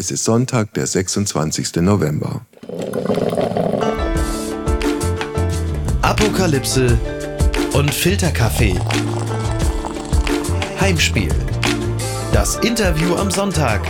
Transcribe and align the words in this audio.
Es 0.00 0.12
ist 0.12 0.22
Sonntag, 0.22 0.74
der 0.74 0.86
26. 0.86 1.74
November. 1.80 2.46
Apokalypse 6.02 6.96
und 7.72 7.92
Filterkaffee. 7.92 8.78
Heimspiel. 10.80 11.34
Das 12.32 12.58
Interview 12.58 13.16
am 13.16 13.32
Sonntag. 13.32 13.82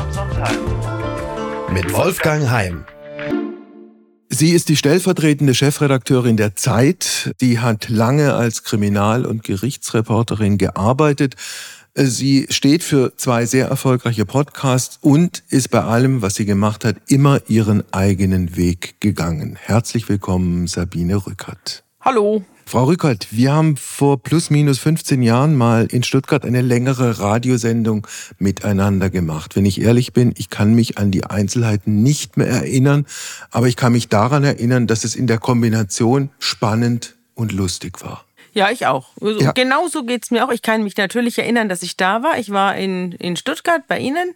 Mit 1.71 1.93
Wolfgang 1.93 2.49
Heim. 2.49 2.87
Sie 4.31 4.53
ist 4.53 4.71
die 4.71 4.77
stellvertretende 4.77 5.55
Chefredakteurin 5.55 6.39
der 6.39 6.55
Zeit. 6.55 7.35
Die 7.41 7.59
hat 7.59 7.91
lange 7.91 8.33
als 8.33 8.63
Kriminal- 8.63 9.27
und 9.27 9.43
Gerichtsreporterin 9.43 10.57
gearbeitet. 10.57 11.35
Sie 11.95 12.47
steht 12.51 12.85
für 12.85 13.17
zwei 13.17 13.45
sehr 13.47 13.67
erfolgreiche 13.69 14.25
Podcasts 14.25 14.99
und 15.01 15.43
ist 15.49 15.71
bei 15.71 15.81
allem, 15.81 16.23
was 16.23 16.37
sie 16.37 16.45
gemacht 16.45 16.85
hat, 16.85 16.97
immer 17.09 17.41
ihren 17.49 17.83
eigenen 17.93 18.57
Weg 18.57 19.01
gegangen. 19.01 19.57
Herzlich 19.61 20.09
willkommen, 20.09 20.67
Sabine 20.67 21.27
Rückert. 21.27 21.85
Hallo. 22.01 22.45
Frau 22.69 22.85
Rückert, 22.85 23.29
wir 23.31 23.53
haben 23.53 23.79
vor 23.79 24.23
plus 24.23 24.51
minus 24.51 24.79
15 24.79 25.23
Jahren 25.23 25.57
mal 25.57 25.87
in 25.87 26.03
Stuttgart 26.03 26.45
eine 26.45 26.61
längere 26.61 27.19
Radiosendung 27.19 28.07
miteinander 28.39 29.09
gemacht. 29.09 29.57
Wenn 29.57 29.65
ich 29.65 29.81
ehrlich 29.81 30.13
bin, 30.13 30.35
ich 30.37 30.51
kann 30.51 30.75
mich 30.75 30.99
an 30.99 31.11
die 31.11 31.25
Einzelheiten 31.25 32.03
nicht 32.03 32.37
mehr 32.37 32.49
erinnern, 32.49 33.07
aber 33.51 33.69
ich 33.69 33.77
kann 33.77 33.93
mich 33.93 34.09
daran 34.09 34.45
erinnern, 34.45 34.87
dass 34.87 35.05
es 35.05 35.17
in 35.17 35.27
der 35.27 35.39
Kombination 35.39 36.29
spannend 36.39 37.17
und 37.35 37.53
lustig 37.53 38.03
war. 38.03 38.28
Ja, 38.59 38.71
ich 38.73 38.87
auch. 38.87 39.11
Ja. 39.21 39.53
Genauso 39.53 40.03
geht 40.03 40.25
es 40.25 40.33
mir 40.33 40.45
auch. 40.45 40.51
Ich 40.51 40.63
kann 40.63 40.83
mich 40.83 40.97
natürlich 40.97 41.39
erinnern, 41.39 41.69
dass 41.69 41.85
ich 41.85 41.97
da 41.97 42.25
war. 42.25 42.39
Ich 42.39 42.51
war 42.51 42.77
in, 42.77 43.13
in 43.13 43.37
Stuttgart 43.37 43.87
bei 43.87 44.01
Ihnen 44.01 44.35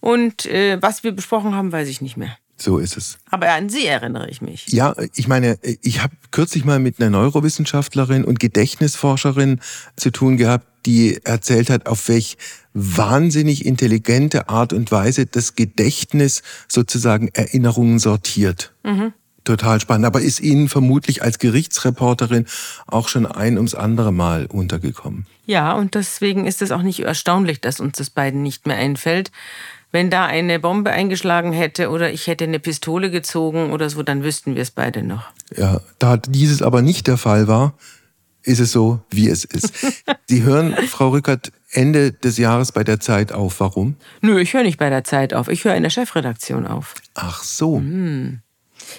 und 0.00 0.44
äh, 0.44 0.76
was 0.82 1.02
wir 1.02 1.12
besprochen 1.12 1.54
haben, 1.54 1.72
weiß 1.72 1.88
ich 1.88 2.02
nicht 2.02 2.18
mehr. 2.18 2.36
So 2.58 2.76
ist 2.76 2.98
es. 2.98 3.18
Aber 3.30 3.50
an 3.50 3.70
Sie 3.70 3.86
erinnere 3.86 4.28
ich 4.28 4.42
mich. 4.42 4.68
Ja, 4.68 4.94
ich 5.14 5.28
meine, 5.28 5.58
ich 5.62 6.02
habe 6.02 6.14
kürzlich 6.30 6.66
mal 6.66 6.78
mit 6.78 7.00
einer 7.00 7.08
Neurowissenschaftlerin 7.08 8.24
und 8.24 8.38
Gedächtnisforscherin 8.38 9.60
zu 9.96 10.10
tun 10.10 10.36
gehabt, 10.36 10.66
die 10.84 11.20
erzählt 11.24 11.70
hat, 11.70 11.86
auf 11.86 12.06
welch 12.08 12.36
wahnsinnig 12.74 13.64
intelligente 13.64 14.50
Art 14.50 14.74
und 14.74 14.92
Weise 14.92 15.24
das 15.24 15.54
Gedächtnis 15.54 16.42
sozusagen 16.68 17.28
Erinnerungen 17.28 17.98
sortiert. 17.98 18.74
Mhm. 18.82 19.14
Total 19.44 19.78
spannend. 19.80 20.06
Aber 20.06 20.20
ist 20.20 20.40
Ihnen 20.40 20.68
vermutlich 20.68 21.22
als 21.22 21.38
Gerichtsreporterin 21.38 22.46
auch 22.86 23.08
schon 23.08 23.26
ein 23.26 23.56
ums 23.56 23.74
andere 23.74 24.12
Mal 24.12 24.46
untergekommen? 24.46 25.26
Ja, 25.46 25.74
und 25.74 25.94
deswegen 25.94 26.46
ist 26.46 26.62
es 26.62 26.72
auch 26.72 26.82
nicht 26.82 27.00
erstaunlich, 27.00 27.60
dass 27.60 27.78
uns 27.78 27.98
das 27.98 28.10
beiden 28.10 28.42
nicht 28.42 28.66
mehr 28.66 28.76
einfällt. 28.76 29.30
Wenn 29.92 30.10
da 30.10 30.24
eine 30.24 30.58
Bombe 30.58 30.90
eingeschlagen 30.90 31.52
hätte 31.52 31.90
oder 31.90 32.10
ich 32.10 32.26
hätte 32.26 32.44
eine 32.44 32.58
Pistole 32.58 33.10
gezogen 33.10 33.70
oder 33.70 33.90
so, 33.90 34.02
dann 34.02 34.24
wüssten 34.24 34.56
wir 34.56 34.62
es 34.62 34.70
beide 34.70 35.02
noch. 35.02 35.30
Ja, 35.56 35.80
da 35.98 36.16
dieses 36.16 36.62
aber 36.62 36.82
nicht 36.82 37.06
der 37.06 37.18
Fall 37.18 37.46
war, 37.46 37.74
ist 38.42 38.60
es 38.60 38.72
so, 38.72 39.00
wie 39.10 39.28
es 39.28 39.44
ist. 39.44 39.72
Sie 40.26 40.42
hören, 40.42 40.74
Frau 40.88 41.10
Rückert, 41.10 41.52
Ende 41.70 42.12
des 42.12 42.38
Jahres 42.38 42.72
bei 42.72 42.82
der 42.82 43.00
Zeit 43.00 43.32
auf. 43.32 43.60
Warum? 43.60 43.96
Nö, 44.20 44.40
ich 44.40 44.54
höre 44.54 44.62
nicht 44.62 44.78
bei 44.78 44.90
der 44.90 45.04
Zeit 45.04 45.34
auf. 45.34 45.48
Ich 45.48 45.64
höre 45.64 45.74
in 45.74 45.82
der 45.82 45.90
Chefredaktion 45.90 46.66
auf. 46.66 46.94
Ach 47.14 47.42
so. 47.42 47.76
Hm. 47.78 48.40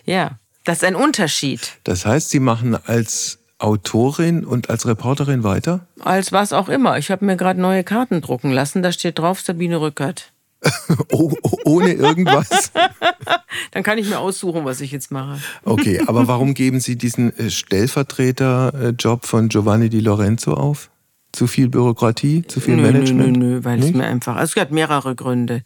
Ja, 0.06 0.40
das 0.64 0.78
ist 0.78 0.84
ein 0.84 0.96
Unterschied. 0.96 1.74
Das 1.84 2.06
heißt, 2.06 2.30
Sie 2.30 2.40
machen 2.40 2.76
als 2.86 3.40
Autorin 3.58 4.46
und 4.46 4.70
als 4.70 4.86
Reporterin 4.86 5.44
weiter? 5.44 5.88
Als 6.02 6.32
was 6.32 6.54
auch 6.54 6.70
immer. 6.70 6.98
Ich 6.98 7.10
habe 7.10 7.26
mir 7.26 7.38
gerade 7.38 7.60
neue 7.60 7.84
Karten 7.84 8.22
drucken 8.22 8.52
lassen. 8.52 8.84
Da 8.84 8.92
steht 8.92 9.20
drauf 9.20 9.40
Sabine 9.40 9.80
Rückert. 9.80 10.34
oh, 11.12 11.32
ohne 11.64 11.94
irgendwas? 11.94 12.72
Dann 13.72 13.84
kann 13.84 13.98
ich 13.98 14.10
mir 14.10 14.20
aussuchen, 14.20 14.66
was 14.66 14.82
ich 14.82 14.92
jetzt 14.92 15.12
mache. 15.12 15.40
Okay, 15.64 16.02
aber 16.06 16.28
warum 16.28 16.54
geben 16.56 16.80
Sie 16.80 16.98
diesen 16.98 17.38
äh, 17.38 17.50
Stellvertreterjob 17.50 19.26
von 19.26 19.50
Giovanni 19.50 19.90
Di 19.90 20.00
Lorenzo 20.00 20.54
auf? 20.54 20.90
Zu 21.32 21.48
viel 21.48 21.68
Bürokratie, 21.68 22.44
zu 22.48 22.62
viel 22.62 22.78
nö, 22.78 22.84
Management? 22.84 23.38
Nö, 23.38 23.46
nö, 23.46 23.56
nö, 23.56 23.64
weil 23.64 23.78
Nicht? 23.78 23.90
es 23.90 23.96
mir 23.96 24.06
einfach. 24.06 24.38
Also 24.38 24.54
es 24.56 24.62
hat 24.62 24.72
mehrere 24.72 25.16
Gründe. 25.16 25.64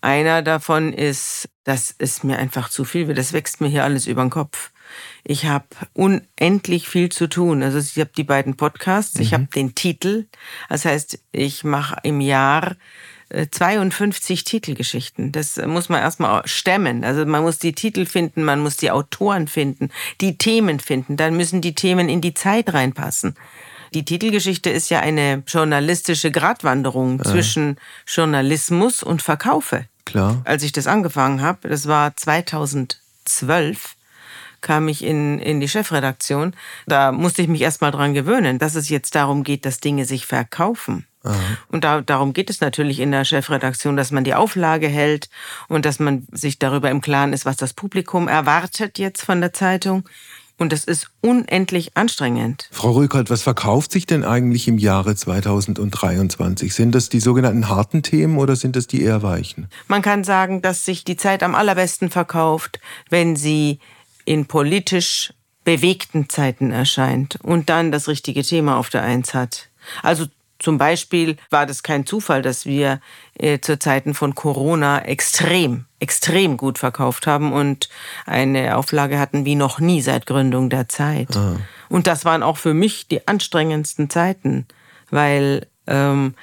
Einer 0.00 0.42
davon 0.42 0.92
ist, 0.92 1.48
dass 1.64 1.94
es 1.98 2.22
mir 2.22 2.38
einfach 2.38 2.68
zu 2.68 2.84
viel 2.84 3.06
wird. 3.06 3.18
Das 3.18 3.32
wächst 3.32 3.60
mir 3.60 3.68
hier 3.68 3.84
alles 3.84 4.06
über 4.06 4.22
den 4.22 4.30
Kopf. 4.30 4.70
Ich 5.24 5.46
habe 5.46 5.66
unendlich 5.92 6.88
viel 6.88 7.10
zu 7.10 7.28
tun. 7.28 7.62
Also 7.62 7.78
ich 7.78 7.98
habe 7.98 8.10
die 8.16 8.24
beiden 8.24 8.56
Podcasts, 8.56 9.16
mhm. 9.16 9.22
ich 9.22 9.34
habe 9.34 9.46
den 9.46 9.74
Titel. 9.74 10.26
Das 10.68 10.84
heißt, 10.84 11.18
ich 11.32 11.64
mache 11.64 11.96
im 12.02 12.20
Jahr 12.20 12.76
52 13.50 14.40
äh, 14.40 14.44
Titelgeschichten. 14.44 15.32
Das 15.32 15.56
muss 15.64 15.88
man 15.88 16.00
erstmal 16.00 16.46
stemmen. 16.46 17.04
Also 17.04 17.24
man 17.26 17.42
muss 17.42 17.58
die 17.58 17.72
Titel 17.72 18.06
finden, 18.06 18.42
man 18.42 18.60
muss 18.60 18.76
die 18.76 18.90
Autoren 18.90 19.46
finden, 19.46 19.90
die 20.20 20.36
Themen 20.36 20.80
finden. 20.80 21.16
Dann 21.16 21.36
müssen 21.36 21.60
die 21.60 21.74
Themen 21.74 22.08
in 22.08 22.20
die 22.20 22.34
Zeit 22.34 22.72
reinpassen. 22.72 23.34
Die 23.92 24.04
Titelgeschichte 24.04 24.70
ist 24.70 24.88
ja 24.90 25.00
eine 25.00 25.42
journalistische 25.46 26.30
Gratwanderung 26.30 27.18
ja. 27.18 27.24
zwischen 27.24 27.76
Journalismus 28.06 29.02
und 29.02 29.22
Verkaufe. 29.22 29.86
Klar. 30.04 30.42
Als 30.44 30.62
ich 30.62 30.72
das 30.72 30.86
angefangen 30.86 31.42
habe, 31.42 31.68
das 31.68 31.86
war 31.86 32.16
2012, 32.16 33.96
kam 34.60 34.88
ich 34.88 35.04
in, 35.04 35.38
in 35.38 35.60
die 35.60 35.68
Chefredaktion. 35.68 36.54
Da 36.86 37.12
musste 37.12 37.42
ich 37.42 37.48
mich 37.48 37.62
erstmal 37.62 37.90
dran 37.90 38.14
gewöhnen, 38.14 38.58
dass 38.58 38.74
es 38.74 38.88
jetzt 38.88 39.14
darum 39.14 39.44
geht, 39.44 39.64
dass 39.64 39.80
Dinge 39.80 40.04
sich 40.04 40.26
verkaufen. 40.26 41.06
Aha. 41.22 41.36
Und 41.68 41.84
da, 41.84 42.00
darum 42.00 42.32
geht 42.32 42.50
es 42.50 42.60
natürlich 42.60 42.98
in 42.98 43.10
der 43.12 43.24
Chefredaktion, 43.24 43.96
dass 43.96 44.10
man 44.10 44.24
die 44.24 44.34
Auflage 44.34 44.88
hält 44.88 45.28
und 45.68 45.84
dass 45.84 45.98
man 45.98 46.26
sich 46.32 46.58
darüber 46.58 46.90
im 46.90 47.00
Klaren 47.00 47.32
ist, 47.32 47.44
was 47.44 47.56
das 47.56 47.74
Publikum 47.74 48.26
erwartet 48.26 48.98
jetzt 48.98 49.22
von 49.22 49.40
der 49.40 49.52
Zeitung. 49.52 50.08
Und 50.60 50.74
das 50.74 50.84
ist 50.84 51.08
unendlich 51.22 51.96
anstrengend. 51.96 52.68
Frau 52.70 52.90
Rückert, 52.90 53.30
was 53.30 53.40
verkauft 53.40 53.92
sich 53.92 54.04
denn 54.04 54.24
eigentlich 54.24 54.68
im 54.68 54.76
Jahre 54.76 55.16
2023? 55.16 56.74
Sind 56.74 56.94
das 56.94 57.08
die 57.08 57.18
sogenannten 57.18 57.70
harten 57.70 58.02
Themen 58.02 58.36
oder 58.36 58.54
sind 58.56 58.76
das 58.76 58.86
die 58.86 59.02
eher 59.02 59.22
weichen? 59.22 59.70
Man 59.88 60.02
kann 60.02 60.22
sagen, 60.22 60.60
dass 60.60 60.84
sich 60.84 61.02
die 61.02 61.16
Zeit 61.16 61.42
am 61.42 61.54
allerbesten 61.54 62.10
verkauft, 62.10 62.78
wenn 63.08 63.36
sie 63.36 63.78
in 64.26 64.44
politisch 64.44 65.32
bewegten 65.64 66.28
Zeiten 66.28 66.72
erscheint 66.72 67.38
und 67.42 67.70
dann 67.70 67.90
das 67.90 68.06
richtige 68.06 68.42
Thema 68.42 68.76
auf 68.76 68.90
der 68.90 69.02
Eins 69.02 69.32
hat. 69.32 69.70
Also 70.02 70.26
zum 70.58 70.76
Beispiel 70.76 71.38
war 71.48 71.64
das 71.64 71.82
kein 71.82 72.04
Zufall, 72.04 72.42
dass 72.42 72.66
wir 72.66 73.00
äh, 73.38 73.60
zu 73.60 73.78
Zeiten 73.78 74.12
von 74.12 74.34
Corona 74.34 75.00
extrem, 75.06 75.86
extrem 76.00 76.56
gut 76.56 76.78
verkauft 76.78 77.26
haben 77.26 77.52
und 77.52 77.88
eine 78.26 78.76
Auflage 78.76 79.18
hatten 79.18 79.44
wie 79.44 79.54
noch 79.54 79.80
nie 79.80 80.00
seit 80.02 80.26
Gründung 80.26 80.70
der 80.70 80.88
Zeit. 80.88 81.36
Ah. 81.36 81.56
Und 81.88 82.06
das 82.06 82.24
waren 82.24 82.42
auch 82.42 82.56
für 82.56 82.74
mich 82.74 83.08
die 83.08 83.28
anstrengendsten 83.28 84.10
Zeiten, 84.10 84.66
weil 85.10 85.66
ähm, 85.86 86.34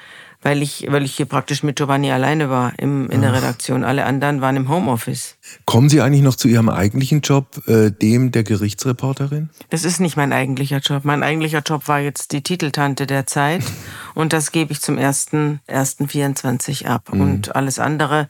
weil 0.43 0.61
ich, 0.61 0.85
weil 0.89 1.03
ich 1.03 1.15
hier 1.15 1.25
praktisch 1.25 1.63
mit 1.63 1.77
Giovanni 1.77 2.11
alleine 2.11 2.49
war 2.49 2.73
im, 2.77 3.09
in 3.09 3.21
der 3.21 3.33
Redaktion. 3.33 3.83
Alle 3.83 4.05
anderen 4.05 4.39
waren 4.39 4.55
im 4.55 4.69
Homeoffice. 4.69 5.35
Kommen 5.65 5.89
Sie 5.89 5.99
eigentlich 5.99 6.21
noch 6.21 6.35
zu 6.35 6.47
Ihrem 6.47 6.69
eigentlichen 6.69 7.21
Job, 7.21 7.67
äh, 7.67 7.91
dem 7.91 8.31
der 8.31 8.43
Gerichtsreporterin? 8.43 9.49
Das 9.69 9.83
ist 9.83 9.99
nicht 9.99 10.15
mein 10.15 10.31
eigentlicher 10.31 10.77
Job. 10.77 11.05
Mein 11.05 11.23
eigentlicher 11.23 11.61
Job 11.65 11.87
war 11.87 11.99
jetzt 11.99 12.31
die 12.31 12.43
Titeltante 12.43 13.07
der 13.07 13.25
Zeit 13.25 13.63
und 14.15 14.31
das 14.31 14.51
gebe 14.51 14.71
ich 14.71 14.79
zum 14.79 14.97
1.1.24 14.97 16.85
ab. 16.85 17.09
Mhm. 17.11 17.21
Und 17.21 17.55
alles 17.55 17.79
andere 17.79 18.29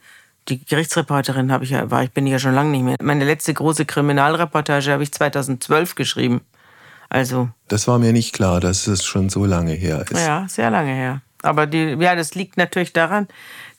die 0.49 0.63
Gerichtsreporterin 0.65 1.51
habe 1.51 1.63
ich 1.63 1.71
ja, 1.71 1.89
war 1.91 2.03
ich 2.03 2.11
bin 2.11 2.27
ja 2.27 2.39
schon 2.39 2.53
lange 2.53 2.71
nicht 2.71 2.83
mehr. 2.83 2.95
Meine 3.01 3.25
letzte 3.25 3.53
große 3.53 3.85
Kriminalreportage 3.85 4.91
habe 4.91 5.03
ich 5.03 5.11
2012 5.11 5.95
geschrieben. 5.95 6.41
Also. 7.09 7.49
Das 7.67 7.87
war 7.87 7.99
mir 7.99 8.13
nicht 8.13 8.33
klar, 8.33 8.59
dass 8.59 8.87
es 8.87 9.05
schon 9.05 9.29
so 9.29 9.45
lange 9.45 9.73
her 9.73 10.05
ist. 10.09 10.19
Ja, 10.19 10.45
sehr 10.49 10.69
lange 10.69 10.93
her. 10.93 11.21
Aber 11.41 11.67
die, 11.67 11.95
ja, 11.99 12.15
das 12.15 12.35
liegt 12.35 12.57
natürlich 12.57 12.93
daran, 12.93 13.27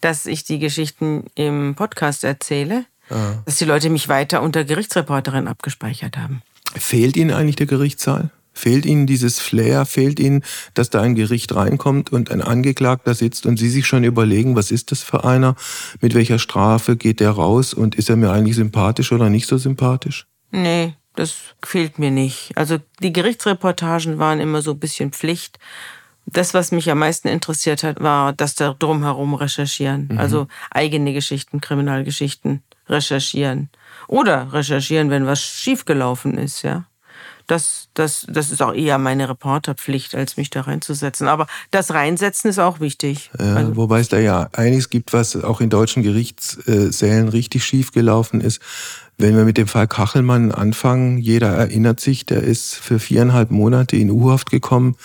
dass 0.01 0.27
ich 0.27 0.45
die 0.45 0.59
Geschichten 0.59 1.25
im 1.35 1.75
Podcast 1.75 2.25
erzähle, 2.25 2.85
ah. 3.11 3.35
dass 3.45 3.57
die 3.57 3.65
Leute 3.65 3.91
mich 3.91 4.09
weiter 4.09 4.43
unter 4.43 4.65
Gerichtsreporterin 4.65 5.49
abgespeichert 5.49 6.17
haben. 6.17 6.43
Fehlt 6.77 7.17
Ihnen 7.17 7.33
eigentlich 7.33 7.57
der 7.57 7.67
Gerichtssaal? 7.67 8.31
Fehlt 8.59 8.87
Ihnen 8.87 9.07
dieses 9.07 9.39
Flair? 9.39 9.87
Fehlt 9.87 10.19
Ihnen, 10.19 10.43
dass 10.75 10.91
da 10.91 11.01
ein 11.01 11.15
Gericht 11.15 11.55
reinkommt 11.55 12.11
und 12.13 12.33
ein 12.33 12.43
Angeklagter 12.43 13.15
sitzt 13.15 13.47
und 13.47 13.57
Sie 13.57 13.71
sich 13.71 13.87
schon 13.87 14.03
überlegen, 14.03 14.57
was 14.57 14.73
ist 14.73 14.91
das 14.91 15.01
für 15.01 15.23
einer? 15.23 15.55
Mit 16.01 16.15
welcher 16.15 16.41
Strafe 16.41 16.97
geht 16.97 17.21
der 17.21 17.31
raus 17.31 17.73
und 17.73 17.95
ist 17.95 18.11
er 18.11 18.17
mir 18.17 18.33
eigentlich 18.33 18.57
sympathisch 18.57 19.13
oder 19.13 19.31
nicht 19.31 19.47
so 19.47 19.59
sympathisch? 19.59 20.27
Nee, 20.51 20.95
das 21.15 21.35
fehlt 21.65 22.01
mir 22.01 22.11
nicht. 22.11 22.51
Also 22.57 22.79
die 23.01 23.13
Gerichtsreportagen 23.13 24.19
waren 24.19 24.41
immer 24.41 24.61
so 24.61 24.73
ein 24.73 24.81
bisschen 24.81 25.13
Pflicht. 25.13 25.61
Das, 26.27 26.53
was 26.53 26.73
mich 26.73 26.91
am 26.91 26.99
meisten 26.99 27.29
interessiert 27.29 27.85
hat, 27.85 28.03
war 28.03 28.33
das 28.33 28.57
da 28.57 28.75
drumherum 28.77 29.35
recherchieren. 29.35 30.09
Mhm. 30.11 30.19
Also 30.19 30.49
eigene 30.73 31.13
Geschichten, 31.13 31.61
Kriminalgeschichten 31.61 32.65
recherchieren. 32.89 33.71
Oder 34.09 34.53
recherchieren, 34.53 35.11
wenn 35.11 35.27
was 35.27 35.41
schiefgelaufen 35.41 36.37
ist, 36.37 36.63
ja. 36.63 36.87
Das, 37.49 37.89
das, 37.95 38.27
das 38.29 38.53
ist 38.53 38.63
auch 38.63 38.75
eher 38.75 38.99
meine 38.99 39.29
Reporterpflicht, 39.29 40.15
als 40.15 40.37
mich 40.37 40.51
da 40.51 40.61
reinzusetzen. 40.61 41.27
Aber 41.27 41.47
das 41.71 41.93
Reinsetzen 41.93 42.51
ist 42.51 42.59
auch 42.59 42.79
wichtig. 42.79 43.31
Ja, 43.39 43.57
also, 43.57 43.77
wobei 43.77 44.01
es 44.01 44.09
da 44.09 44.19
ja 44.19 44.49
einiges 44.53 44.91
gibt, 44.91 45.13
was 45.13 45.35
auch 45.43 45.61
in 45.61 45.71
deutschen 45.71 46.03
Gerichtssälen 46.03 47.29
richtig 47.29 47.65
schief 47.65 47.93
gelaufen 47.93 48.41
ist. 48.41 48.61
Wenn 49.17 49.37
wir 49.37 49.45
mit 49.45 49.57
dem 49.57 49.67
Fall 49.67 49.89
Kachelmann 49.89 50.53
anfangen, 50.53 51.19
jeder 51.19 51.49
erinnert 51.49 51.99
sich, 51.99 52.25
der 52.25 52.43
ist 52.43 52.77
für 52.77 53.01
viereinhalb 53.01 53.51
Monate 53.51 53.97
in 53.97 54.11
U-Haft 54.11 54.51
gekommen, 54.51 54.97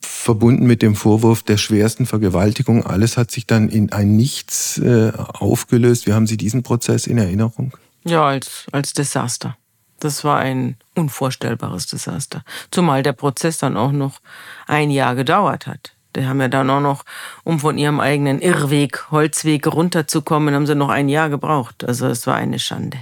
verbunden 0.00 0.66
mit 0.66 0.82
dem 0.82 0.96
Vorwurf 0.96 1.42
der 1.42 1.56
schwersten 1.56 2.06
Vergewaltigung. 2.06 2.84
Alles 2.84 3.16
hat 3.16 3.30
sich 3.30 3.46
dann 3.46 3.68
in 3.68 3.92
ein 3.92 4.16
Nichts 4.16 4.78
äh, 4.78 5.12
aufgelöst. 5.16 6.06
Wie 6.06 6.14
haben 6.14 6.26
Sie 6.26 6.36
diesen 6.36 6.62
Prozess 6.62 7.06
in 7.06 7.18
Erinnerung? 7.18 7.72
Ja, 8.04 8.26
als, 8.26 8.66
als 8.72 8.92
Desaster. 8.92 9.56
Das 10.00 10.24
war 10.24 10.38
ein 10.38 10.76
unvorstellbares 10.94 11.86
Desaster. 11.86 12.44
Zumal 12.70 13.02
der 13.02 13.12
Prozess 13.12 13.58
dann 13.58 13.76
auch 13.76 13.92
noch 13.92 14.20
ein 14.66 14.90
Jahr 14.90 15.14
gedauert 15.14 15.66
hat. 15.66 15.94
Die 16.16 16.26
haben 16.26 16.40
ja 16.40 16.48
dann 16.48 16.70
auch 16.70 16.80
noch, 16.80 17.04
um 17.42 17.58
von 17.58 17.76
ihrem 17.78 18.00
eigenen 18.00 18.40
Irrweg, 18.40 19.10
Holzweg 19.10 19.66
runterzukommen, 19.66 20.54
haben 20.54 20.66
sie 20.66 20.74
noch 20.74 20.90
ein 20.90 21.08
Jahr 21.08 21.28
gebraucht. 21.28 21.84
Also 21.84 22.06
es 22.06 22.26
war 22.26 22.36
eine 22.36 22.58
Schande. 22.58 22.98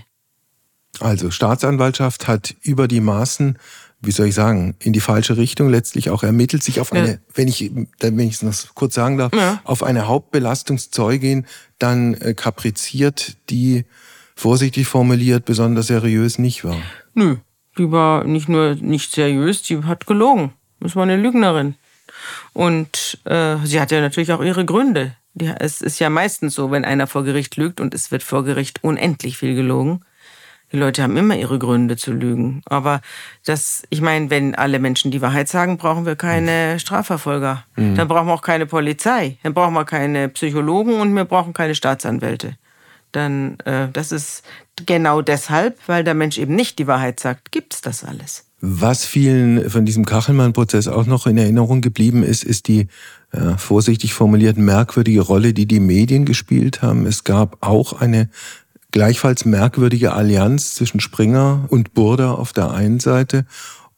Also 1.01 1.31
Staatsanwaltschaft 1.31 2.29
hat 2.29 2.55
über 2.63 2.89
die 2.89 3.01
Maßen, 3.01 3.59
wie 4.01 4.11
soll 4.11 4.27
ich 4.27 4.35
sagen, 4.35 4.75
in 4.79 4.93
die 4.93 5.01
falsche 5.01 5.37
Richtung 5.37 5.69
letztlich 5.69 6.11
auch 6.11 6.23
ermittelt, 6.23 6.63
sich 6.63 6.81
auf 6.81 6.93
eine, 6.93 7.09
ja. 7.13 7.19
wenn 7.35 7.49
ich, 7.49 7.71
wenn 8.01 8.19
ich 8.19 8.35
es 8.35 8.43
noch 8.43 8.75
kurz 8.75 8.95
sagen 8.95 9.19
darf, 9.19 9.33
ja. 9.33 9.61
auf 9.65 9.83
eine 9.83 10.07
Hauptbelastungszeugin 10.07 11.47
dann 11.79 12.15
äh, 12.15 12.35
kapriziert, 12.35 13.37
die 13.49 13.85
vorsichtig 14.43 14.89
formuliert 14.89 15.45
besonders 15.45 15.87
seriös 15.87 16.39
nicht 16.39 16.65
war. 16.65 16.77
Nö, 17.15 17.37
die 17.79 17.91
war 17.93 18.25
nicht 18.25 18.49
nur 18.49 18.75
nicht 18.75 19.13
seriös, 19.13 19.63
die 19.63 19.85
hat 19.85 20.07
gelogen. 20.07 20.53
Das 20.81 20.97
war 20.97 21.05
eine 21.05 21.17
Lügnerin. 21.17 21.77
Und 22.53 23.21
äh, 23.25 23.57
sie 23.65 23.81
hat 23.81 23.93
ja 23.93 24.01
natürlich 24.01 24.33
auch 24.33 24.43
ihre 24.43 24.65
Gründe. 24.65 25.15
Die, 25.35 25.47
es 25.47 25.81
ist 25.81 26.01
ja 26.01 26.11
meistens 26.11 26.55
so, 26.55 26.73
wenn 26.73 26.85
einer 26.85 27.07
vor 27.07 27.23
Gericht 27.23 27.57
lügt 27.57 27.81
und 27.81 27.95
es 27.95 28.11
wird 28.11 28.25
vor 28.25 28.45
Gericht 28.45 28.83
unendlich 28.83 29.39
viel 29.39 29.55
gelogen. 29.55 30.05
Die 30.73 30.77
Leute 30.77 31.03
haben 31.03 31.17
immer 31.17 31.37
ihre 31.37 31.59
Gründe 31.59 31.97
zu 31.97 32.13
lügen. 32.13 32.63
Aber 32.65 33.01
das, 33.45 33.85
ich 33.91 34.01
meine, 34.01 34.29
wenn 34.31 34.55
alle 34.57 34.81
Menschen 34.81 35.13
die 35.13 35.21
Wahrheit 35.23 35.49
sagen, 35.49 35.77
brauchen 35.77 36.05
wir 36.05 36.17
keine 36.17 36.81
Strafverfolger. 36.81 37.65
Mhm. 37.77 37.95
Dann 37.95 38.09
brauchen 38.09 38.27
wir 38.27 38.35
auch 38.35 38.43
keine 38.43 38.67
Polizei. 38.67 39.39
Dann 39.45 39.55
brauchen 39.55 39.75
wir 39.75 39.85
keine 39.85 40.29
Psychologen 40.31 40.95
und 41.01 41.15
wir 41.15 41.27
brauchen 41.27 41.53
keine 41.53 41.77
Staatsanwälte 41.77 42.57
dann 43.13 43.59
äh, 43.65 43.89
das 43.93 44.13
ist 44.13 44.43
genau 44.87 45.23
deshalb, 45.23 45.79
weil 45.87 46.05
der 46.05 46.15
Mensch 46.15 46.39
eben 46.39 46.55
nicht 46.55 46.79
die 46.79 46.87
Wahrheit 46.87 47.21
sagt, 47.21 47.53
gibt 47.53 47.75
es 47.75 47.81
das 47.81 48.05
alles. 48.05 48.45
Was 48.61 49.05
vielen 49.05 49.69
von 49.69 49.85
diesem 49.85 50.05
Kachelmann-Prozess 50.05 50.87
auch 50.87 51.07
noch 51.07 51.27
in 51.27 51.37
Erinnerung 51.37 51.81
geblieben 51.81 52.23
ist, 52.23 52.45
ist 52.45 52.69
die 52.69 52.87
äh, 53.33 53.57
vorsichtig 53.57 54.15
formuliert 54.15 54.57
merkwürdige 54.57 55.21
Rolle, 55.21 55.53
die 55.53 55.67
die 55.67 55.81
Medien 55.81 56.25
gespielt 56.25 56.81
haben. 56.81 57.07
Es 57.07 57.25
gab 57.25 57.57
auch 57.61 58.01
eine 58.01 58.29
gleichfalls 58.93 59.45
merkwürdige 59.45 60.13
Allianz 60.13 60.75
zwischen 60.75 61.01
Springer 61.01 61.65
und 61.69 61.95
Burda 61.95 62.33
auf 62.33 62.53
der 62.53 62.71
einen 62.71 63.01
Seite 63.01 63.47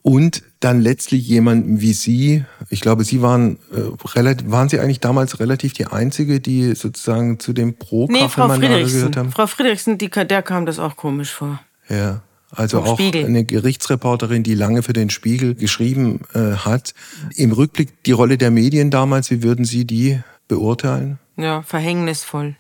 und 0.05 0.43
dann 0.61 0.83
letztlich 0.83 1.27
jemanden 1.27 1.81
wie 1.81 1.95
Sie. 1.95 2.45
Ich 2.69 2.83
glaube, 2.83 3.05
Sie 3.05 3.23
waren 3.23 3.59
äh, 3.73 4.07
relativ, 4.07 4.51
waren 4.51 4.69
Sie 4.69 4.79
eigentlich 4.79 5.01
damals 5.01 5.41
relativ 5.41 5.73
die 5.73 5.87
einzige, 5.87 6.41
die 6.41 6.75
sozusagen 6.75 7.41
zu 7.41 7.55
dem 7.55 7.79
pro 7.79 8.07
nee, 8.11 8.29
Frau 8.29 8.49
gehört 8.49 9.17
haben? 9.17 9.33
Frau 9.33 9.47
Friedrichsen, 9.47 9.97
die, 9.97 10.11
der 10.11 10.43
kam 10.43 10.67
das 10.67 10.79
auch 10.79 10.97
komisch 10.97 11.33
vor. 11.33 11.59
Ja. 11.89 12.21
Also 12.51 12.83
auch 12.83 12.99
Spiegel. 12.99 13.25
eine 13.25 13.45
Gerichtsreporterin, 13.45 14.43
die 14.43 14.55
lange 14.55 14.83
für 14.83 14.93
den 14.93 15.09
Spiegel 15.09 15.55
geschrieben 15.55 16.21
äh, 16.35 16.53
hat. 16.57 16.95
Im 17.35 17.53
Rückblick 17.53 18.05
die 18.05 18.13
Rolle 18.13 18.37
der 18.37 18.51
Medien 18.51 18.91
damals, 18.91 19.31
wie 19.31 19.43
würden 19.43 19.65
Sie 19.65 19.87
die 19.87 20.21
beurteilen? 20.49 21.19
Ja, 21.37 21.63
verhängnisvoll 21.63 22.57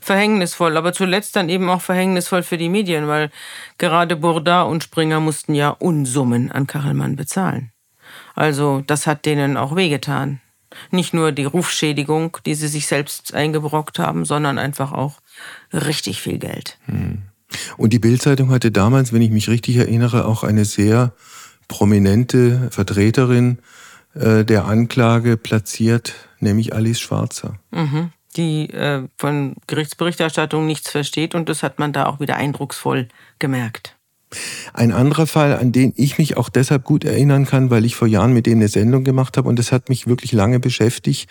verhängnisvoll, 0.00 0.76
aber 0.76 0.92
zuletzt 0.92 1.36
dann 1.36 1.48
eben 1.48 1.68
auch 1.68 1.80
verhängnisvoll 1.80 2.42
für 2.42 2.58
die 2.58 2.68
Medien, 2.68 3.08
weil 3.08 3.30
gerade 3.78 4.16
Bourdin 4.16 4.66
und 4.66 4.84
Springer 4.84 5.20
mussten 5.20 5.54
ja 5.54 5.70
Unsummen 5.70 6.50
an 6.52 6.66
Kachelmann 6.66 7.16
bezahlen. 7.16 7.72
Also 8.34 8.82
das 8.86 9.06
hat 9.06 9.26
denen 9.26 9.56
auch 9.56 9.76
wehgetan. 9.76 10.40
Nicht 10.90 11.14
nur 11.14 11.30
die 11.30 11.44
Rufschädigung, 11.44 12.38
die 12.46 12.54
sie 12.54 12.68
sich 12.68 12.86
selbst 12.86 13.32
eingebrockt 13.32 13.98
haben, 13.98 14.24
sondern 14.24 14.58
einfach 14.58 14.92
auch 14.92 15.20
richtig 15.72 16.20
viel 16.20 16.38
Geld. 16.38 16.78
Hm. 16.86 17.22
Und 17.76 17.92
die 17.92 18.00
Bildzeitung 18.00 18.50
hatte 18.50 18.72
damals, 18.72 19.12
wenn 19.12 19.22
ich 19.22 19.30
mich 19.30 19.48
richtig 19.48 19.76
erinnere, 19.76 20.24
auch 20.26 20.42
eine 20.42 20.64
sehr 20.64 21.12
prominente 21.68 22.68
Vertreterin 22.72 23.58
äh, 24.14 24.44
der 24.44 24.64
Anklage 24.64 25.36
platziert, 25.36 26.14
nämlich 26.40 26.74
Alice 26.74 27.00
Schwarzer. 27.00 27.60
Mhm 27.70 28.10
die 28.36 28.70
äh, 28.70 29.06
von 29.16 29.54
Gerichtsberichterstattung 29.66 30.66
nichts 30.66 30.90
versteht 30.90 31.34
und 31.34 31.48
das 31.48 31.62
hat 31.62 31.78
man 31.78 31.92
da 31.92 32.06
auch 32.06 32.20
wieder 32.20 32.36
eindrucksvoll 32.36 33.08
gemerkt. 33.38 33.96
Ein 34.72 34.92
anderer 34.92 35.26
Fall, 35.26 35.56
an 35.56 35.72
den 35.72 35.92
ich 35.96 36.18
mich 36.18 36.36
auch 36.36 36.48
deshalb 36.48 36.84
gut 36.84 37.04
erinnern 37.04 37.46
kann, 37.46 37.70
weil 37.70 37.84
ich 37.84 37.94
vor 37.94 38.08
Jahren 38.08 38.32
mit 38.32 38.46
dem 38.46 38.58
eine 38.58 38.68
Sendung 38.68 39.04
gemacht 39.04 39.36
habe 39.36 39.48
und 39.48 39.58
das 39.58 39.72
hat 39.72 39.88
mich 39.88 40.06
wirklich 40.06 40.32
lange 40.32 40.60
beschäftigt. 40.60 41.28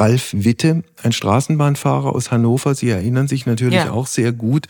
Ralf 0.00 0.30
Witte, 0.32 0.82
ein 1.02 1.12
Straßenbahnfahrer 1.12 2.14
aus 2.14 2.30
Hannover, 2.30 2.74
Sie 2.74 2.88
erinnern 2.88 3.28
sich 3.28 3.44
natürlich 3.44 3.74
ja. 3.74 3.90
auch 3.90 4.06
sehr 4.06 4.32
gut, 4.32 4.66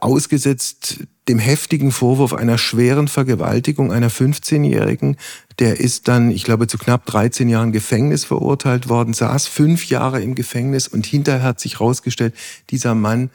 ausgesetzt 0.00 1.04
dem 1.28 1.38
heftigen 1.38 1.92
Vorwurf 1.92 2.32
einer 2.32 2.56
schweren 2.56 3.06
Vergewaltigung 3.06 3.92
einer 3.92 4.10
15-Jährigen. 4.10 5.18
Der 5.58 5.78
ist 5.78 6.08
dann, 6.08 6.30
ich 6.30 6.42
glaube, 6.42 6.66
zu 6.66 6.78
knapp 6.78 7.04
13 7.06 7.48
Jahren 7.48 7.70
Gefängnis 7.72 8.24
verurteilt 8.24 8.88
worden, 8.88 9.12
saß 9.12 9.46
fünf 9.46 9.88
Jahre 9.88 10.22
im 10.22 10.34
Gefängnis 10.34 10.88
und 10.88 11.04
hinterher 11.04 11.42
hat 11.42 11.60
sich 11.60 11.78
herausgestellt, 11.78 12.34
dieser 12.70 12.94
Mann 12.94 13.30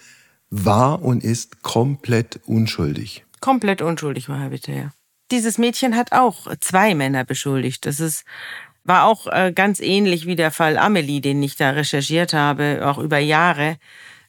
war 0.50 1.04
und 1.04 1.24
ist 1.24 1.62
komplett 1.62 2.40
unschuldig. 2.46 3.26
Komplett 3.40 3.82
unschuldig 3.82 4.28
war 4.28 4.40
Herr 4.40 4.52
Witte, 4.52 4.72
ja. 4.72 4.92
Dieses 5.30 5.58
Mädchen 5.58 5.96
hat 5.96 6.14
auch 6.14 6.48
zwei 6.62 6.96
Männer 6.96 7.26
beschuldigt. 7.26 7.86
Das 7.86 8.00
ist 8.00 8.24
war 8.88 9.06
auch 9.06 9.28
äh, 9.28 9.52
ganz 9.54 9.80
ähnlich 9.82 10.26
wie 10.26 10.38
der 10.38 10.50
Fall 10.50 10.78
Amelie, 10.78 11.20
den 11.20 11.44
ich 11.44 11.58
da 11.58 11.72
recherchiert 11.72 12.34
habe, 12.34 12.82
auch 12.86 12.98
über 12.98 13.20
Jahre. 13.20 13.78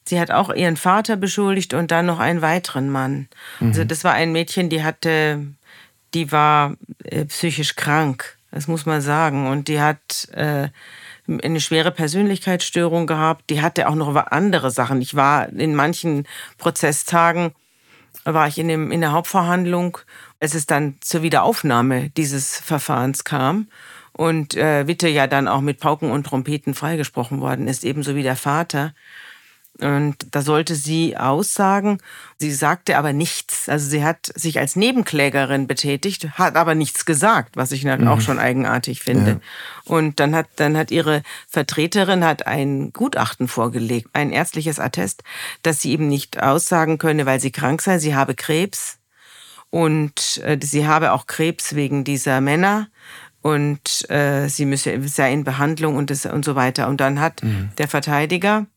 Sie 0.03 0.19
hat 0.19 0.31
auch 0.31 0.53
ihren 0.53 0.75
Vater 0.75 1.15
beschuldigt 1.15 1.73
und 1.73 1.91
dann 1.91 2.05
noch 2.05 2.19
einen 2.19 2.41
weiteren 2.41 2.89
Mann. 2.89 3.29
Also 3.53 3.63
mhm. 3.63 3.69
Also 3.69 3.83
das 3.85 4.03
war 4.03 4.13
ein 4.13 4.33
Mädchen, 4.33 4.69
die 4.69 4.83
hatte, 4.83 5.47
die 6.13 6.31
war 6.31 6.75
äh, 7.05 7.25
psychisch 7.25 7.75
krank, 7.77 8.37
das 8.51 8.67
muss 8.67 8.85
man 8.85 9.01
sagen. 9.01 9.47
Und 9.47 9.69
die 9.69 9.79
hat 9.79 10.27
äh, 10.33 10.67
eine 11.27 11.61
schwere 11.61 11.91
Persönlichkeitsstörung 11.91 13.07
gehabt. 13.07 13.49
Die 13.49 13.61
hatte 13.61 13.87
auch 13.87 13.95
noch 13.95 14.13
andere 14.13 14.71
Sachen. 14.71 15.01
Ich 15.01 15.15
war 15.15 15.47
in 15.49 15.73
manchen 15.73 16.27
Prozesstagen, 16.57 17.53
war 18.25 18.47
ich 18.47 18.57
in, 18.57 18.67
dem, 18.67 18.91
in 18.91 18.99
der 18.99 19.13
Hauptverhandlung, 19.13 19.99
als 20.41 20.53
es 20.53 20.65
dann 20.65 20.97
zur 20.99 21.21
Wiederaufnahme 21.21 22.09
dieses 22.09 22.57
Verfahrens 22.57 23.23
kam 23.23 23.67
und 24.19 24.57
äh, 24.57 24.85
Witte 24.85 25.07
ja 25.07 25.27
dann 25.27 25.47
auch 25.47 25.61
mit 25.61 25.79
Pauken 25.79 26.11
und 26.11 26.25
Trompeten 26.25 26.73
freigesprochen 26.73 27.39
worden 27.39 27.69
ist, 27.69 27.85
ebenso 27.85 28.15
wie 28.15 28.21
der 28.21 28.35
Vater. 28.35 28.93
Und 29.79 30.17
da 30.31 30.41
sollte 30.41 30.75
sie 30.75 31.15
aussagen. 31.15 31.99
Sie 32.37 32.51
sagte 32.51 32.97
aber 32.97 33.13
nichts. 33.13 33.69
Also 33.69 33.89
sie 33.89 34.03
hat 34.03 34.29
sich 34.35 34.59
als 34.59 34.75
Nebenklägerin 34.75 35.67
betätigt, 35.67 36.37
hat 36.37 36.57
aber 36.57 36.75
nichts 36.75 37.05
gesagt, 37.05 37.55
was 37.55 37.71
ich 37.71 37.83
dann 37.83 38.01
mhm. 38.01 38.07
auch 38.09 38.19
schon 38.19 38.39
eigenartig 38.39 38.99
finde. 38.99 39.31
Ja. 39.31 39.39
Und 39.85 40.19
dann 40.19 40.35
hat, 40.35 40.47
dann 40.57 40.75
hat 40.75 40.91
ihre 40.91 41.23
Vertreterin 41.47 42.25
hat 42.25 42.45
ein 42.45 42.91
Gutachten 42.91 43.47
vorgelegt, 43.47 44.09
ein 44.11 44.33
ärztliches 44.33 44.81
Attest, 44.81 45.23
dass 45.63 45.81
sie 45.81 45.93
eben 45.93 46.09
nicht 46.09 46.43
aussagen 46.43 46.97
könne, 46.97 47.25
weil 47.25 47.39
sie 47.39 47.51
krank 47.51 47.81
sei. 47.81 47.99
Sie 47.99 48.15
habe 48.15 48.35
Krebs 48.35 48.97
und 49.69 50.41
äh, 50.43 50.57
sie 50.61 50.87
habe 50.87 51.13
auch 51.13 51.25
Krebs 51.25 51.73
wegen 51.75 52.03
dieser 52.03 52.41
Männer 52.41 52.89
und 53.41 54.09
äh, 54.09 54.47
sie 54.47 54.65
müsse 54.65 54.99
sei 55.07 55.31
in 55.31 55.43
Behandlung 55.43 55.95
und 55.95 56.09
das 56.09 56.25
und 56.25 56.43
so 56.43 56.55
weiter. 56.55 56.87
Und 56.87 56.99
dann 57.01 57.19
hat 57.19 57.43
mhm. 57.43 57.69
der 57.77 57.87
Verteidiger 57.87 58.67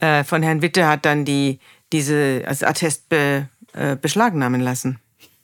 äh, 0.00 0.24
von 0.24 0.42
Herrn 0.42 0.62
Witte 0.62 0.86
hat 0.86 1.04
dann 1.04 1.24
die 1.24 1.58
diese 1.92 2.42
als 2.46 2.62
Attest 2.62 3.08
be, 3.08 3.48
äh, 3.72 3.96
beschlagnahmen 3.96 4.60
lassen 4.60 4.98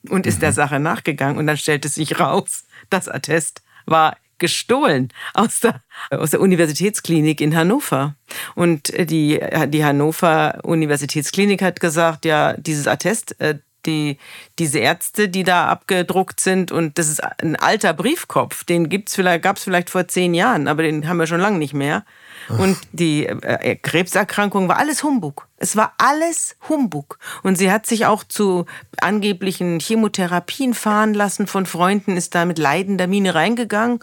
und 0.08 0.26
ist 0.26 0.36
mhm. 0.36 0.40
der 0.40 0.52
Sache 0.52 0.80
nachgegangen 0.80 1.38
und 1.38 1.46
dann 1.46 1.56
stellte 1.56 1.88
sich 1.88 2.18
raus, 2.18 2.64
das 2.90 3.08
Attest 3.08 3.62
war 3.86 4.16
gestohlen 4.38 5.08
aus 5.34 5.60
der, 5.60 5.80
aus 6.10 6.30
der 6.30 6.40
Universitätsklinik 6.40 7.40
in 7.40 7.54
Hannover. 7.54 8.16
Und 8.56 8.92
die, 9.08 9.40
die 9.68 9.84
Hannover 9.84 10.58
Universitätsklinik 10.64 11.62
hat 11.62 11.78
gesagt, 11.78 12.24
ja, 12.24 12.54
dieses 12.54 12.88
Attest, 12.88 13.40
äh, 13.40 13.60
die, 13.86 14.18
diese 14.58 14.78
Ärzte, 14.78 15.28
die 15.28 15.44
da 15.44 15.68
abgedruckt 15.68 16.40
sind. 16.40 16.72
Und 16.72 16.98
das 16.98 17.08
ist 17.08 17.22
ein 17.22 17.56
alter 17.56 17.92
Briefkopf. 17.92 18.64
Den 18.64 18.88
gibt's 18.88 19.14
vielleicht, 19.14 19.42
gab 19.42 19.56
es 19.56 19.64
vielleicht 19.64 19.90
vor 19.90 20.08
zehn 20.08 20.34
Jahren, 20.34 20.68
aber 20.68 20.82
den 20.82 21.08
haben 21.08 21.18
wir 21.18 21.26
schon 21.26 21.40
lange 21.40 21.58
nicht 21.58 21.74
mehr. 21.74 22.04
Und 22.48 22.76
die 22.92 23.26
äh, 23.26 23.76
Krebserkrankung 23.76 24.68
war 24.68 24.78
alles 24.78 25.02
Humbug. 25.02 25.46
Es 25.56 25.76
war 25.76 25.94
alles 25.98 26.56
Humbug. 26.68 27.18
Und 27.42 27.56
sie 27.56 27.70
hat 27.70 27.86
sich 27.86 28.06
auch 28.06 28.24
zu 28.24 28.66
angeblichen 29.00 29.78
Chemotherapien 29.80 30.74
fahren 30.74 31.14
lassen 31.14 31.46
von 31.46 31.66
Freunden, 31.66 32.16
ist 32.16 32.34
da 32.34 32.44
mit 32.44 32.58
leidender 32.58 33.06
Miene 33.06 33.34
reingegangen 33.34 34.00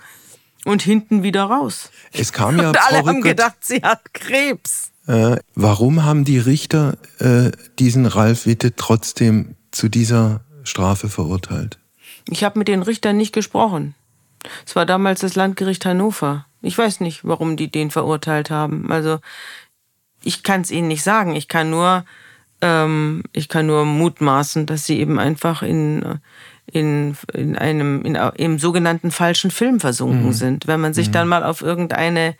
und 0.65 0.81
hinten 0.81 1.23
wieder 1.23 1.43
raus. 1.43 1.91
Es 2.13 2.33
kam 2.33 2.57
ja. 2.57 2.69
Und 2.69 2.77
alle 2.81 3.05
haben 3.05 3.21
gedacht, 3.21 3.57
sie 3.61 3.81
hat 3.81 4.13
Krebs. 4.13 4.91
Äh, 5.07 5.37
warum 5.55 6.03
haben 6.03 6.23
die 6.23 6.37
Richter 6.37 6.97
äh, 7.19 7.51
diesen 7.79 8.05
Ralf 8.05 8.45
Witte 8.45 8.75
trotzdem 8.75 9.55
zu 9.71 9.89
dieser 9.89 10.41
Strafe 10.63 11.09
verurteilt? 11.09 11.79
Ich 12.27 12.43
habe 12.43 12.59
mit 12.59 12.67
den 12.67 12.81
Richtern 12.81 13.17
nicht 13.17 13.33
gesprochen. 13.33 13.95
Es 14.65 14.75
war 14.75 14.85
damals 14.85 15.21
das 15.21 15.35
Landgericht 15.35 15.85
Hannover. 15.85 16.45
Ich 16.61 16.77
weiß 16.77 16.99
nicht, 17.01 17.25
warum 17.25 17.57
die 17.57 17.71
den 17.71 17.91
verurteilt 17.91 18.49
haben. 18.49 18.91
Also 18.91 19.19
ich 20.23 20.43
kann 20.43 20.61
es 20.61 20.71
Ihnen 20.71 20.87
nicht 20.87 21.03
sagen. 21.03 21.35
Ich 21.35 21.47
kann 21.47 21.69
nur, 21.69 22.05
ähm, 22.61 23.23
ich 23.33 23.47
kann 23.49 23.65
nur 23.65 23.85
mutmaßen, 23.85 24.65
dass 24.65 24.85
sie 24.85 24.99
eben 24.99 25.19
einfach 25.19 25.61
in, 25.61 26.19
in, 26.71 27.15
in 27.33 27.57
einem, 27.57 28.03
in, 28.03 28.15
im 28.15 28.59
sogenannten 28.59 29.11
falschen 29.11 29.51
Film 29.51 29.79
versunken 29.79 30.27
mhm. 30.27 30.33
sind. 30.33 30.67
Wenn 30.67 30.81
man 30.81 30.93
sich 30.93 31.07
mhm. 31.09 31.13
dann 31.13 31.27
mal 31.27 31.43
auf 31.43 31.61
irgendeine 31.61 32.35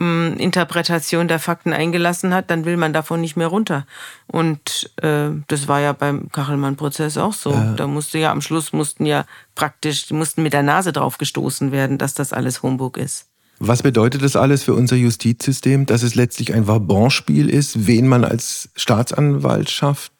ähm, 0.00 0.36
Interpretation 0.38 1.28
der 1.28 1.38
Fakten 1.38 1.72
eingelassen 1.72 2.34
hat, 2.34 2.50
dann 2.50 2.64
will 2.64 2.76
man 2.76 2.92
davon 2.92 3.20
nicht 3.20 3.36
mehr 3.36 3.46
runter. 3.46 3.86
Und 4.26 4.90
äh, 5.02 5.30
das 5.48 5.68
war 5.68 5.80
ja 5.80 5.92
beim 5.92 6.30
Kachelmann-Prozess 6.30 7.16
auch 7.18 7.32
so. 7.32 7.52
Ja. 7.52 7.74
Da 7.74 7.86
musste 7.86 8.18
ja 8.18 8.32
am 8.32 8.40
Schluss 8.40 8.72
mussten 8.72 9.06
ja 9.06 9.24
praktisch, 9.54 10.10
mussten 10.10 10.42
mit 10.42 10.52
der 10.52 10.62
Nase 10.62 10.92
drauf 10.92 11.18
gestoßen 11.18 11.72
werden, 11.72 11.98
dass 11.98 12.14
das 12.14 12.32
alles 12.32 12.62
Humbug 12.62 12.96
ist. 12.96 13.26
Was 13.60 13.82
bedeutet 13.82 14.22
das 14.22 14.34
alles 14.34 14.64
für 14.64 14.74
unser 14.74 14.96
Justizsystem, 14.96 15.86
dass 15.86 16.02
es 16.02 16.16
letztlich 16.16 16.54
ein 16.54 16.66
Vabonspiel 16.66 17.48
ist, 17.48 17.86
wen 17.86 18.08
man 18.08 18.24
als 18.24 18.68
Staatsanwaltschaft 18.74 20.12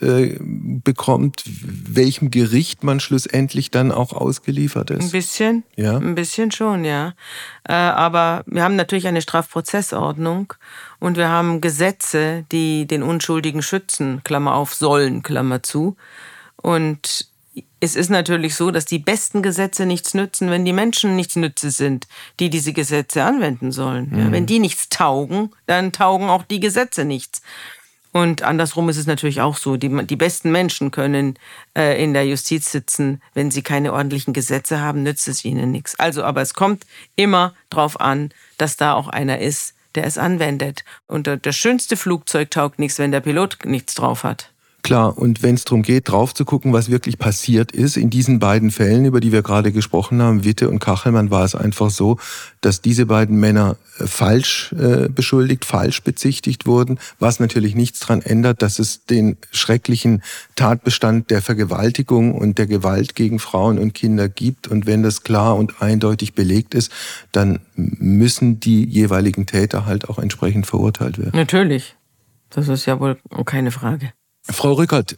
äh, 0.00 0.38
bekommt, 0.40 1.42
welchem 1.46 2.30
Gericht 2.30 2.84
man 2.84 3.00
schlussendlich 3.00 3.70
dann 3.70 3.92
auch 3.92 4.12
ausgeliefert 4.12 4.90
ist? 4.90 5.04
Ein 5.04 5.10
bisschen, 5.10 5.64
ja, 5.76 5.96
ein 5.96 6.14
bisschen 6.14 6.50
schon, 6.50 6.84
ja. 6.84 7.14
Äh, 7.68 7.72
aber 7.72 8.44
wir 8.46 8.62
haben 8.62 8.76
natürlich 8.76 9.06
eine 9.06 9.22
Strafprozessordnung 9.22 10.54
und 10.98 11.16
wir 11.16 11.28
haben 11.28 11.60
Gesetze, 11.60 12.44
die 12.52 12.86
den 12.86 13.02
Unschuldigen 13.02 13.62
schützen, 13.62 14.22
Klammer 14.24 14.54
auf, 14.54 14.74
sollen, 14.74 15.22
Klammer 15.22 15.62
zu. 15.62 15.96
Und 16.56 17.28
es 17.80 17.96
ist 17.96 18.10
natürlich 18.10 18.54
so, 18.54 18.70
dass 18.70 18.84
die 18.84 18.98
besten 18.98 19.42
Gesetze 19.42 19.86
nichts 19.86 20.14
nützen, 20.14 20.50
wenn 20.50 20.64
die 20.64 20.72
Menschen 20.72 21.16
nichts 21.16 21.36
nütze 21.36 21.70
sind, 21.70 22.06
die 22.40 22.50
diese 22.50 22.72
Gesetze 22.72 23.22
anwenden 23.24 23.72
sollen. 23.72 24.10
Mhm. 24.10 24.18
Ja, 24.18 24.32
wenn 24.32 24.46
die 24.46 24.58
nichts 24.58 24.88
taugen, 24.88 25.50
dann 25.66 25.92
taugen 25.92 26.28
auch 26.28 26.42
die 26.44 26.60
Gesetze 26.60 27.04
nichts. 27.04 27.42
Und 28.16 28.42
andersrum 28.42 28.88
ist 28.88 28.96
es 28.96 29.06
natürlich 29.06 29.42
auch 29.42 29.58
so, 29.58 29.76
die, 29.76 29.90
die 30.06 30.16
besten 30.16 30.50
Menschen 30.50 30.90
können 30.90 31.38
äh, 31.76 32.02
in 32.02 32.14
der 32.14 32.26
Justiz 32.26 32.72
sitzen, 32.72 33.20
wenn 33.34 33.50
sie 33.50 33.60
keine 33.60 33.92
ordentlichen 33.92 34.32
Gesetze 34.32 34.80
haben, 34.80 35.02
nützt 35.02 35.28
es 35.28 35.44
ihnen 35.44 35.70
nichts. 35.70 36.00
Also, 36.00 36.24
aber 36.24 36.40
es 36.40 36.54
kommt 36.54 36.86
immer 37.14 37.52
darauf 37.68 38.00
an, 38.00 38.30
dass 38.56 38.78
da 38.78 38.94
auch 38.94 39.08
einer 39.08 39.40
ist, 39.40 39.74
der 39.96 40.04
es 40.04 40.16
anwendet. 40.16 40.82
Und 41.06 41.28
das 41.42 41.56
schönste 41.56 41.98
Flugzeug 41.98 42.50
taugt 42.50 42.78
nichts, 42.78 42.98
wenn 42.98 43.12
der 43.12 43.20
Pilot 43.20 43.58
nichts 43.66 43.94
drauf 43.94 44.24
hat. 44.24 44.50
Klar, 44.86 45.18
und 45.18 45.42
wenn 45.42 45.56
es 45.56 45.64
darum 45.64 45.82
geht, 45.82 46.08
drauf 46.08 46.32
zu 46.32 46.44
gucken, 46.44 46.72
was 46.72 46.92
wirklich 46.92 47.18
passiert 47.18 47.72
ist, 47.72 47.96
in 47.96 48.08
diesen 48.08 48.38
beiden 48.38 48.70
Fällen, 48.70 49.04
über 49.04 49.18
die 49.18 49.32
wir 49.32 49.42
gerade 49.42 49.72
gesprochen 49.72 50.22
haben, 50.22 50.44
Witte 50.44 50.70
und 50.70 50.78
Kachelmann, 50.78 51.32
war 51.32 51.44
es 51.44 51.56
einfach 51.56 51.90
so, 51.90 52.18
dass 52.60 52.82
diese 52.82 53.06
beiden 53.06 53.40
Männer 53.40 53.78
äh, 53.98 54.06
falsch 54.06 54.72
äh, 54.78 55.08
beschuldigt, 55.08 55.64
falsch 55.64 56.04
bezichtigt 56.04 56.66
wurden, 56.66 57.00
was 57.18 57.40
natürlich 57.40 57.74
nichts 57.74 57.98
daran 57.98 58.22
ändert, 58.22 58.62
dass 58.62 58.78
es 58.78 59.04
den 59.04 59.38
schrecklichen 59.50 60.22
Tatbestand 60.54 61.32
der 61.32 61.42
Vergewaltigung 61.42 62.32
und 62.36 62.58
der 62.58 62.68
Gewalt 62.68 63.16
gegen 63.16 63.40
Frauen 63.40 63.80
und 63.80 63.92
Kinder 63.92 64.28
gibt. 64.28 64.68
Und 64.68 64.86
wenn 64.86 65.02
das 65.02 65.24
klar 65.24 65.56
und 65.56 65.82
eindeutig 65.82 66.34
belegt 66.34 66.76
ist, 66.76 66.92
dann 67.32 67.58
müssen 67.74 68.60
die 68.60 68.84
jeweiligen 68.84 69.46
Täter 69.46 69.84
halt 69.84 70.08
auch 70.08 70.20
entsprechend 70.20 70.68
verurteilt 70.68 71.18
werden. 71.18 71.32
Natürlich. 71.34 71.96
Das 72.50 72.68
ist 72.68 72.86
ja 72.86 73.00
wohl 73.00 73.18
keine 73.44 73.72
Frage. 73.72 74.12
Frau 74.50 74.72
Rückert, 74.74 75.16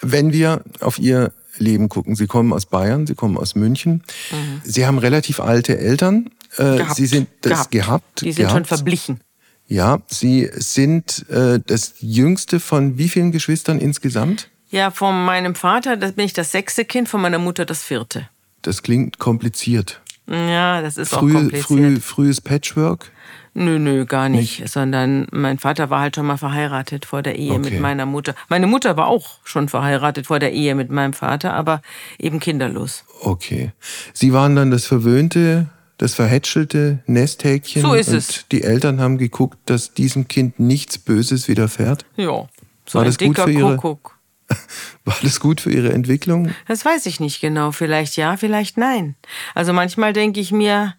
wenn 0.00 0.32
wir 0.32 0.62
auf 0.80 0.98
Ihr 0.98 1.32
Leben 1.58 1.88
gucken, 1.88 2.16
Sie 2.16 2.26
kommen 2.26 2.52
aus 2.52 2.66
Bayern, 2.66 3.06
Sie 3.06 3.14
kommen 3.14 3.36
aus 3.36 3.54
München. 3.54 4.02
Mhm. 4.30 4.62
Sie 4.64 4.86
haben 4.86 4.98
relativ 4.98 5.40
alte 5.40 5.78
Eltern. 5.78 6.30
Äh, 6.56 6.78
gehabt. 6.78 6.96
Sie 6.96 7.06
sind 7.06 7.28
das 7.42 7.70
gehabt. 7.70 7.70
gehabt 7.70 8.20
Die 8.22 8.32
sind 8.32 8.46
gehabt. 8.46 8.52
schon 8.52 8.64
verblichen. 8.64 9.20
Ja, 9.66 10.00
Sie 10.08 10.50
sind 10.54 11.28
äh, 11.28 11.60
das 11.64 11.94
jüngste 12.00 12.58
von 12.58 12.98
wie 12.98 13.08
vielen 13.08 13.30
Geschwistern 13.30 13.78
insgesamt? 13.78 14.48
Ja, 14.70 14.90
von 14.90 15.24
meinem 15.24 15.54
Vater 15.54 15.96
das 15.96 16.12
bin 16.12 16.24
ich 16.24 16.32
das 16.32 16.50
sechste 16.50 16.84
Kind, 16.84 17.08
von 17.08 17.20
meiner 17.20 17.38
Mutter 17.38 17.64
das 17.64 17.82
vierte. 17.82 18.28
Das 18.62 18.82
klingt 18.82 19.18
kompliziert. 19.18 20.00
Ja, 20.28 20.80
das 20.82 20.96
ist 20.96 21.10
früh, 21.10 21.16
auch 21.34 21.40
kompliziert. 21.40 21.66
Früh, 21.66 22.00
frühes 22.00 22.40
Patchwork? 22.40 23.10
Nö, 23.54 23.78
nö, 23.78 24.06
gar 24.06 24.28
nicht. 24.28 24.60
nicht. 24.60 24.72
Sondern 24.72 25.26
mein 25.32 25.58
Vater 25.58 25.90
war 25.90 26.00
halt 26.00 26.16
schon 26.16 26.26
mal 26.26 26.36
verheiratet 26.36 27.04
vor 27.04 27.22
der 27.22 27.36
Ehe 27.36 27.52
okay. 27.52 27.70
mit 27.70 27.80
meiner 27.80 28.06
Mutter. 28.06 28.34
Meine 28.48 28.66
Mutter 28.66 28.96
war 28.96 29.08
auch 29.08 29.38
schon 29.44 29.68
verheiratet 29.68 30.26
vor 30.26 30.38
der 30.38 30.52
Ehe 30.52 30.74
mit 30.74 30.90
meinem 30.90 31.12
Vater, 31.12 31.54
aber 31.54 31.82
eben 32.18 32.38
kinderlos. 32.38 33.04
Okay. 33.22 33.72
Sie 34.12 34.32
waren 34.32 34.54
dann 34.54 34.70
das 34.70 34.86
verwöhnte, 34.86 35.66
das 35.98 36.14
verhätschelte 36.14 37.00
Nesthäkchen. 37.06 37.82
So 37.82 37.94
ist 37.94 38.08
und 38.08 38.16
es. 38.16 38.46
Die 38.52 38.62
Eltern 38.62 39.00
haben 39.00 39.18
geguckt, 39.18 39.58
dass 39.66 39.94
diesem 39.94 40.28
Kind 40.28 40.60
nichts 40.60 40.98
Böses 40.98 41.48
widerfährt. 41.48 42.04
Ja. 42.16 42.48
So 42.86 42.94
war 42.94 43.02
ein 43.02 43.06
das 43.06 43.18
gut 43.18 43.28
dicker 43.28 43.44
für 43.44 43.52
ihre, 43.52 43.76
Kuckuck. 43.76 44.18
War 45.04 45.16
das 45.22 45.38
gut 45.40 45.60
für 45.60 45.70
ihre 45.70 45.92
Entwicklung? 45.92 46.52
Das 46.66 46.84
weiß 46.84 47.06
ich 47.06 47.20
nicht 47.20 47.40
genau. 47.40 47.70
Vielleicht 47.70 48.16
ja, 48.16 48.36
vielleicht 48.36 48.76
nein. 48.76 49.14
Also 49.54 49.72
manchmal 49.72 50.12
denke 50.12 50.40
ich 50.40 50.50
mir, 50.50 50.94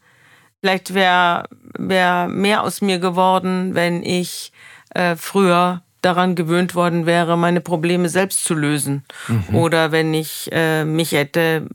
Vielleicht 0.62 0.94
wäre 0.94 1.50
wär 1.77 2.27
mehr 2.27 2.63
aus 2.63 2.82
mir 2.82 3.00
geworden, 3.00 3.74
wenn 3.74 4.03
ich 4.03 4.51
äh, 4.91 5.15
früher 5.15 5.82
daran 6.01 6.36
gewöhnt 6.36 6.75
worden 6.75 7.06
wäre, 7.06 7.38
meine 7.38 7.62
Probleme 7.62 8.10
selbst 8.10 8.44
zu 8.44 8.53
lösen. 8.53 9.03
Mhm. 9.27 9.56
Oder 9.56 9.91
wenn 9.91 10.13
ich 10.13 10.50
äh, 10.51 10.86
mich 10.86 11.12
hätte 11.12 11.68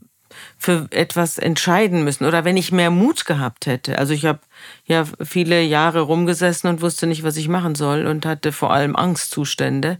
für 0.57 0.87
etwas 0.91 1.37
entscheiden 1.37 2.03
müssen 2.03 2.25
oder 2.25 2.45
wenn 2.45 2.57
ich 2.57 2.71
mehr 2.71 2.91
Mut 2.91 3.25
gehabt 3.25 3.65
hätte. 3.65 3.97
Also 3.97 4.13
ich 4.13 4.25
habe 4.25 4.39
ja 4.85 5.03
viele 5.23 5.61
Jahre 5.61 6.01
rumgesessen 6.01 6.69
und 6.69 6.81
wusste 6.81 7.07
nicht, 7.07 7.23
was 7.23 7.37
ich 7.37 7.47
machen 7.47 7.75
soll 7.75 8.05
und 8.05 8.25
hatte 8.25 8.51
vor 8.51 8.71
allem 8.71 8.95
Angstzustände. 8.95 9.97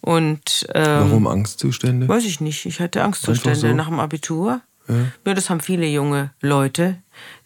Und 0.00 0.66
ähm, 0.74 0.84
warum 0.84 1.26
Angstzustände? 1.26 2.08
Weiß 2.08 2.24
ich 2.24 2.40
nicht. 2.40 2.66
Ich 2.66 2.80
hatte 2.80 3.02
Angstzustände 3.02 3.58
so. 3.58 3.74
nach 3.74 3.88
dem 3.88 4.00
Abitur. 4.00 4.60
Ja. 4.88 4.94
ja, 5.26 5.34
das 5.34 5.48
haben 5.50 5.60
viele 5.60 5.86
junge 5.86 6.30
Leute, 6.40 6.96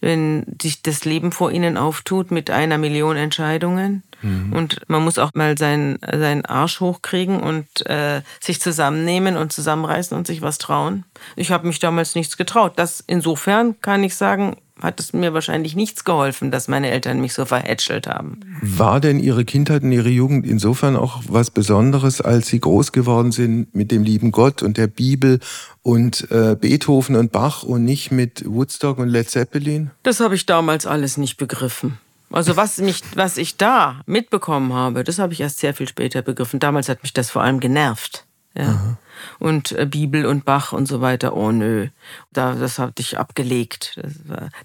wenn 0.01 0.57
sich 0.61 0.83
das 0.83 1.05
Leben 1.05 1.31
vor 1.33 1.53
ihnen 1.53 1.77
auftut 1.77 2.31
mit 2.31 2.51
einer 2.51 2.79
Million 2.79 3.17
Entscheidungen. 3.17 4.03
Mhm. 4.23 4.53
Und 4.53 4.81
man 4.89 5.05
muss 5.05 5.19
auch 5.19 5.31
mal 5.35 5.57
seinen, 5.57 5.99
seinen 6.01 6.45
Arsch 6.45 6.81
hochkriegen 6.81 7.41
und 7.41 7.87
äh, 7.87 8.23
sich 8.41 8.61
zusammennehmen 8.61 9.37
und 9.37 9.53
zusammenreißen 9.53 10.17
und 10.17 10.27
sich 10.27 10.43
was 10.43 10.59
trauen. 10.59 11.05
Ich 11.37 11.53
habe 11.53 11.67
mich 11.67 11.79
damals 11.79 12.15
nichts 12.15 12.37
getraut. 12.37 12.73
Das 12.77 13.03
insofern 13.07 13.81
kann 13.81 14.03
ich 14.03 14.17
sagen, 14.17 14.57
hat 14.83 15.01
es 15.01 15.13
mir 15.13 15.35
wahrscheinlich 15.35 15.77
nichts 15.77 16.05
geholfen, 16.05 16.51
dass 16.51 16.69
meine 16.69 16.91
Eltern 16.91 17.21
mich 17.21 17.35
so 17.35 17.45
verhätschelt 17.45 18.07
haben. 18.07 18.41
War 18.63 19.01
denn 19.01 19.19
Ihre 19.19 19.45
Kindheit 19.45 19.83
und 19.83 19.93
Ihre 19.93 20.09
Jugend 20.09 20.47
insofern 20.47 20.97
auch 20.97 21.23
was 21.29 21.51
Besonderes, 21.51 22.21
als 22.21 22.49
Sie 22.49 22.61
groß 22.61 22.93
geworden 22.93 23.33
sind 23.33 23.75
mit 23.75 23.91
dem 23.91 24.03
lieben 24.03 24.33
Gott 24.33 24.63
und 24.63 24.77
der 24.77 24.87
Bibel 24.87 25.41
und 25.83 26.31
äh, 26.31 26.57
Beethoven 26.59 27.17
und 27.17 27.33
Bach 27.33 27.63
und 27.63 27.85
nicht 27.85 28.11
mit 28.11 28.45
Woodstock 28.47 28.99
und 28.99 29.09
Led 29.09 29.29
Zeppelin? 29.31 29.91
Das 30.03 30.21
habe 30.21 30.35
ich 30.35 30.47
damals 30.47 30.87
alles 30.87 31.17
nicht 31.17 31.37
begriffen. 31.37 31.99
Also 32.31 32.57
was, 32.57 32.79
mich, 32.79 33.03
was 33.15 33.39
ich 33.39 33.57
da 33.57 34.03
mitbekommen 34.07 34.73
habe, 34.73 35.03
das 35.03 35.19
habe 35.19 35.33
ich 35.33 35.41
erst 35.41 35.61
sehr 35.61 35.73
viel 35.73 35.89
später 35.89 36.21
begriffen. 36.21 36.61
Damals 36.61 36.89
hat 36.89 37.03
mich 37.03 37.15
das 37.15 37.31
vor 37.31 37.43
allem 37.43 37.59
genervt. 37.59 38.27
Ja. 38.55 38.99
Und 39.39 39.73
äh, 39.73 39.87
Bibel 39.87 40.27
und 40.27 40.45
Bach 40.45 40.73
und 40.73 40.87
so 40.87 41.01
weiter, 41.01 41.37
oh 41.37 41.53
nö, 41.53 41.89
da, 42.33 42.55
das 42.55 42.79
hatte 42.79 43.03
ich 43.03 43.19
abgelegt. 43.19 44.01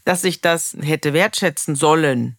Dass 0.05 0.23
ich 0.23 0.41
das 0.41 0.75
hätte 0.81 1.13
wertschätzen 1.13 1.75
sollen. 1.75 2.37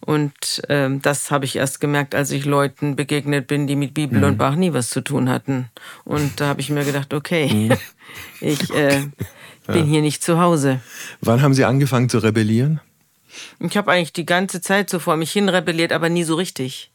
Und 0.00 0.62
ähm, 0.68 1.00
das 1.00 1.30
habe 1.30 1.46
ich 1.46 1.56
erst 1.56 1.80
gemerkt, 1.80 2.14
als 2.14 2.30
ich 2.30 2.44
Leuten 2.44 2.94
begegnet 2.94 3.46
bin, 3.46 3.66
die 3.66 3.76
mit 3.76 3.94
Bibel 3.94 4.18
mhm. 4.18 4.24
und 4.24 4.38
Bach 4.38 4.54
nie 4.54 4.74
was 4.74 4.90
zu 4.90 5.00
tun 5.00 5.30
hatten. 5.30 5.70
Und 6.04 6.40
da 6.40 6.46
habe 6.46 6.60
ich 6.60 6.68
mir 6.68 6.84
gedacht, 6.84 7.14
okay, 7.14 7.48
mhm. 7.48 7.76
ich 8.40 8.70
äh, 8.74 9.06
bin 9.66 9.76
ja. 9.76 9.84
hier 9.84 10.02
nicht 10.02 10.22
zu 10.22 10.38
Hause. 10.38 10.80
Wann 11.22 11.40
haben 11.40 11.54
Sie 11.54 11.64
angefangen 11.64 12.10
zu 12.10 12.18
rebellieren? 12.18 12.80
Ich 13.60 13.76
habe 13.76 13.90
eigentlich 13.90 14.12
die 14.12 14.26
ganze 14.26 14.60
Zeit 14.60 14.90
so 14.90 14.98
vor 14.98 15.16
mich 15.16 15.32
hin 15.32 15.48
rebelliert, 15.48 15.92
aber 15.92 16.08
nie 16.08 16.24
so 16.24 16.34
richtig. 16.34 16.90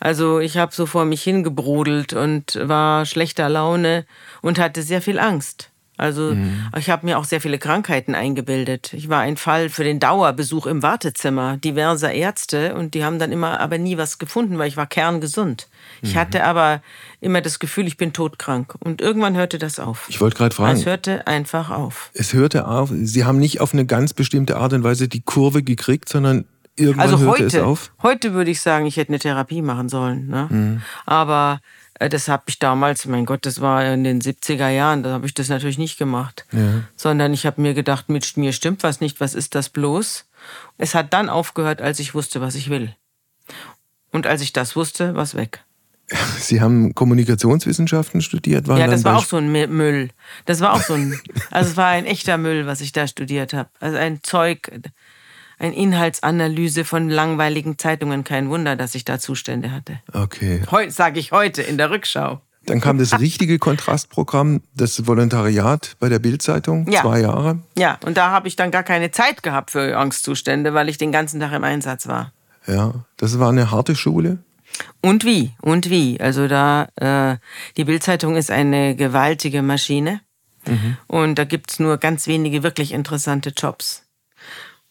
Also 0.00 0.40
ich 0.40 0.56
habe 0.56 0.74
so 0.74 0.86
vor 0.86 1.04
mich 1.04 1.22
hingebrodelt 1.22 2.12
und 2.12 2.58
war 2.62 3.06
schlechter 3.06 3.48
Laune 3.48 4.06
und 4.40 4.58
hatte 4.58 4.82
sehr 4.82 5.02
viel 5.02 5.18
Angst. 5.18 5.72
Also 5.98 6.34
mhm. 6.34 6.68
ich 6.76 6.90
habe 6.90 7.06
mir 7.06 7.18
auch 7.18 7.24
sehr 7.24 7.40
viele 7.40 7.58
Krankheiten 7.58 8.14
eingebildet. 8.14 8.92
Ich 8.92 9.08
war 9.08 9.20
ein 9.20 9.36
Fall 9.36 9.68
für 9.68 9.84
den 9.84 10.00
Dauerbesuch 10.00 10.66
im 10.66 10.82
Wartezimmer 10.82 11.58
diverser 11.58 12.12
Ärzte 12.12 12.74
und 12.74 12.94
die 12.94 13.04
haben 13.04 13.20
dann 13.20 13.30
immer 13.30 13.60
aber 13.60 13.78
nie 13.78 13.98
was 13.98 14.18
gefunden, 14.18 14.58
weil 14.58 14.66
ich 14.66 14.76
war 14.76 14.86
kerngesund. 14.86 15.68
Ich 16.00 16.14
mhm. 16.14 16.18
hatte 16.18 16.44
aber 16.44 16.82
immer 17.20 17.40
das 17.40 17.60
Gefühl, 17.60 17.86
ich 17.86 17.98
bin 17.98 18.12
todkrank. 18.12 18.74
Und 18.80 19.00
irgendwann 19.00 19.36
hörte 19.36 19.58
das 19.58 19.78
auf. 19.78 20.06
Ich 20.08 20.20
wollte 20.20 20.36
gerade 20.36 20.54
fragen. 20.54 20.76
Es 20.76 20.86
hörte 20.86 21.26
einfach 21.26 21.70
auf. 21.70 22.10
Es 22.14 22.32
hörte 22.32 22.66
auf. 22.66 22.90
Sie 22.92 23.24
haben 23.24 23.38
nicht 23.38 23.60
auf 23.60 23.72
eine 23.72 23.86
ganz 23.86 24.12
bestimmte 24.14 24.56
Art 24.56 24.72
und 24.72 24.82
Weise 24.82 25.08
die 25.08 25.20
Kurve 25.20 25.62
gekriegt, 25.62 26.08
sondern 26.08 26.46
irgendwann 26.76 27.00
also 27.00 27.18
hörte 27.18 27.44
heute, 27.44 27.58
es 27.58 27.62
auf. 27.62 27.92
Heute 28.02 28.32
würde 28.34 28.50
ich 28.50 28.60
sagen, 28.60 28.86
ich 28.86 28.96
hätte 28.96 29.10
eine 29.10 29.18
Therapie 29.18 29.62
machen 29.62 29.88
sollen. 29.88 30.26
Ne? 30.28 30.48
Mhm. 30.50 30.82
Aber 31.06 31.60
äh, 31.94 32.08
das 32.08 32.28
habe 32.28 32.44
ich 32.46 32.58
damals, 32.58 33.06
mein 33.06 33.26
Gott, 33.26 33.46
das 33.46 33.60
war 33.60 33.84
in 33.84 34.04
den 34.04 34.20
70er 34.20 34.68
Jahren, 34.68 35.02
da 35.02 35.10
habe 35.10 35.26
ich 35.26 35.34
das 35.34 35.48
natürlich 35.48 35.78
nicht 35.78 35.98
gemacht. 35.98 36.46
Ja. 36.52 36.82
Sondern 36.96 37.32
ich 37.32 37.46
habe 37.46 37.60
mir 37.60 37.74
gedacht, 37.74 38.08
mit 38.08 38.36
mir 38.36 38.52
stimmt 38.52 38.82
was 38.82 39.00
nicht, 39.00 39.20
was 39.20 39.34
ist 39.34 39.54
das 39.54 39.68
bloß? 39.68 40.26
Es 40.78 40.94
hat 40.94 41.12
dann 41.12 41.28
aufgehört, 41.28 41.80
als 41.80 42.00
ich 42.00 42.14
wusste, 42.14 42.40
was 42.40 42.54
ich 42.54 42.70
will. 42.70 42.94
Und 44.10 44.26
als 44.26 44.42
ich 44.42 44.52
das 44.52 44.76
wusste, 44.76 45.14
war 45.14 45.22
es 45.22 45.34
weg. 45.34 45.64
Sie 46.38 46.60
haben 46.60 46.94
Kommunikationswissenschaften 46.94 48.20
studiert, 48.20 48.68
waren 48.68 48.78
Ja, 48.78 48.86
das 48.86 49.04
war 49.04 49.16
auch 49.16 49.24
so 49.24 49.36
ein 49.36 49.50
Müll. 49.50 50.10
Das 50.44 50.60
war 50.60 50.74
auch 50.74 50.82
so 50.82 50.94
ein, 50.94 51.18
also 51.50 51.70
es 51.70 51.76
war 51.76 51.88
ein 51.88 52.06
echter 52.06 52.38
Müll, 52.38 52.66
was 52.66 52.80
ich 52.80 52.92
da 52.92 53.06
studiert 53.06 53.52
habe. 53.54 53.70
Also 53.80 53.96
ein 53.96 54.20
Zeug, 54.22 54.70
ein 55.62 55.72
Inhaltsanalyse 55.72 56.84
von 56.84 57.08
langweiligen 57.08 57.78
Zeitungen. 57.78 58.24
Kein 58.24 58.50
Wunder, 58.50 58.76
dass 58.76 58.94
ich 58.94 59.04
da 59.04 59.18
Zustände 59.18 59.70
hatte. 59.70 60.00
Okay. 60.12 60.62
Heute 60.70 60.90
sage 60.90 61.20
ich 61.20 61.32
heute 61.32 61.62
in 61.62 61.78
der 61.78 61.90
Rückschau. 61.90 62.40
Dann 62.66 62.80
kam 62.80 62.98
das 62.98 63.18
richtige 63.18 63.58
Kontrastprogramm, 63.58 64.60
das 64.74 65.06
Volontariat 65.06 65.96
bei 65.98 66.08
der 66.08 66.20
Bildzeitung, 66.20 66.88
ja. 66.88 67.00
zwei 67.00 67.20
Jahre. 67.20 67.58
Ja, 67.76 67.98
und 68.04 68.16
da 68.16 68.30
habe 68.30 68.46
ich 68.46 68.54
dann 68.54 68.70
gar 68.70 68.84
keine 68.84 69.10
Zeit 69.10 69.42
gehabt 69.42 69.72
für 69.72 69.96
Angstzustände, 69.96 70.72
weil 70.72 70.88
ich 70.88 70.96
den 70.96 71.10
ganzen 71.10 71.40
Tag 71.40 71.52
im 71.52 71.64
Einsatz 71.64 72.06
war. 72.06 72.32
Ja, 72.68 73.04
das 73.16 73.40
war 73.40 73.48
eine 73.48 73.72
harte 73.72 73.96
Schule. 73.96 74.38
Und 75.00 75.24
wie? 75.24 75.50
Und 75.60 75.90
wie? 75.90 76.20
Also 76.20 76.46
da, 76.46 76.88
äh, 76.96 77.36
die 77.76 77.84
Bildzeitung 77.84 78.36
ist 78.36 78.50
eine 78.50 78.94
gewaltige 78.94 79.62
Maschine. 79.62 80.20
Mhm. 80.66 80.96
Und 81.08 81.38
da 81.38 81.44
gibt 81.44 81.72
es 81.72 81.80
nur 81.80 81.98
ganz 81.98 82.28
wenige 82.28 82.62
wirklich 82.62 82.92
interessante 82.92 83.50
Jobs. 83.56 84.04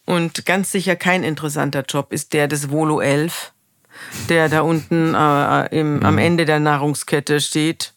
Und 0.04 0.46
ganz 0.46 0.72
sicher 0.72 0.96
kein 0.96 1.22
interessanter 1.22 1.84
Job 1.88 2.12
ist 2.12 2.32
der 2.32 2.48
des 2.48 2.70
Volo 2.70 3.00
11, 3.00 3.52
der 4.28 4.48
da 4.48 4.62
unten 4.62 5.14
äh, 5.14 5.78
im, 5.78 5.96
mhm. 5.96 6.04
am 6.04 6.18
Ende 6.18 6.44
der 6.44 6.60
Nahrungskette 6.60 7.40
steht 7.40 7.94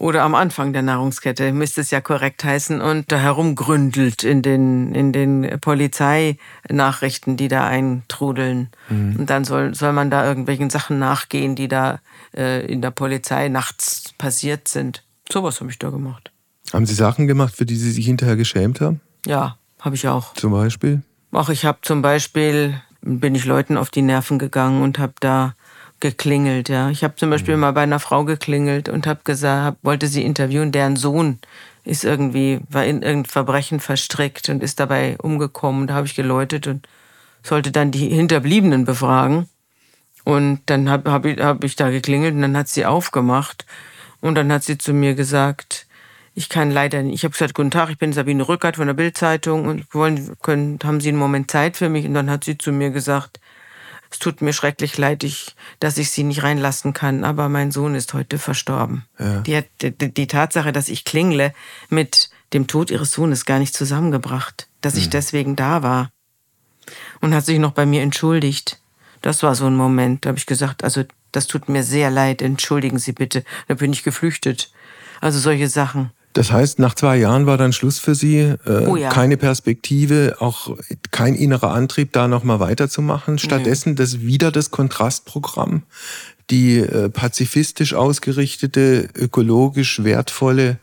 oder 0.00 0.22
am 0.22 0.34
Anfang 0.34 0.72
der 0.72 0.80
Nahrungskette, 0.80 1.52
müsste 1.52 1.82
es 1.82 1.90
ja 1.90 2.00
korrekt 2.00 2.42
heißen, 2.42 2.80
und 2.80 3.12
da 3.12 3.18
herumgründelt 3.18 4.24
in 4.24 4.40
den, 4.40 4.94
in 4.94 5.12
den 5.12 5.60
Polizeinachrichten, 5.60 7.36
die 7.36 7.48
da 7.48 7.66
eintrudeln. 7.66 8.70
Mhm. 8.88 9.16
Und 9.18 9.30
dann 9.30 9.44
soll, 9.44 9.74
soll 9.74 9.92
man 9.92 10.10
da 10.10 10.26
irgendwelchen 10.26 10.70
Sachen 10.70 10.98
nachgehen, 10.98 11.54
die 11.54 11.68
da 11.68 12.00
äh, 12.34 12.64
in 12.64 12.80
der 12.80 12.92
Polizei 12.92 13.48
nachts 13.48 14.14
passiert 14.16 14.68
sind. 14.68 15.04
Sowas 15.30 15.60
habe 15.60 15.70
ich 15.70 15.78
da 15.78 15.90
gemacht. 15.90 16.30
Haben 16.72 16.86
Sie 16.86 16.94
Sachen 16.94 17.26
gemacht, 17.26 17.54
für 17.54 17.66
die 17.66 17.76
Sie 17.76 17.92
sich 17.92 18.06
hinterher 18.06 18.36
geschämt 18.36 18.80
haben? 18.80 19.02
Ja, 19.26 19.58
habe 19.80 19.96
ich 19.96 20.08
auch. 20.08 20.32
Zum 20.32 20.52
Beispiel? 20.52 21.02
Ach, 21.32 21.48
ich 21.48 21.64
habe 21.64 21.78
zum 21.82 22.02
Beispiel, 22.02 22.80
bin 23.02 23.34
ich 23.34 23.44
Leuten 23.44 23.76
auf 23.76 23.90
die 23.90 24.02
Nerven 24.02 24.38
gegangen 24.38 24.82
und 24.82 24.98
habe 24.98 25.14
da 25.20 25.54
geklingelt, 26.00 26.68
ja. 26.68 26.90
Ich 26.90 27.04
habe 27.04 27.14
zum 27.16 27.30
Beispiel 27.30 27.54
mhm. 27.54 27.60
mal 27.60 27.72
bei 27.72 27.82
einer 27.82 28.00
Frau 28.00 28.24
geklingelt 28.24 28.88
und 28.88 29.06
habe 29.06 29.20
gesagt, 29.22 29.64
hab, 29.64 29.84
wollte 29.84 30.08
sie 30.08 30.24
interviewen, 30.24 30.72
deren 30.72 30.96
Sohn 30.96 31.38
ist 31.84 32.04
irgendwie, 32.04 32.60
war 32.68 32.84
in 32.84 33.02
irgendein 33.02 33.30
Verbrechen 33.30 33.80
verstrickt 33.80 34.48
und 34.48 34.62
ist 34.62 34.80
dabei 34.80 35.16
umgekommen. 35.18 35.86
Da 35.86 35.94
habe 35.94 36.06
ich 36.06 36.14
geläutet 36.14 36.66
und 36.66 36.88
sollte 37.42 37.70
dann 37.70 37.90
die 37.90 38.08
Hinterbliebenen 38.08 38.84
befragen. 38.84 39.48
Und 40.24 40.60
dann 40.66 40.90
habe 40.90 41.10
hab 41.10 41.24
ich, 41.24 41.40
hab 41.40 41.64
ich 41.64 41.76
da 41.76 41.90
geklingelt 41.90 42.34
und 42.34 42.42
dann 42.42 42.56
hat 42.56 42.68
sie 42.68 42.86
aufgemacht. 42.86 43.66
Und 44.20 44.34
dann 44.34 44.52
hat 44.52 44.64
sie 44.64 44.78
zu 44.78 44.92
mir 44.92 45.14
gesagt, 45.14 45.86
ich 46.40 46.48
kann 46.48 46.70
leider 46.70 47.02
nicht. 47.02 47.16
Ich 47.16 47.24
habe 47.24 47.32
gesagt, 47.32 47.52
guten 47.52 47.70
Tag, 47.70 47.90
ich 47.90 47.98
bin 47.98 48.14
Sabine 48.14 48.48
Rückert 48.48 48.76
von 48.76 48.86
der 48.86 48.94
Bildzeitung 48.94 49.66
und 49.66 49.94
wollen, 49.94 50.38
können, 50.40 50.78
haben 50.82 50.98
Sie 51.02 51.10
einen 51.10 51.18
Moment 51.18 51.50
Zeit 51.50 51.76
für 51.76 51.90
mich? 51.90 52.06
Und 52.06 52.14
dann 52.14 52.30
hat 52.30 52.44
sie 52.44 52.56
zu 52.56 52.72
mir 52.72 52.88
gesagt, 52.88 53.40
es 54.10 54.18
tut 54.18 54.40
mir 54.40 54.54
schrecklich 54.54 54.96
leid, 54.96 55.22
ich, 55.22 55.54
dass 55.80 55.98
ich 55.98 56.10
Sie 56.10 56.22
nicht 56.22 56.42
reinlassen 56.42 56.94
kann, 56.94 57.24
aber 57.24 57.50
mein 57.50 57.70
Sohn 57.70 57.94
ist 57.94 58.14
heute 58.14 58.38
verstorben. 58.38 59.04
Ja. 59.18 59.40
Die 59.40 59.54
hat 59.54 59.66
die, 59.82 59.92
die, 59.92 60.26
Tatsache, 60.26 60.72
dass 60.72 60.88
ich 60.88 61.04
klingle, 61.04 61.52
mit 61.90 62.30
dem 62.54 62.66
Tod 62.66 62.90
ihres 62.90 63.10
Sohnes 63.10 63.44
gar 63.44 63.58
nicht 63.58 63.74
zusammengebracht, 63.74 64.66
dass 64.80 64.96
ich 64.96 65.06
mhm. 65.06 65.10
deswegen 65.10 65.56
da 65.56 65.82
war. 65.82 66.10
Und 67.20 67.34
hat 67.34 67.44
sich 67.44 67.58
noch 67.58 67.72
bei 67.72 67.84
mir 67.84 68.00
entschuldigt. 68.00 68.80
Das 69.20 69.42
war 69.42 69.54
so 69.54 69.66
ein 69.66 69.76
Moment, 69.76 70.24
da 70.24 70.30
habe 70.30 70.38
ich 70.38 70.46
gesagt, 70.46 70.84
also 70.84 71.04
das 71.32 71.46
tut 71.46 71.68
mir 71.68 71.82
sehr 71.84 72.10
leid, 72.10 72.40
entschuldigen 72.40 72.98
Sie 72.98 73.12
bitte. 73.12 73.44
Da 73.68 73.74
bin 73.74 73.92
ich 73.92 74.04
geflüchtet. 74.04 74.72
Also 75.20 75.38
solche 75.38 75.68
Sachen. 75.68 76.12
Das 76.32 76.52
heißt, 76.52 76.78
nach 76.78 76.94
zwei 76.94 77.16
Jahren 77.16 77.46
war 77.46 77.58
dann 77.58 77.72
Schluss 77.72 77.98
für 77.98 78.14
Sie, 78.14 78.38
äh, 78.38 78.86
oh 78.86 78.96
ja. 78.96 79.08
keine 79.08 79.36
Perspektive, 79.36 80.36
auch 80.38 80.76
kein 81.10 81.34
innerer 81.34 81.72
Antrieb, 81.72 82.12
da 82.12 82.28
nochmal 82.28 82.60
weiterzumachen. 82.60 83.38
Stattdessen 83.38 83.96
das 83.96 84.20
wieder 84.20 84.52
das 84.52 84.70
Kontrastprogramm, 84.70 85.82
die 86.50 86.78
äh, 86.78 87.08
pazifistisch 87.08 87.94
ausgerichtete, 87.94 89.08
ökologisch 89.16 90.04
wertvolle 90.04 90.78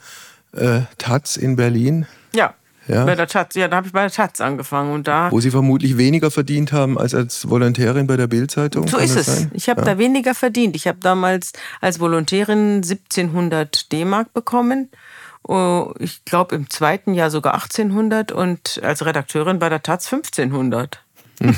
äh, 0.51 0.81
Taz 0.97 1.37
in 1.37 1.55
Berlin. 1.55 2.07
Ja. 2.35 2.53
Ja. 2.89 3.03
Bei 3.03 3.15
der 3.15 3.27
Taz, 3.27 3.53
ja, 3.55 3.67
da 3.67 3.77
habe 3.77 3.87
ich 3.87 3.93
bei 3.93 4.01
der 4.01 4.11
Taz 4.11 4.39
angefangen 4.39 4.93
und 4.93 5.09
da. 5.09 5.29
Wo 5.29 5.41
Sie 5.41 5.51
vermutlich 5.51 5.97
weniger 5.97 6.31
verdient 6.31 6.71
haben 6.71 6.97
als 6.97 7.13
als 7.13 7.49
Volontärin 7.49 8.07
bei 8.07 8.15
der 8.15 8.27
Bildzeitung. 8.27 8.87
So 8.87 8.97
ist 8.97 9.17
es. 9.17 9.25
Sein? 9.25 9.51
Ich 9.53 9.67
habe 9.67 9.81
ja. 9.81 9.85
da 9.85 9.97
weniger 9.97 10.33
verdient. 10.33 10.73
Ich 10.77 10.87
habe 10.87 10.97
damals 11.01 11.51
als 11.81 11.99
Volontärin 11.99 12.75
1700 12.75 13.91
D-Mark 13.91 14.33
bekommen 14.33 14.89
ich 15.99 16.25
glaube 16.25 16.55
im 16.55 16.69
zweiten 16.69 17.13
Jahr 17.13 17.29
sogar 17.29 17.53
1800 17.55 18.31
und 18.31 18.81
als 18.83 19.05
Redakteurin 19.05 19.59
bei 19.59 19.69
der 19.69 19.81
Taz 19.81 20.11
1500. 20.11 21.01
okay. 21.39 21.55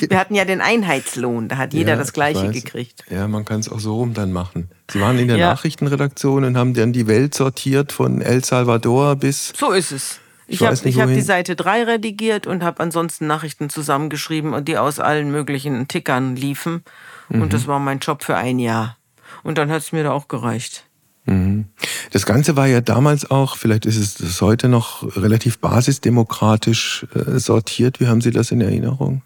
Wir 0.08 0.18
hatten 0.18 0.34
ja 0.34 0.44
den 0.44 0.60
Einheitslohn, 0.60 1.48
da 1.48 1.56
hat 1.56 1.74
jeder 1.74 1.92
ja, 1.92 1.96
das 1.96 2.12
Gleiche 2.12 2.50
gekriegt. 2.50 3.04
Ja, 3.10 3.28
man 3.28 3.44
kann 3.44 3.60
es 3.60 3.68
auch 3.68 3.80
so 3.80 3.96
rum 3.96 4.14
dann 4.14 4.32
machen. 4.32 4.70
Sie 4.90 5.00
waren 5.00 5.18
in 5.18 5.28
der 5.28 5.36
ja. 5.36 5.50
Nachrichtenredaktion 5.50 6.44
und 6.44 6.56
haben 6.56 6.74
dann 6.74 6.92
die 6.92 7.06
Welt 7.06 7.34
sortiert 7.34 7.92
von 7.92 8.22
El 8.22 8.44
Salvador 8.44 9.16
bis. 9.16 9.52
So 9.56 9.72
ist 9.72 9.92
es. 9.92 10.20
Ich, 10.46 10.60
ich 10.60 10.66
habe 10.66 11.02
hab 11.02 11.08
die 11.08 11.20
Seite 11.20 11.54
3 11.54 11.84
redigiert 11.84 12.48
und 12.48 12.64
habe 12.64 12.80
ansonsten 12.80 13.28
Nachrichten 13.28 13.70
zusammengeschrieben, 13.70 14.64
die 14.64 14.78
aus 14.78 14.98
allen 14.98 15.30
möglichen 15.30 15.86
Tickern 15.86 16.34
liefen. 16.34 16.82
Mhm. 17.28 17.42
Und 17.42 17.52
das 17.52 17.68
war 17.68 17.78
mein 17.78 18.00
Job 18.00 18.24
für 18.24 18.36
ein 18.36 18.58
Jahr. 18.58 18.96
Und 19.44 19.58
dann 19.58 19.70
hat 19.70 19.82
es 19.82 19.92
mir 19.92 20.02
da 20.02 20.10
auch 20.10 20.26
gereicht. 20.26 20.86
Mhm. 21.26 21.66
Das 22.12 22.26
Ganze 22.26 22.56
war 22.56 22.66
ja 22.66 22.80
damals 22.80 23.30
auch, 23.30 23.56
vielleicht 23.56 23.86
ist 23.86 23.96
es 23.96 24.14
das 24.14 24.40
heute 24.40 24.68
noch 24.68 25.16
relativ 25.16 25.58
basisdemokratisch 25.58 27.06
äh, 27.14 27.38
sortiert. 27.38 28.00
Wie 28.00 28.06
haben 28.06 28.20
Sie 28.20 28.30
das 28.30 28.50
in 28.50 28.60
Erinnerung? 28.60 29.22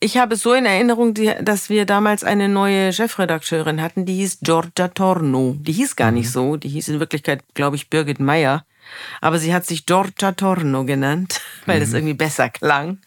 Ich 0.00 0.16
habe 0.16 0.36
so 0.36 0.54
in 0.54 0.64
Erinnerung, 0.64 1.14
dass 1.42 1.68
wir 1.68 1.84
damals 1.84 2.24
eine 2.24 2.48
neue 2.48 2.92
Chefredakteurin 2.92 3.82
hatten, 3.82 4.06
die 4.06 4.14
hieß 4.14 4.38
Giorgia 4.40 4.88
Torno. 4.88 5.56
Die 5.60 5.72
hieß 5.72 5.94
gar 5.94 6.10
nicht 6.10 6.28
mhm. 6.28 6.32
so, 6.32 6.56
die 6.56 6.68
hieß 6.68 6.88
in 6.88 7.00
Wirklichkeit, 7.00 7.42
glaube 7.54 7.76
ich, 7.76 7.90
Birgit 7.90 8.18
Meyer. 8.18 8.64
Aber 9.20 9.38
sie 9.38 9.54
hat 9.54 9.66
sich 9.66 9.86
Giorgia 9.86 10.32
Torno 10.32 10.84
genannt, 10.84 11.40
weil 11.66 11.76
mhm. 11.76 11.80
das 11.80 11.92
irgendwie 11.92 12.14
besser 12.14 12.48
klang. 12.48 12.98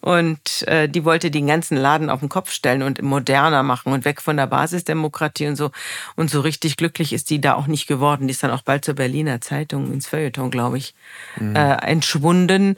Und 0.00 0.66
äh, 0.68 0.88
die 0.88 1.04
wollte 1.04 1.30
den 1.30 1.46
ganzen 1.46 1.76
Laden 1.76 2.10
auf 2.10 2.20
den 2.20 2.28
Kopf 2.28 2.50
stellen 2.50 2.82
und 2.82 3.00
moderner 3.02 3.62
machen 3.62 3.92
und 3.92 4.04
weg 4.04 4.20
von 4.20 4.36
der 4.36 4.46
Basisdemokratie 4.46 5.46
und 5.46 5.56
so. 5.56 5.70
Und 6.14 6.30
so 6.30 6.40
richtig 6.40 6.76
glücklich 6.76 7.12
ist 7.12 7.30
die 7.30 7.40
da 7.40 7.54
auch 7.54 7.66
nicht 7.66 7.86
geworden. 7.86 8.28
Die 8.28 8.32
ist 8.32 8.42
dann 8.42 8.50
auch 8.50 8.62
bald 8.62 8.84
zur 8.84 8.94
Berliner 8.94 9.40
Zeitung 9.40 9.92
ins 9.92 10.06
Feuilleton, 10.06 10.50
glaube 10.50 10.78
ich, 10.78 10.94
mhm. 11.38 11.56
äh, 11.56 11.76
entschwunden. 11.76 12.76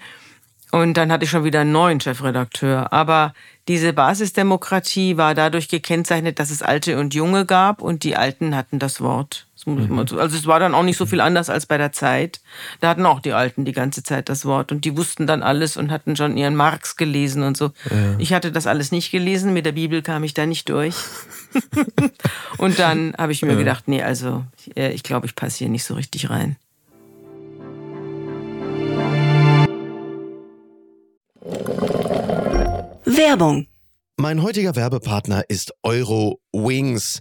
Und 0.72 0.94
dann 0.94 1.12
hatte 1.12 1.24
ich 1.24 1.30
schon 1.30 1.44
wieder 1.44 1.60
einen 1.60 1.72
neuen 1.72 2.00
Chefredakteur. 2.00 2.92
Aber 2.92 3.34
diese 3.68 3.92
Basisdemokratie 3.92 5.16
war 5.16 5.34
dadurch 5.34 5.68
gekennzeichnet, 5.68 6.38
dass 6.38 6.50
es 6.50 6.62
Alte 6.62 6.98
und 6.98 7.14
Junge 7.14 7.46
gab 7.46 7.82
und 7.82 8.04
die 8.04 8.16
Alten 8.16 8.54
hatten 8.54 8.78
das 8.78 9.00
Wort. 9.00 9.45
Mhm. 9.66 9.98
Also 9.98 10.36
es 10.36 10.46
war 10.46 10.60
dann 10.60 10.74
auch 10.74 10.84
nicht 10.84 10.96
so 10.96 11.06
viel 11.06 11.20
anders 11.20 11.50
als 11.50 11.66
bei 11.66 11.76
der 11.76 11.90
Zeit. 11.90 12.40
Da 12.80 12.88
hatten 12.88 13.04
auch 13.04 13.18
die 13.18 13.32
Alten 13.32 13.64
die 13.64 13.72
ganze 13.72 14.04
Zeit 14.04 14.28
das 14.28 14.44
Wort 14.44 14.70
und 14.70 14.84
die 14.84 14.96
wussten 14.96 15.26
dann 15.26 15.42
alles 15.42 15.76
und 15.76 15.90
hatten 15.90 16.14
schon 16.14 16.36
ihren 16.36 16.54
Marx 16.54 16.96
gelesen 16.96 17.42
und 17.42 17.56
so. 17.56 17.72
Ja. 17.90 18.14
Ich 18.18 18.32
hatte 18.32 18.52
das 18.52 18.68
alles 18.68 18.92
nicht 18.92 19.10
gelesen, 19.10 19.52
mit 19.52 19.66
der 19.66 19.72
Bibel 19.72 20.02
kam 20.02 20.22
ich 20.22 20.34
da 20.34 20.46
nicht 20.46 20.68
durch. 20.68 20.94
und 22.58 22.78
dann 22.78 23.14
habe 23.18 23.32
ich 23.32 23.42
mir 23.42 23.52
ja. 23.52 23.58
gedacht, 23.58 23.88
nee, 23.88 24.02
also 24.02 24.44
äh, 24.76 24.92
ich 24.92 25.02
glaube, 25.02 25.26
ich 25.26 25.34
passe 25.34 25.58
hier 25.58 25.68
nicht 25.68 25.84
so 25.84 25.94
richtig 25.94 26.30
rein. 26.30 26.56
Werbung. 33.04 33.66
Mein 34.16 34.42
heutiger 34.42 34.76
Werbepartner 34.76 35.44
ist 35.48 35.74
Euro 35.82 36.40
Wings. 36.52 37.20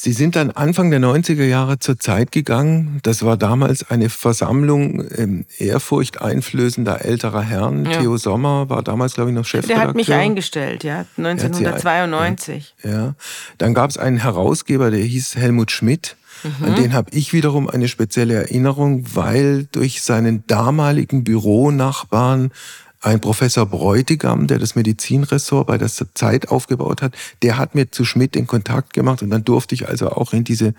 Sie 0.00 0.12
sind 0.12 0.36
dann 0.36 0.52
Anfang 0.52 0.92
der 0.92 1.00
90er 1.00 1.44
Jahre 1.44 1.80
zur 1.80 1.98
Zeit 1.98 2.30
gegangen. 2.30 3.00
Das 3.02 3.24
war 3.24 3.36
damals 3.36 3.90
eine 3.90 4.10
Versammlung 4.10 5.04
ähm, 5.16 5.44
ehrfurchteinflößender 5.58 7.04
älterer 7.04 7.42
Herren. 7.42 7.84
Ja. 7.84 7.98
Theo 7.98 8.16
Sommer 8.16 8.70
war 8.70 8.84
damals, 8.84 9.14
glaube 9.14 9.30
ich, 9.30 9.34
noch 9.34 9.44
Chefredakteur. 9.44 9.76
Der 9.76 9.88
hat 9.88 9.96
mich 9.96 10.12
eingestellt, 10.12 10.84
ja, 10.84 11.04
1992. 11.16 12.76
Ja. 12.84 12.90
ja. 12.90 13.14
Dann 13.58 13.74
gab 13.74 13.90
es 13.90 13.98
einen 13.98 14.18
Herausgeber, 14.18 14.92
der 14.92 15.00
hieß 15.00 15.34
Helmut 15.34 15.72
Schmidt. 15.72 16.16
Mhm. 16.44 16.64
An 16.64 16.74
den 16.76 16.92
habe 16.92 17.10
ich 17.12 17.32
wiederum 17.32 17.68
eine 17.68 17.88
spezielle 17.88 18.34
Erinnerung, 18.34 19.04
weil 19.14 19.64
durch 19.72 20.02
seinen 20.02 20.46
damaligen 20.46 21.24
Büronachbarn 21.24 22.52
ein 23.00 23.20
Professor 23.20 23.66
Bräutigam, 23.66 24.46
der 24.46 24.58
das 24.58 24.74
Medizinressort 24.74 25.66
bei 25.66 25.78
der 25.78 25.88
Zeit 25.88 26.48
aufgebaut 26.48 27.02
hat, 27.02 27.14
der 27.42 27.56
hat 27.56 27.74
mir 27.74 27.90
zu 27.90 28.04
Schmidt 28.04 28.34
den 28.34 28.46
Kontakt 28.46 28.92
gemacht 28.92 29.22
und 29.22 29.30
dann 29.30 29.44
durfte 29.44 29.74
ich 29.74 29.88
also 29.88 30.10
auch 30.10 30.32
in 30.32 30.44
diese 30.44 30.74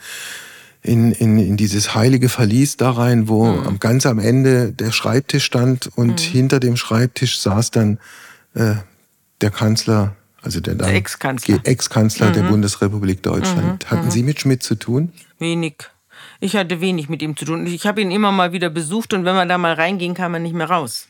in, 0.82 1.12
in, 1.12 1.38
in 1.38 1.58
dieses 1.58 1.93
heilige 1.93 2.29
Verlies 2.29 2.77
da 2.77 2.91
rein, 2.91 3.27
wo 3.27 3.45
mhm. 3.45 3.67
am, 3.67 3.79
ganz 3.79 4.05
am 4.05 4.17
Ende 4.17 4.71
der 4.71 4.91
Schreibtisch 4.91 5.43
stand 5.43 5.89
und 5.95 6.21
mhm. 6.21 6.32
hinter 6.32 6.60
dem 6.62 6.77
Schreibtisch 6.77 7.39
saß 7.41 7.71
dann 7.71 7.99
äh, 8.53 8.75
der 9.41 9.51
Kanzler, 9.51 10.15
also 10.41 10.62
der, 10.62 10.75
der 10.75 10.88
Ex-Kanzler, 10.88 11.60
Ex-Kanzler 11.63 12.29
mhm. 12.29 12.34
der 12.34 12.43
Bundesrepublik 12.43 13.21
Deutschland. 13.23 13.84
Mhm. 13.84 13.89
Hatten 13.89 14.05
mhm. 14.05 14.12
Sie 14.12 14.23
mit 14.23 14.39
Schmidt 14.39 14.63
zu 14.63 14.75
tun? 14.75 15.12
Wenig. 15.38 15.75
Ich 16.39 16.55
hatte 16.55 16.79
wenig 16.79 17.10
mit 17.10 17.21
ihm 17.21 17.36
zu 17.36 17.43
tun. 17.43 17.67
Ich 17.67 17.86
habe 17.86 17.99
ihn 17.99 18.12
immer 18.12 18.32
mal 18.32 18.53
wieder 18.53 18.69
besucht 18.69 19.13
und 19.13 19.25
wenn 19.25 19.36
man 19.36 19.49
da 19.49 19.58
mal 19.58 19.73
reinging, 19.73 20.13
kam 20.13 20.34
er 20.34 20.39
nicht 20.39 20.55
mehr 20.55 20.69
raus 20.69 21.10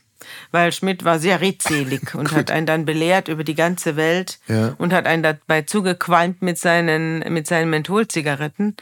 weil 0.52 0.72
Schmidt 0.72 1.04
war 1.04 1.20
sehr 1.20 1.42
redselig 1.42 2.14
und 2.16 2.32
hat 2.32 2.52
einen 2.52 2.66
dann 2.66 2.86
belehrt 2.86 3.28
über 3.28 3.44
die 3.44 3.56
ganze 3.56 3.96
Welt 3.96 4.40
ja. 4.48 4.76
und 4.78 4.94
hat 4.94 5.06
einen 5.06 5.24
dabei 5.24 5.64
zugequalmt 5.64 6.42
mit 6.42 6.58
seinen, 6.58 7.20
mit 7.34 7.48
seinen 7.48 7.70
Mentholzigaretten. 7.70 8.76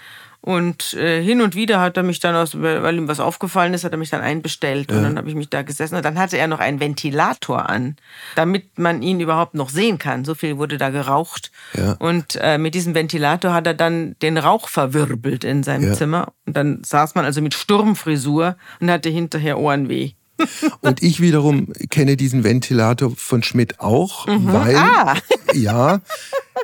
Und 0.47 0.93
äh, 0.93 1.21
hin 1.21 1.41
und 1.41 1.56
wieder 1.56 1.82
hat 1.82 1.97
er 1.97 2.04
mich 2.04 2.21
dann, 2.21 2.34
aus, 2.34 2.62
weil 2.62 2.95
ihm 2.95 3.10
was 3.10 3.19
aufgefallen 3.19 3.73
ist, 3.73 3.84
hat 3.84 3.91
er 3.91 3.97
mich 3.97 4.12
dann 4.12 4.21
einbestellt. 4.21 4.89
Ja. 4.89 4.95
Und 4.97 5.04
dann 5.04 5.17
habe 5.17 5.28
ich 5.28 5.36
mich 5.36 5.50
da 5.50 5.62
gesessen. 5.62 5.95
Und 5.95 6.06
dann 6.06 6.17
hatte 6.17 6.38
er 6.38 6.47
noch 6.47 6.62
einen 6.62 6.80
Ventilator 6.80 7.69
an, 7.69 7.97
damit 8.36 8.80
man 8.80 9.02
ihn 9.02 9.19
überhaupt 9.19 9.56
noch 9.56 9.69
sehen 9.69 9.97
kann. 9.97 10.23
So 10.23 10.36
viel 10.36 10.58
wurde 10.58 10.78
da 10.78 10.89
geraucht. 10.89 11.52
Ja. 11.73 11.97
Und 12.00 12.38
äh, 12.41 12.58
mit 12.58 12.76
diesem 12.76 12.95
Ventilator 12.95 13.54
hat 13.54 13.67
er 13.67 13.73
dann 13.73 14.15
den 14.21 14.38
Rauch 14.38 14.69
verwirbelt 14.69 15.43
in 15.43 15.63
seinem 15.63 15.93
Zimmer. 15.93 16.32
Und 16.45 16.56
dann 16.56 16.82
saß 16.82 17.15
man 17.15 17.26
also 17.26 17.41
mit 17.41 17.54
Sturmfrisur 17.54 18.56
und 18.80 18.89
hatte 18.89 19.10
hinterher 19.10 19.60
Ohrenweh. 19.60 20.13
Und 20.82 21.04
ich 21.04 21.21
wiederum 21.21 21.67
kenne 21.89 22.17
diesen 22.17 22.43
Ventilator 22.43 23.12
von 23.15 23.43
Schmidt 23.43 23.80
auch, 23.80 24.28
mhm. 24.28 24.54
weil, 24.54 24.76
ah. 24.76 25.15
ja, 25.54 26.02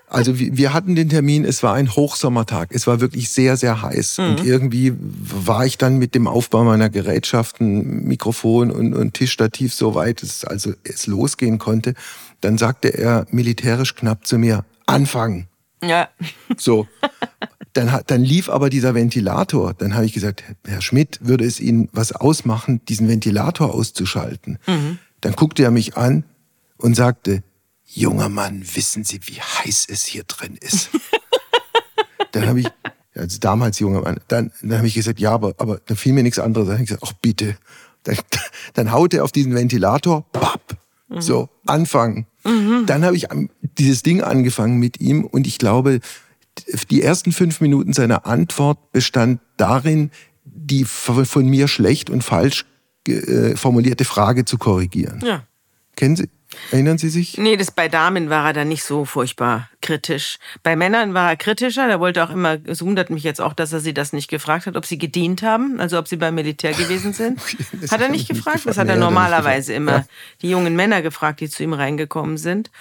also 0.07 0.37
wir 0.37 0.73
hatten 0.73 0.95
den 0.95 1.09
Termin, 1.09 1.45
es 1.45 1.63
war 1.63 1.73
ein 1.73 1.95
Hochsommertag, 1.95 2.69
es 2.71 2.87
war 2.87 2.99
wirklich 2.99 3.29
sehr, 3.29 3.57
sehr 3.57 3.81
heiß. 3.81 4.17
Mhm. 4.19 4.25
Und 4.25 4.45
irgendwie 4.45 4.93
war 4.99 5.65
ich 5.65 5.77
dann 5.77 5.97
mit 5.97 6.15
dem 6.15 6.27
Aufbau 6.27 6.63
meiner 6.63 6.89
Gerätschaften, 6.89 8.03
Mikrofon 8.05 8.71
und, 8.71 8.93
und 8.93 9.13
Tischstativ 9.13 9.73
so 9.73 9.95
weit, 9.95 10.21
dass 10.21 10.45
also 10.45 10.73
es 10.83 11.07
losgehen 11.07 11.57
konnte. 11.57 11.93
Dann 12.41 12.57
sagte 12.57 12.89
er 12.89 13.25
militärisch 13.31 13.95
knapp 13.95 14.27
zu 14.27 14.37
mir, 14.37 14.65
anfangen. 14.85 15.47
Ja. 15.87 16.09
So. 16.57 16.87
Dann, 17.73 18.01
dann 18.05 18.23
lief 18.23 18.49
aber 18.49 18.69
dieser 18.69 18.93
Ventilator. 18.93 19.73
Dann 19.73 19.95
habe 19.95 20.05
ich 20.05 20.13
gesagt, 20.13 20.43
Herr 20.65 20.81
Schmidt, 20.81 21.19
würde 21.21 21.45
es 21.45 21.59
Ihnen 21.59 21.89
was 21.91 22.11
ausmachen, 22.11 22.85
diesen 22.85 23.07
Ventilator 23.07 23.73
auszuschalten? 23.73 24.59
Mhm. 24.67 24.99
Dann 25.21 25.33
guckte 25.33 25.63
er 25.63 25.71
mich 25.71 25.97
an 25.97 26.23
und 26.77 26.95
sagte, 26.95 27.43
junger 27.85 28.29
Mann, 28.29 28.63
wissen 28.75 29.03
Sie, 29.03 29.19
wie 29.23 29.41
heiß 29.41 29.87
es 29.89 30.05
hier 30.05 30.23
drin 30.23 30.57
ist? 30.59 30.89
dann 32.31 32.47
habe 32.47 32.59
ich, 32.59 32.67
also 33.15 33.39
damals 33.39 33.79
junger 33.79 34.01
Mann, 34.01 34.19
dann, 34.27 34.51
dann 34.61 34.77
habe 34.77 34.87
ich 34.87 34.93
gesagt, 34.93 35.19
ja, 35.19 35.31
aber, 35.31 35.55
aber 35.57 35.79
dann 35.85 35.97
fiel 35.97 36.13
mir 36.13 36.23
nichts 36.23 36.39
anderes. 36.39 36.67
Dann 36.67 36.75
habe 36.75 36.83
ich 36.83 36.89
gesagt, 36.89 37.05
ach 37.07 37.13
bitte. 37.21 37.57
Dann, 38.03 38.17
dann 38.73 38.91
haut 38.91 39.13
er 39.13 39.23
auf 39.23 39.31
diesen 39.31 39.55
Ventilator, 39.55 40.25
papp, 40.31 40.77
mhm. 41.07 41.21
so, 41.21 41.49
anfangen. 41.65 42.27
Mhm. 42.43 42.85
Dann 42.85 43.05
habe 43.05 43.15
ich 43.15 43.27
dieses 43.77 44.03
Ding 44.03 44.21
angefangen 44.21 44.77
mit 44.77 44.99
ihm 44.99 45.23
und 45.23 45.47
ich 45.47 45.57
glaube, 45.57 45.99
die 46.91 47.01
ersten 47.01 47.31
fünf 47.31 47.61
Minuten 47.61 47.93
seiner 47.93 48.25
Antwort 48.25 48.91
bestand 48.91 49.39
darin, 49.57 50.11
die 50.45 50.85
von 50.85 51.47
mir 51.47 51.67
schlecht 51.67 52.09
und 52.09 52.23
falsch 52.23 52.65
äh, 53.07 53.55
formulierte 53.55 54.05
Frage 54.05 54.45
zu 54.45 54.57
korrigieren. 54.57 55.21
Ja. 55.25 55.43
Kennen 55.95 56.15
Sie? 56.15 56.29
Erinnern 56.71 56.97
Sie 56.97 57.09
sich? 57.09 57.37
Nee, 57.37 57.57
das 57.57 57.71
bei 57.71 57.87
Damen 57.87 58.29
war 58.29 58.47
er 58.47 58.53
dann 58.53 58.67
nicht 58.67 58.83
so 58.83 59.05
furchtbar 59.05 59.69
kritisch. 59.81 60.37
Bei 60.61 60.75
Männern 60.75 61.13
war 61.13 61.29
er 61.29 61.35
kritischer. 61.35 61.87
Der 61.87 61.99
wollte 61.99 62.23
auch 62.23 62.29
immer, 62.29 62.57
es 62.65 62.83
wundert 62.83 63.09
mich 63.09 63.23
jetzt 63.23 63.41
auch, 63.41 63.53
dass 63.53 63.73
er 63.73 63.79
sie 63.79 63.93
das 63.93 64.13
nicht 64.13 64.29
gefragt 64.29 64.65
hat, 64.65 64.75
ob 64.75 64.85
sie 64.85 64.97
gedient 64.97 65.41
haben, 65.41 65.79
also 65.79 65.97
ob 65.97 66.07
sie 66.07 66.17
beim 66.17 66.35
Militär 66.35 66.73
gewesen 66.73 67.13
sind. 67.13 67.39
hat 67.89 68.01
er 68.01 68.09
nicht 68.09 68.27
gefragt? 68.27 68.57
gefragt? 68.57 68.65
Das 68.65 68.77
hat 68.77 68.87
er 68.87 68.95
normalerweise 68.95 69.73
immer 69.73 69.91
ja. 69.91 70.05
die 70.41 70.49
jungen 70.49 70.75
Männer 70.75 71.01
gefragt, 71.01 71.39
die 71.39 71.49
zu 71.49 71.63
ihm 71.63 71.73
reingekommen 71.73 72.37
sind. 72.37 72.71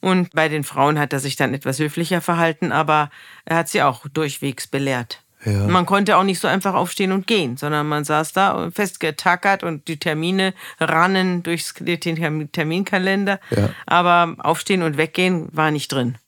Und 0.00 0.32
bei 0.32 0.48
den 0.48 0.64
Frauen 0.64 0.98
hat 0.98 1.12
er 1.12 1.20
sich 1.20 1.36
dann 1.36 1.54
etwas 1.54 1.78
höflicher 1.78 2.20
verhalten, 2.20 2.72
aber 2.72 3.10
er 3.44 3.56
hat 3.56 3.68
sie 3.68 3.82
auch 3.82 4.06
durchwegs 4.08 4.66
belehrt. 4.66 5.22
Ja. 5.44 5.66
Man 5.66 5.86
konnte 5.86 6.16
auch 6.16 6.22
nicht 6.22 6.38
so 6.38 6.48
einfach 6.48 6.74
aufstehen 6.74 7.12
und 7.12 7.26
gehen, 7.26 7.56
sondern 7.56 7.88
man 7.88 8.04
saß 8.04 8.32
da 8.32 8.70
festgetackert 8.70 9.62
und 9.62 9.88
die 9.88 9.98
Termine 9.98 10.54
rannen 10.78 11.42
durchs 11.42 11.74
den 11.74 12.50
Terminkalender. 12.52 13.40
Ja. 13.50 13.70
Aber 13.86 14.36
aufstehen 14.38 14.82
und 14.82 14.96
weggehen 14.96 15.48
war 15.52 15.70
nicht 15.70 15.92
drin. 15.92 16.18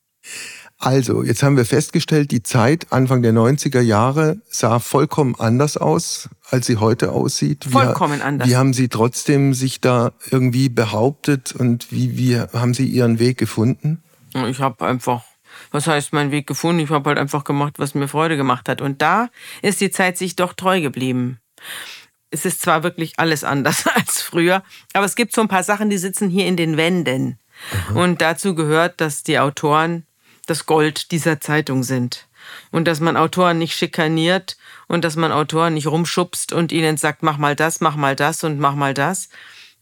Also, 0.84 1.22
jetzt 1.22 1.44
haben 1.44 1.56
wir 1.56 1.64
festgestellt, 1.64 2.32
die 2.32 2.42
Zeit 2.42 2.88
Anfang 2.90 3.22
der 3.22 3.32
90er 3.32 3.80
Jahre 3.80 4.38
sah 4.48 4.80
vollkommen 4.80 5.36
anders 5.38 5.76
aus, 5.76 6.28
als 6.50 6.66
sie 6.66 6.78
heute 6.78 7.12
aussieht. 7.12 7.66
Wie, 7.68 7.70
Vollkommen 7.70 8.20
anders. 8.20 8.48
Wie 8.48 8.56
haben 8.56 8.72
Sie 8.72 8.88
trotzdem 8.88 9.54
sich 9.54 9.80
da 9.80 10.10
irgendwie 10.32 10.68
behauptet 10.68 11.52
und 11.52 11.92
wie, 11.92 12.18
wie 12.18 12.40
haben 12.40 12.74
Sie 12.74 12.84
Ihren 12.84 13.20
Weg 13.20 13.38
gefunden? 13.38 14.02
Ich 14.48 14.58
habe 14.58 14.84
einfach, 14.84 15.22
was 15.70 15.86
heißt 15.86 16.12
mein 16.12 16.32
Weg 16.32 16.48
gefunden? 16.48 16.80
Ich 16.80 16.90
habe 16.90 17.10
halt 17.10 17.18
einfach 17.20 17.44
gemacht, 17.44 17.74
was 17.76 17.94
mir 17.94 18.08
Freude 18.08 18.36
gemacht 18.36 18.68
hat. 18.68 18.80
Und 18.80 19.02
da 19.02 19.28
ist 19.62 19.80
die 19.80 19.92
Zeit 19.92 20.18
sich 20.18 20.34
doch 20.34 20.52
treu 20.52 20.80
geblieben. 20.80 21.38
Es 22.32 22.44
ist 22.44 22.60
zwar 22.60 22.82
wirklich 22.82 23.20
alles 23.20 23.44
anders 23.44 23.86
als 23.94 24.20
früher, 24.20 24.64
aber 24.94 25.04
es 25.04 25.14
gibt 25.14 25.32
so 25.32 25.42
ein 25.42 25.48
paar 25.48 25.62
Sachen, 25.62 25.90
die 25.90 25.98
sitzen 25.98 26.28
hier 26.28 26.46
in 26.46 26.56
den 26.56 26.76
Wänden. 26.76 27.38
Und 27.94 28.20
dazu 28.20 28.56
gehört, 28.56 29.00
dass 29.00 29.22
die 29.22 29.38
Autoren 29.38 30.06
das 30.46 30.66
Gold 30.66 31.10
dieser 31.12 31.40
Zeitung 31.40 31.82
sind. 31.82 32.26
Und 32.70 32.86
dass 32.86 33.00
man 33.00 33.16
Autoren 33.16 33.58
nicht 33.58 33.76
schikaniert 33.76 34.56
und 34.88 35.04
dass 35.04 35.16
man 35.16 35.32
Autoren 35.32 35.74
nicht 35.74 35.86
rumschubst 35.86 36.52
und 36.52 36.72
ihnen 36.72 36.96
sagt, 36.96 37.22
mach 37.22 37.38
mal 37.38 37.54
das, 37.54 37.80
mach 37.80 37.96
mal 37.96 38.16
das 38.16 38.42
und 38.44 38.58
mach 38.58 38.74
mal 38.74 38.94
das, 38.94 39.28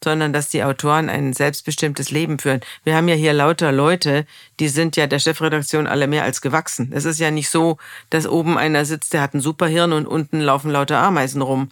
sondern 0.02 0.32
dass 0.32 0.48
die 0.48 0.64
Autoren 0.64 1.08
ein 1.08 1.32
selbstbestimmtes 1.32 2.10
Leben 2.10 2.38
führen. 2.38 2.60
Wir 2.84 2.96
haben 2.96 3.08
ja 3.08 3.14
hier 3.14 3.32
lauter 3.32 3.72
Leute, 3.72 4.26
die 4.58 4.68
sind 4.68 4.96
ja 4.96 5.06
der 5.06 5.18
Chefredaktion 5.18 5.86
alle 5.86 6.06
mehr 6.06 6.24
als 6.24 6.40
gewachsen. 6.40 6.92
Es 6.94 7.04
ist 7.04 7.20
ja 7.20 7.30
nicht 7.30 7.50
so, 7.50 7.78
dass 8.08 8.26
oben 8.26 8.56
einer 8.56 8.84
sitzt, 8.84 9.12
der 9.12 9.22
hat 9.22 9.34
ein 9.34 9.40
Superhirn 9.40 9.92
und 9.92 10.06
unten 10.06 10.40
laufen 10.40 10.70
lauter 10.70 10.98
Ameisen 10.98 11.42
rum, 11.42 11.70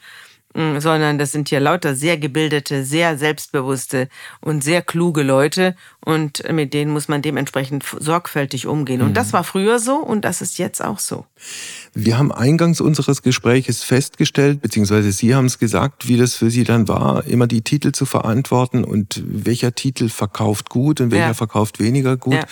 Mm, 0.58 0.80
sondern 0.80 1.18
das 1.18 1.30
sind 1.30 1.50
hier 1.50 1.60
lauter 1.60 1.94
sehr 1.94 2.18
gebildete, 2.18 2.84
sehr 2.84 3.16
selbstbewusste 3.16 4.08
und 4.40 4.64
sehr 4.64 4.82
kluge 4.82 5.22
Leute 5.22 5.76
und 6.00 6.42
mit 6.52 6.74
denen 6.74 6.90
muss 6.90 7.06
man 7.06 7.22
dementsprechend 7.22 7.84
sorgfältig 8.00 8.66
umgehen. 8.66 9.02
Und 9.02 9.16
das 9.16 9.32
war 9.32 9.44
früher 9.44 9.78
so 9.78 9.98
und 9.98 10.24
das 10.24 10.40
ist 10.40 10.58
jetzt 10.58 10.82
auch 10.82 10.98
so. 10.98 11.26
Wir 11.94 12.18
haben 12.18 12.32
eingangs 12.32 12.80
unseres 12.80 13.22
Gespräches 13.22 13.84
festgestellt, 13.84 14.60
beziehungsweise 14.60 15.12
Sie 15.12 15.32
haben 15.32 15.44
es 15.44 15.60
gesagt, 15.60 16.08
wie 16.08 16.16
das 16.16 16.34
für 16.34 16.50
Sie 16.50 16.64
dann 16.64 16.88
war, 16.88 17.24
immer 17.26 17.46
die 17.46 17.62
Titel 17.62 17.92
zu 17.92 18.04
verantworten 18.04 18.82
und 18.82 19.22
welcher 19.26 19.76
Titel 19.76 20.08
verkauft 20.08 20.70
gut 20.70 21.00
und 21.00 21.12
welcher 21.12 21.26
Ja. 21.28 21.34
verkauft 21.34 21.78
weniger 21.78 22.16
gut. 22.16 22.34
Ja. 22.34 22.44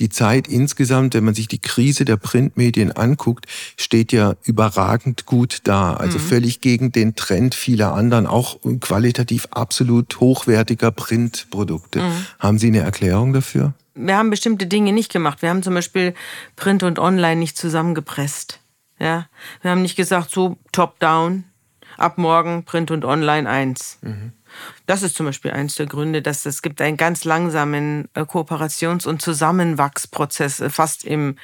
Die 0.00 0.08
Zeit 0.08 0.48
insgesamt, 0.48 1.14
wenn 1.14 1.22
man 1.24 1.34
sich 1.34 1.46
die 1.46 1.60
Krise 1.60 2.04
der 2.04 2.16
Printmedien 2.16 2.90
anguckt, 2.90 3.46
steht 3.76 4.10
ja 4.10 4.34
überragend 4.42 5.24
gut 5.24 5.58
da. 5.64 5.94
Also 5.94 6.18
völlig 6.18 6.60
gegen 6.60 6.90
den 6.90 7.14
Trend 7.14 7.43
vieler 7.52 7.94
anderen, 7.94 8.26
auch 8.26 8.58
qualitativ 8.80 9.48
absolut 9.50 10.20
hochwertiger 10.20 10.90
Printprodukte. 10.90 12.02
Haben 12.38 12.58
Sie 12.58 12.68
eine 12.68 12.80
Erklärung 12.80 13.32
dafür? 13.32 13.74
Wir 13.94 14.16
haben 14.16 14.30
bestimmte 14.30 14.66
Dinge 14.66 14.92
nicht 14.92 15.12
gemacht. 15.12 15.42
Wir 15.42 15.50
haben 15.50 15.62
zum 15.62 15.74
Beispiel 15.74 16.14
Print 16.56 16.82
und 16.82 16.98
Online 16.98 17.36
nicht 17.36 17.56
zusammengepresst. 17.56 18.60
Ja, 18.98 19.26
wir 19.62 19.70
haben 19.70 19.82
nicht 19.82 19.96
gesagt, 19.96 20.30
so 20.30 20.56
top-down, 20.72 21.44
ab 21.96 22.18
morgen 22.18 22.64
Print 22.64 22.90
und 22.90 23.04
Online 23.04 23.48
eins. 23.48 23.98
Das 24.86 25.02
ist 25.02 25.16
zum 25.16 25.26
Beispiel 25.26 25.50
eins 25.50 25.74
der 25.76 25.86
Gründe, 25.86 26.22
dass 26.22 26.46
es 26.46 26.62
gibt 26.62 26.80
einen 26.80 26.96
ganz 26.96 27.24
langsamen 27.24 28.08
äh, 28.14 28.22
Kooperations- 28.22 29.06
und 29.06 29.22
Zusammenwachsprozess, 29.22 30.60
äh, 30.60 30.70
fast 30.70 31.04
im, 31.04 31.36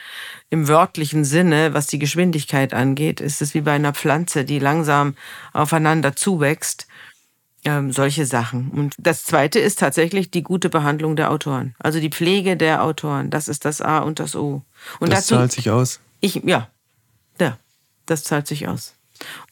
im 0.50 0.68
wörtlichen 0.68 1.24
Sinne, 1.24 1.74
was 1.74 1.86
die 1.86 1.98
Geschwindigkeit 1.98 2.74
angeht. 2.74 3.20
Ist 3.20 3.42
es 3.42 3.54
wie 3.54 3.62
bei 3.62 3.72
einer 3.72 3.94
Pflanze, 3.94 4.44
die 4.44 4.58
langsam 4.58 5.14
aufeinander 5.52 6.16
zuwächst. 6.16 6.86
Ähm, 7.62 7.92
solche 7.92 8.24
Sachen. 8.24 8.70
Und 8.70 8.94
das 8.98 9.24
Zweite 9.24 9.58
ist 9.58 9.78
tatsächlich 9.78 10.30
die 10.30 10.42
gute 10.42 10.70
Behandlung 10.70 11.14
der 11.14 11.30
Autoren. 11.30 11.74
Also 11.78 12.00
die 12.00 12.08
Pflege 12.08 12.56
der 12.56 12.82
Autoren. 12.82 13.28
Das 13.28 13.48
ist 13.48 13.66
das 13.66 13.82
A 13.82 13.98
und 13.98 14.18
das 14.18 14.34
O. 14.34 14.62
Und 14.98 15.12
das 15.12 15.26
dazu, 15.26 15.34
zahlt 15.34 15.52
sich 15.52 15.70
aus. 15.70 16.00
ich, 16.20 16.36
ja, 16.36 16.70
ja, 17.38 17.58
das 18.06 18.24
zahlt 18.24 18.46
sich 18.46 18.66
aus. 18.66 18.94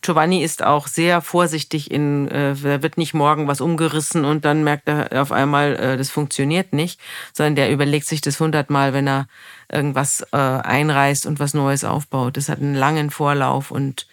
Giovanni 0.00 0.42
ist 0.42 0.62
auch 0.62 0.86
sehr 0.86 1.20
vorsichtig 1.20 1.90
in, 1.90 2.28
äh, 2.28 2.54
da 2.54 2.82
wird 2.82 2.98
nicht 2.98 3.14
morgen 3.14 3.48
was 3.48 3.60
umgerissen 3.60 4.24
und 4.24 4.44
dann 4.44 4.64
merkt 4.64 4.88
er 4.88 5.20
auf 5.20 5.32
einmal, 5.32 5.76
äh, 5.76 5.96
das 5.96 6.10
funktioniert 6.10 6.72
nicht, 6.72 7.00
sondern 7.32 7.56
der 7.56 7.70
überlegt 7.70 8.06
sich 8.06 8.20
das 8.20 8.40
hundertmal, 8.40 8.92
wenn 8.92 9.06
er 9.06 9.26
irgendwas 9.70 10.26
äh, 10.32 10.36
einreißt 10.36 11.26
und 11.26 11.40
was 11.40 11.54
Neues 11.54 11.84
aufbaut. 11.84 12.36
Das 12.36 12.48
hat 12.48 12.60
einen 12.60 12.74
langen 12.74 13.10
Vorlauf 13.10 13.70
und 13.70 14.06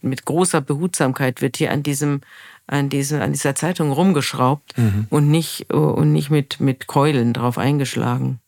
mit 0.00 0.24
großer 0.24 0.60
Behutsamkeit 0.60 1.42
wird 1.42 1.56
hier 1.56 1.72
an 1.72 1.82
diesem, 1.82 2.20
an 2.66 2.88
diesem, 2.88 3.20
an 3.20 3.32
dieser 3.32 3.54
Zeitung 3.54 3.92
rumgeschraubt 3.92 4.74
und 5.10 5.30
nicht, 5.30 5.66
äh, 5.70 5.76
und 5.76 6.12
nicht 6.12 6.30
mit, 6.30 6.60
mit 6.60 6.86
Keulen 6.86 7.32
drauf 7.32 7.58
eingeschlagen. 7.58 8.40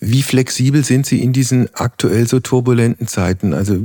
Wie 0.00 0.22
flexibel 0.22 0.84
sind 0.84 1.06
Sie 1.06 1.22
in 1.22 1.32
diesen 1.32 1.74
aktuell 1.74 2.26
so 2.26 2.40
turbulenten 2.40 3.06
Zeiten? 3.06 3.54
Also 3.54 3.78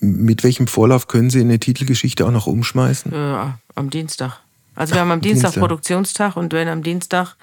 mit 0.00 0.44
welchem 0.44 0.66
Vorlauf 0.66 1.08
können 1.08 1.30
Sie 1.30 1.40
eine 1.40 1.58
Titelgeschichte 1.58 2.26
auch 2.26 2.30
noch 2.30 2.46
umschmeißen? 2.46 3.12
Äh, 3.12 3.46
am 3.74 3.90
Dienstag. 3.90 4.40
Also 4.76 4.94
wir 4.94 5.00
haben 5.00 5.10
am 5.10 5.20
Dienstag, 5.20 5.48
Dienstag. 5.48 5.60
Produktionstag 5.60 6.36
und 6.36 6.52
wenn 6.52 6.68
am 6.68 6.82
Dienstag 6.82 7.36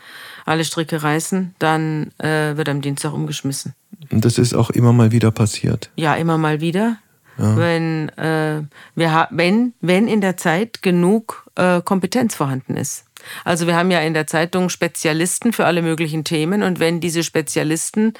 alle 0.46 0.64
Stricke 0.64 1.04
reißen, 1.04 1.54
dann 1.60 2.12
äh, 2.20 2.56
wird 2.56 2.70
am 2.70 2.82
Dienstag 2.82 3.14
umgeschmissen. 3.14 3.74
Und 4.10 4.24
das 4.24 4.38
ist 4.38 4.54
auch 4.54 4.70
immer 4.70 4.94
mal 4.94 5.12
wieder 5.12 5.32
passiert. 5.32 5.90
Ja, 5.96 6.16
immer 6.16 6.38
mal 6.38 6.62
wieder. 6.62 6.98
Wenn, 7.40 8.10
äh, 8.18 8.64
wir 8.96 9.28
wenn, 9.30 9.74
wenn 9.80 10.08
in 10.08 10.22
der 10.22 10.38
Zeit 10.38 10.82
genug 10.82 11.46
äh, 11.54 11.82
Kompetenz 11.82 12.34
vorhanden 12.34 12.76
ist. 12.76 13.06
Also 13.44 13.68
wir 13.68 13.76
haben 13.76 13.92
ja 13.92 14.00
in 14.00 14.14
der 14.14 14.28
Zeitung 14.28 14.70
Spezialisten 14.70 15.54
für 15.54 15.66
alle 15.66 15.82
möglichen 15.82 16.24
Themen 16.24 16.64
und 16.64 16.80
wenn 16.80 17.00
diese 17.00 17.24
Spezialisten 17.24 18.14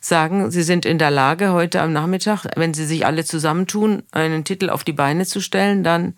sagen, 0.00 0.50
sie 0.50 0.62
sind 0.62 0.84
in 0.86 0.98
der 0.98 1.10
Lage, 1.10 1.52
heute 1.52 1.80
am 1.80 1.92
Nachmittag, 1.92 2.46
wenn 2.56 2.74
sie 2.74 2.86
sich 2.86 3.06
alle 3.06 3.24
zusammentun, 3.24 4.02
einen 4.12 4.44
Titel 4.44 4.70
auf 4.70 4.84
die 4.84 4.92
Beine 4.92 5.26
zu 5.26 5.40
stellen, 5.40 5.84
dann 5.84 6.14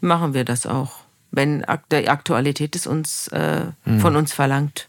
machen 0.00 0.34
wir 0.34 0.44
das 0.44 0.66
auch. 0.66 1.00
Wenn 1.30 1.64
die 1.92 2.08
Aktualität 2.08 2.74
es 2.74 2.86
uns 2.86 3.28
äh, 3.28 3.66
von 3.98 4.16
uns 4.16 4.32
verlangt. 4.32 4.88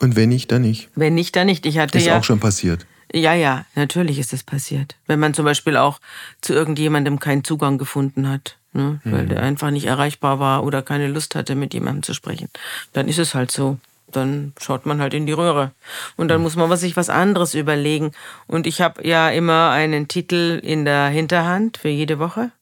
Und 0.00 0.16
wenn 0.16 0.28
nicht, 0.28 0.50
dann 0.52 0.62
nicht. 0.62 0.90
Wenn 0.94 1.14
nicht, 1.14 1.36
dann 1.36 1.46
nicht. 1.46 1.64
Ich 1.64 1.78
hatte 1.78 1.98
Ist 1.98 2.06
ja 2.06 2.18
auch 2.18 2.24
schon 2.24 2.40
passiert. 2.40 2.86
ja, 3.14 3.34
ja, 3.34 3.64
natürlich 3.76 4.18
ist 4.18 4.32
das 4.32 4.42
passiert. 4.42 4.96
Wenn 5.06 5.20
man 5.20 5.32
zum 5.32 5.44
Beispiel 5.44 5.76
auch 5.76 6.00
zu 6.40 6.52
irgendjemandem 6.52 7.18
keinen 7.20 7.44
Zugang 7.44 7.78
gefunden 7.78 8.28
hat, 8.28 8.58
ne, 8.76 9.00
weil 9.04 9.26
der 9.26 9.42
einfach 9.42 9.70
nicht 9.70 9.86
erreichbar 9.86 10.38
war 10.38 10.64
oder 10.64 10.82
keine 10.82 11.08
Lust 11.08 11.34
hatte, 11.34 11.54
mit 11.54 11.74
jemandem 11.74 12.02
zu 12.02 12.14
sprechen, 12.14 12.48
dann 12.92 13.08
ist 13.08 13.18
es 13.18 13.34
halt 13.34 13.50
so. 13.50 13.78
Dann 14.12 14.52
schaut 14.60 14.86
man 14.86 15.00
halt 15.00 15.14
in 15.14 15.26
die 15.26 15.32
Röhre. 15.32 15.72
Und 16.16 16.28
dann 16.28 16.40
muss 16.40 16.54
man 16.54 16.74
sich 16.76 16.96
was 16.96 17.10
anderes 17.10 17.54
überlegen. 17.54 18.12
Und 18.46 18.68
ich 18.68 18.80
habe 18.80 19.06
ja 19.06 19.30
immer 19.30 19.70
einen 19.70 20.06
Titel 20.06 20.60
in 20.62 20.84
der 20.84 21.08
Hinterhand 21.08 21.78
für 21.78 21.88
jede 21.88 22.20
Woche. 22.20 22.52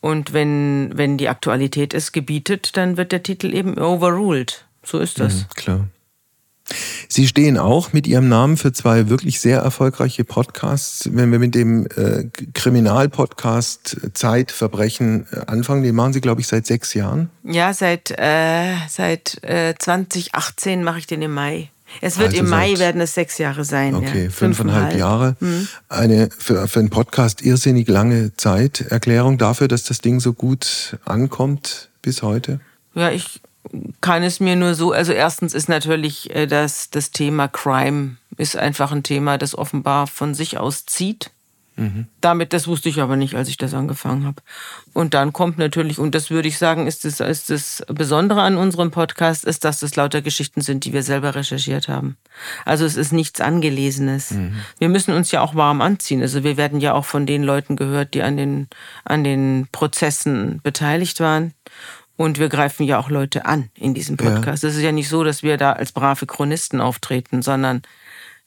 Und 0.00 0.32
wenn, 0.32 0.90
wenn 0.96 1.18
die 1.18 1.28
Aktualität 1.28 1.92
es 1.92 2.12
gebietet, 2.12 2.78
dann 2.78 2.96
wird 2.96 3.12
der 3.12 3.22
Titel 3.22 3.54
eben 3.54 3.78
overruled. 3.78 4.64
So 4.82 4.98
ist 4.98 5.20
das. 5.20 5.46
Klar. 5.54 5.86
Sie 7.08 7.26
stehen 7.26 7.58
auch 7.58 7.92
mit 7.92 8.06
Ihrem 8.06 8.28
Namen 8.28 8.56
für 8.56 8.72
zwei 8.72 9.08
wirklich 9.08 9.40
sehr 9.40 9.60
erfolgreiche 9.60 10.24
Podcasts. 10.24 11.08
Wenn 11.12 11.32
wir 11.32 11.38
mit 11.38 11.54
dem 11.54 11.86
äh, 11.86 12.24
Kriminalpodcast 12.54 13.96
Zeit, 14.14 14.52
Verbrechen 14.52 15.26
äh, 15.32 15.40
anfangen, 15.46 15.82
den 15.82 15.94
machen 15.94 16.12
Sie, 16.12 16.20
glaube 16.20 16.40
ich, 16.40 16.46
seit 16.46 16.66
sechs 16.66 16.94
Jahren. 16.94 17.30
Ja, 17.44 17.72
seit, 17.72 18.10
äh, 18.18 18.74
seit 18.88 19.42
äh, 19.44 19.74
2018 19.78 20.84
mache 20.84 21.00
ich 21.00 21.06
den 21.06 21.22
im 21.22 21.32
Mai. 21.32 21.70
Es 22.00 22.18
wird 22.18 22.30
Also 22.30 22.40
im 22.40 22.48
Mai 22.48 22.78
werden 22.78 23.00
es 23.00 23.14
sechs 23.14 23.38
Jahre 23.38 23.64
sein. 23.64 23.94
Okay, 23.94 24.24
ja. 24.24 24.30
fünfeinhalb 24.30 24.96
Jahre. 24.96 25.36
Eine 25.88 26.30
für, 26.36 26.66
für 26.68 26.80
einen 26.80 26.90
Podcast 26.90 27.42
irrsinnig 27.42 27.88
lange 27.88 28.34
Zeit. 28.36 28.80
Erklärung 28.80 29.38
dafür, 29.38 29.68
dass 29.68 29.84
das 29.84 30.00
Ding 30.00 30.20
so 30.20 30.32
gut 30.32 30.96
ankommt 31.04 31.90
bis 32.00 32.22
heute. 32.22 32.60
Ja, 32.94 33.10
ich 33.10 33.40
kann 34.00 34.22
es 34.22 34.40
mir 34.40 34.56
nur 34.56 34.74
so, 34.74 34.92
also 34.92 35.12
erstens 35.12 35.54
ist 35.54 35.68
natürlich 35.68 36.34
äh, 36.34 36.46
das, 36.46 36.90
das 36.90 37.10
Thema 37.10 37.48
Crime 37.48 38.16
ist 38.36 38.56
einfach 38.56 38.92
ein 38.92 39.02
Thema, 39.02 39.38
das 39.38 39.56
offenbar 39.56 40.06
von 40.06 40.34
sich 40.34 40.58
aus 40.58 40.86
zieht. 40.86 41.30
Damit, 42.20 42.52
das 42.52 42.68
wusste 42.68 42.90
ich 42.90 43.00
aber 43.00 43.16
nicht, 43.16 43.34
als 43.34 43.48
ich 43.48 43.56
das 43.56 43.72
angefangen 43.72 44.26
habe. 44.26 44.42
Und 44.92 45.14
dann 45.14 45.32
kommt 45.32 45.56
natürlich, 45.56 45.98
und 45.98 46.14
das 46.14 46.30
würde 46.30 46.48
ich 46.48 46.58
sagen, 46.58 46.86
ist 46.86 47.04
das, 47.04 47.20
ist 47.20 47.48
das 47.48 47.82
Besondere 47.88 48.42
an 48.42 48.58
unserem 48.58 48.90
Podcast, 48.90 49.44
ist, 49.44 49.64
dass 49.64 49.80
das 49.80 49.96
lauter 49.96 50.20
Geschichten 50.20 50.60
sind, 50.60 50.84
die 50.84 50.92
wir 50.92 51.02
selber 51.02 51.34
recherchiert 51.34 51.88
haben. 51.88 52.16
Also 52.66 52.84
es 52.84 52.96
ist 52.96 53.12
nichts 53.12 53.40
Angelesenes. 53.40 54.34
Wir 54.78 54.90
müssen 54.90 55.14
uns 55.14 55.30
ja 55.30 55.40
auch 55.40 55.54
warm 55.54 55.80
anziehen. 55.80 56.20
Also 56.20 56.44
wir 56.44 56.58
werden 56.58 56.80
ja 56.80 56.92
auch 56.92 57.06
von 57.06 57.24
den 57.24 57.42
Leuten 57.42 57.76
gehört, 57.76 58.12
die 58.12 58.22
an 58.22 58.36
den, 58.36 58.68
an 59.04 59.24
den 59.24 59.66
Prozessen 59.72 60.60
beteiligt 60.62 61.20
waren. 61.20 61.54
Und 62.16 62.38
wir 62.38 62.48
greifen 62.48 62.84
ja 62.84 62.98
auch 62.98 63.10
Leute 63.10 63.46
an 63.46 63.70
in 63.74 63.94
diesem 63.94 64.16
Ja. 64.16 64.30
Podcast. 64.30 64.64
Es 64.64 64.76
ist 64.76 64.82
ja 64.82 64.92
nicht 64.92 65.08
so, 65.08 65.24
dass 65.24 65.42
wir 65.42 65.56
da 65.56 65.72
als 65.72 65.92
brave 65.92 66.26
Chronisten 66.26 66.80
auftreten, 66.80 67.42
sondern 67.42 67.82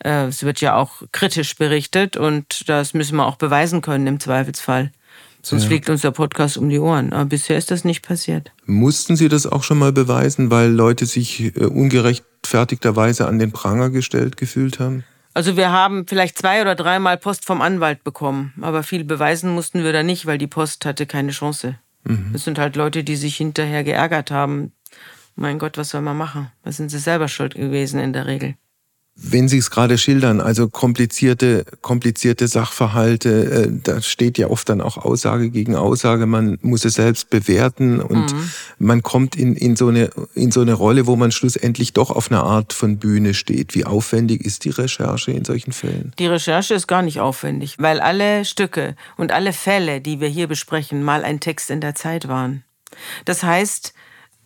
äh, 0.03 0.25
es 0.25 0.43
wird 0.43 0.61
ja 0.61 0.75
auch 0.75 1.01
kritisch 1.11 1.55
berichtet 1.55 2.17
und 2.17 2.69
das 2.69 2.93
müssen 2.93 3.15
wir 3.17 3.25
auch 3.25 3.37
beweisen 3.37 3.81
können 3.81 4.07
im 4.07 4.19
Zweifelsfall. 4.19 4.91
Sonst 5.41 5.63
ja. 5.63 5.67
fliegt 5.69 5.89
uns 5.89 6.01
der 6.01 6.11
Podcast 6.11 6.57
um 6.57 6.69
die 6.69 6.79
Ohren. 6.79 7.13
Aber 7.13 7.25
bisher 7.25 7.57
ist 7.57 7.69
das 7.69 7.83
nicht 7.83 8.01
passiert. 8.01 8.51
Mussten 8.65 9.15
Sie 9.15 9.29
das 9.29 9.45
auch 9.45 9.61
schon 9.61 9.77
mal 9.77 9.91
beweisen, 9.91 10.49
weil 10.49 10.71
Leute 10.71 11.05
sich 11.05 11.55
äh, 11.55 11.65
ungerechtfertigterweise 11.65 13.27
an 13.27 13.37
den 13.37 13.51
Pranger 13.51 13.91
gestellt 13.91 14.37
gefühlt 14.37 14.79
haben? 14.79 15.03
Also 15.35 15.57
wir 15.57 15.71
haben 15.71 16.07
vielleicht 16.07 16.37
zwei 16.37 16.61
oder 16.61 16.75
dreimal 16.75 17.17
Post 17.17 17.45
vom 17.45 17.61
Anwalt 17.61 18.03
bekommen, 18.03 18.53
aber 18.61 18.83
viel 18.83 19.03
beweisen 19.03 19.53
mussten 19.53 19.83
wir 19.83 19.91
da 19.91 20.01
nicht, 20.01 20.25
weil 20.25 20.37
die 20.37 20.47
Post 20.47 20.85
hatte 20.85 21.05
keine 21.05 21.31
Chance. 21.31 21.77
Mhm. 22.05 22.31
Das 22.33 22.43
sind 22.43 22.57
halt 22.57 22.75
Leute, 22.75 23.03
die 23.03 23.15
sich 23.15 23.35
hinterher 23.37 23.83
geärgert 23.83 24.31
haben. 24.31 24.71
Mein 25.35 25.59
Gott, 25.59 25.77
was 25.77 25.89
soll 25.89 26.01
man 26.01 26.17
machen? 26.17 26.51
Da 26.63 26.71
sind 26.71 26.89
sie 26.89 26.99
selber 26.99 27.27
schuld 27.27 27.55
gewesen 27.55 27.99
in 27.99 28.13
der 28.13 28.25
Regel 28.25 28.55
wenn 29.17 29.47
Sie 29.47 29.59
es 29.59 29.71
gerade 29.71 29.97
schildern, 29.97 30.41
also 30.41 30.67
komplizierte, 30.67 31.65
komplizierte 31.81 32.49
Sachverhalte, 32.49 33.29
äh, 33.29 33.69
da 33.71 34.01
steht 34.01 34.37
ja 34.37 34.47
oft 34.47 34.67
dann 34.67 34.81
auch 34.81 34.97
Aussage 34.97 35.49
gegen 35.49 35.75
Aussage, 35.75 36.25
man 36.25 36.57
muss 36.61 36.83
es 36.83 36.95
selbst 36.95 37.29
bewerten 37.29 38.01
und 38.01 38.33
mhm. 38.33 38.49
man 38.77 39.03
kommt 39.03 39.37
in, 39.37 39.55
in, 39.55 39.77
so 39.77 39.87
eine, 39.87 40.09
in 40.33 40.51
so 40.51 40.59
eine 40.59 40.73
Rolle, 40.73 41.07
wo 41.07 41.15
man 41.15 41.31
schlussendlich 41.31 41.93
doch 41.93 42.11
auf 42.11 42.29
einer 42.29 42.43
Art 42.43 42.73
von 42.73 42.97
Bühne 42.97 43.33
steht. 43.33 43.73
Wie 43.73 43.85
aufwendig 43.85 44.41
ist 44.41 44.65
die 44.65 44.69
Recherche 44.71 45.31
in 45.31 45.45
solchen 45.45 45.71
Fällen? 45.71 46.11
Die 46.19 46.27
Recherche 46.27 46.73
ist 46.73 46.87
gar 46.87 47.01
nicht 47.01 47.21
aufwendig, 47.21 47.75
weil 47.79 48.01
alle 48.01 48.43
Stücke 48.43 48.97
und 49.15 49.31
alle 49.31 49.53
Fälle, 49.53 50.01
die 50.01 50.19
wir 50.19 50.27
hier 50.27 50.47
besprechen, 50.47 51.03
mal 51.03 51.23
ein 51.23 51.39
Text 51.39 51.69
in 51.69 51.79
der 51.79 51.95
Zeit 51.95 52.27
waren. 52.27 52.65
Das 53.23 53.43
heißt, 53.43 53.93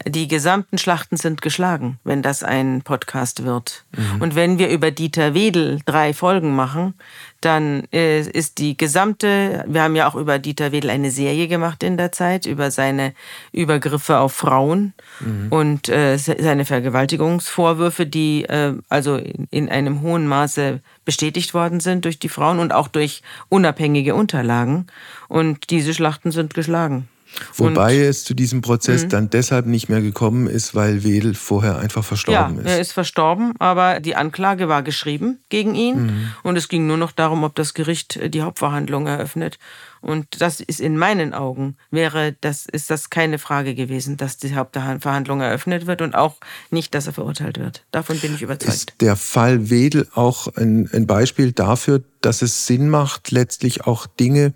die 0.07 0.27
gesamten 0.27 0.77
Schlachten 0.77 1.17
sind 1.17 1.41
geschlagen, 1.41 1.99
wenn 2.03 2.21
das 2.21 2.43
ein 2.43 2.81
Podcast 2.83 3.43
wird. 3.43 3.83
Mhm. 3.95 4.21
Und 4.21 4.35
wenn 4.35 4.57
wir 4.57 4.69
über 4.69 4.91
Dieter 4.91 5.33
Wedel 5.33 5.79
drei 5.85 6.13
Folgen 6.13 6.55
machen, 6.55 6.93
dann 7.41 7.83
äh, 7.93 8.21
ist 8.21 8.57
die 8.57 8.77
gesamte, 8.77 9.63
wir 9.67 9.83
haben 9.83 9.95
ja 9.95 10.09
auch 10.09 10.15
über 10.15 10.39
Dieter 10.39 10.71
Wedel 10.71 10.89
eine 10.89 11.11
Serie 11.11 11.47
gemacht 11.47 11.83
in 11.83 11.97
der 11.97 12.11
Zeit, 12.11 12.45
über 12.45 12.71
seine 12.71 13.13
Übergriffe 13.51 14.19
auf 14.19 14.33
Frauen 14.33 14.93
mhm. 15.19 15.47
und 15.49 15.89
äh, 15.89 16.17
seine 16.17 16.65
Vergewaltigungsvorwürfe, 16.65 18.05
die 18.05 18.43
äh, 18.45 18.75
also 18.89 19.21
in 19.51 19.69
einem 19.69 20.01
hohen 20.01 20.27
Maße 20.27 20.81
bestätigt 21.05 21.53
worden 21.53 21.79
sind 21.79 22.05
durch 22.05 22.19
die 22.19 22.29
Frauen 22.29 22.59
und 22.59 22.73
auch 22.73 22.87
durch 22.87 23.21
unabhängige 23.49 24.15
Unterlagen. 24.15 24.87
Und 25.27 25.69
diese 25.69 25.93
Schlachten 25.93 26.31
sind 26.31 26.53
geschlagen. 26.53 27.07
Wobei 27.55 27.97
und, 27.97 28.03
es 28.03 28.23
zu 28.23 28.33
diesem 28.33 28.61
Prozess 28.61 29.03
mh. 29.03 29.09
dann 29.09 29.29
deshalb 29.29 29.65
nicht 29.65 29.89
mehr 29.89 30.01
gekommen 30.01 30.47
ist, 30.47 30.75
weil 30.75 31.03
Wedel 31.03 31.35
vorher 31.35 31.77
einfach 31.77 32.03
verstorben 32.03 32.55
ja, 32.57 32.61
ist. 32.61 32.69
Er 32.69 32.79
ist 32.79 32.91
verstorben, 32.91 33.53
aber 33.59 33.99
die 33.99 34.15
Anklage 34.15 34.67
war 34.67 34.83
geschrieben 34.83 35.39
gegen 35.49 35.75
ihn 35.75 36.05
mhm. 36.05 36.31
und 36.43 36.57
es 36.57 36.67
ging 36.67 36.87
nur 36.87 36.97
noch 36.97 37.11
darum, 37.11 37.43
ob 37.43 37.55
das 37.55 37.73
Gericht 37.73 38.17
äh, 38.17 38.29
die 38.29 38.41
Hauptverhandlung 38.41 39.07
eröffnet. 39.07 39.57
Und 40.01 40.41
das 40.41 40.61
ist 40.61 40.79
in 40.79 40.97
meinen 40.97 41.33
Augen 41.33 41.75
wäre 41.91 42.33
das 42.39 42.65
ist 42.65 42.89
das 42.89 43.09
keine 43.09 43.37
Frage 43.37 43.75
gewesen, 43.75 44.15
dass 44.15 44.37
die 44.37 44.55
Hauptverhandlung 44.55 45.41
eröffnet 45.41 45.87
wird 45.87 46.01
und 46.01 46.15
auch 46.15 46.37
nicht, 46.69 46.95
dass 46.95 47.07
er 47.07 47.13
verurteilt 47.13 47.59
wird. 47.59 47.83
Davon 47.91 48.17
bin 48.19 48.33
ich 48.33 48.41
überzeugt. 48.41 48.73
Ist 48.73 48.93
der 49.01 49.17
Fall 49.17 49.69
Wedel 49.69 50.07
auch 50.15 50.47
ein, 50.55 50.89
ein 50.93 51.05
Beispiel 51.05 51.51
dafür, 51.51 52.01
dass 52.21 52.41
es 52.41 52.65
Sinn 52.65 52.89
macht, 52.89 53.31
letztlich 53.31 53.85
auch 53.87 54.07
Dinge 54.07 54.53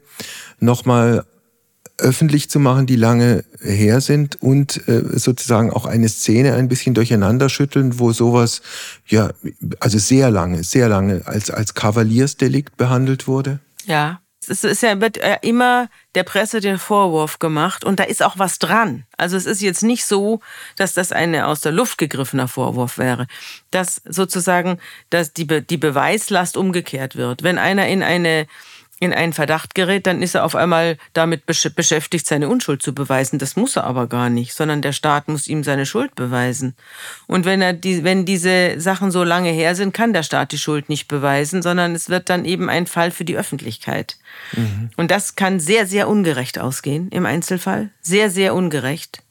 nochmal 0.59 1.25
öffentlich 1.97 2.49
zu 2.49 2.59
machen, 2.59 2.85
die 2.85 2.95
lange 2.95 3.43
her 3.61 4.01
sind 4.01 4.41
und 4.41 4.87
äh, 4.87 5.17
sozusagen 5.17 5.71
auch 5.71 5.85
eine 5.85 6.09
Szene 6.09 6.55
ein 6.55 6.67
bisschen 6.67 6.93
durcheinander 6.93 7.49
schütteln, 7.49 7.99
wo 7.99 8.11
sowas 8.11 8.61
ja 9.07 9.31
also 9.79 9.97
sehr 9.99 10.31
lange, 10.31 10.63
sehr 10.63 10.89
lange 10.89 11.21
als 11.25 11.51
als 11.51 11.73
Kavaliersdelikt 11.73 12.77
behandelt 12.77 13.27
wurde. 13.27 13.59
Ja, 13.85 14.21
es 14.49 14.63
ist 14.63 14.83
ja, 14.83 14.99
wird 14.99 15.19
immer 15.41 15.89
der 16.15 16.23
Presse 16.23 16.59
den 16.59 16.77
Vorwurf 16.77 17.39
gemacht 17.39 17.83
und 17.83 17.99
da 17.99 18.03
ist 18.03 18.23
auch 18.23 18.37
was 18.37 18.59
dran. 18.59 19.05
Also 19.17 19.37
es 19.37 19.45
ist 19.45 19.61
jetzt 19.61 19.83
nicht 19.83 20.05
so, 20.05 20.41
dass 20.75 20.93
das 20.93 21.11
ein 21.11 21.35
aus 21.35 21.61
der 21.61 21.71
Luft 21.71 21.97
gegriffener 21.97 22.47
Vorwurf 22.47 22.97
wäre, 22.97 23.27
dass 23.71 24.01
sozusagen 24.05 24.79
dass 25.09 25.33
die, 25.33 25.45
Be 25.45 25.61
die 25.61 25.77
Beweislast 25.77 26.57
umgekehrt 26.57 27.15
wird. 27.15 27.43
Wenn 27.43 27.57
einer 27.57 27.87
in 27.87 28.03
eine 28.03 28.47
in 29.03 29.13
einen 29.13 29.33
Verdacht 29.33 29.75
gerät, 29.75 30.07
dann 30.07 30.21
ist 30.21 30.35
er 30.35 30.45
auf 30.45 30.55
einmal 30.55 30.97
damit 31.13 31.45
beschäftigt, 31.45 32.25
seine 32.25 32.49
Unschuld 32.49 32.81
zu 32.81 32.95
beweisen. 32.95 33.39
Das 33.39 33.55
muss 33.55 33.75
er 33.75 33.83
aber 33.83 34.07
gar 34.07 34.29
nicht, 34.29 34.53
sondern 34.53 34.81
der 34.81 34.93
Staat 34.93 35.27
muss 35.27 35.47
ihm 35.47 35.63
seine 35.63 35.85
Schuld 35.85 36.15
beweisen. 36.15 36.75
Und 37.27 37.45
wenn 37.45 37.61
er 37.61 37.73
die, 37.73 38.03
wenn 38.03 38.25
diese 38.25 38.79
Sachen 38.79 39.11
so 39.11 39.23
lange 39.23 39.49
her 39.49 39.75
sind, 39.75 39.93
kann 39.93 40.13
der 40.13 40.23
Staat 40.23 40.51
die 40.51 40.57
Schuld 40.57 40.89
nicht 40.89 41.07
beweisen, 41.07 41.61
sondern 41.61 41.93
es 41.95 42.09
wird 42.09 42.29
dann 42.29 42.45
eben 42.45 42.69
ein 42.69 42.87
Fall 42.87 43.11
für 43.11 43.25
die 43.25 43.37
Öffentlichkeit. 43.37 44.17
Mhm. 44.53 44.89
Und 44.97 45.11
das 45.11 45.35
kann 45.35 45.59
sehr, 45.59 45.85
sehr 45.85 46.07
ungerecht 46.07 46.59
ausgehen 46.59 47.09
im 47.09 47.25
Einzelfall. 47.25 47.89
Sehr, 48.01 48.29
sehr 48.29 48.55
ungerecht. 48.55 49.23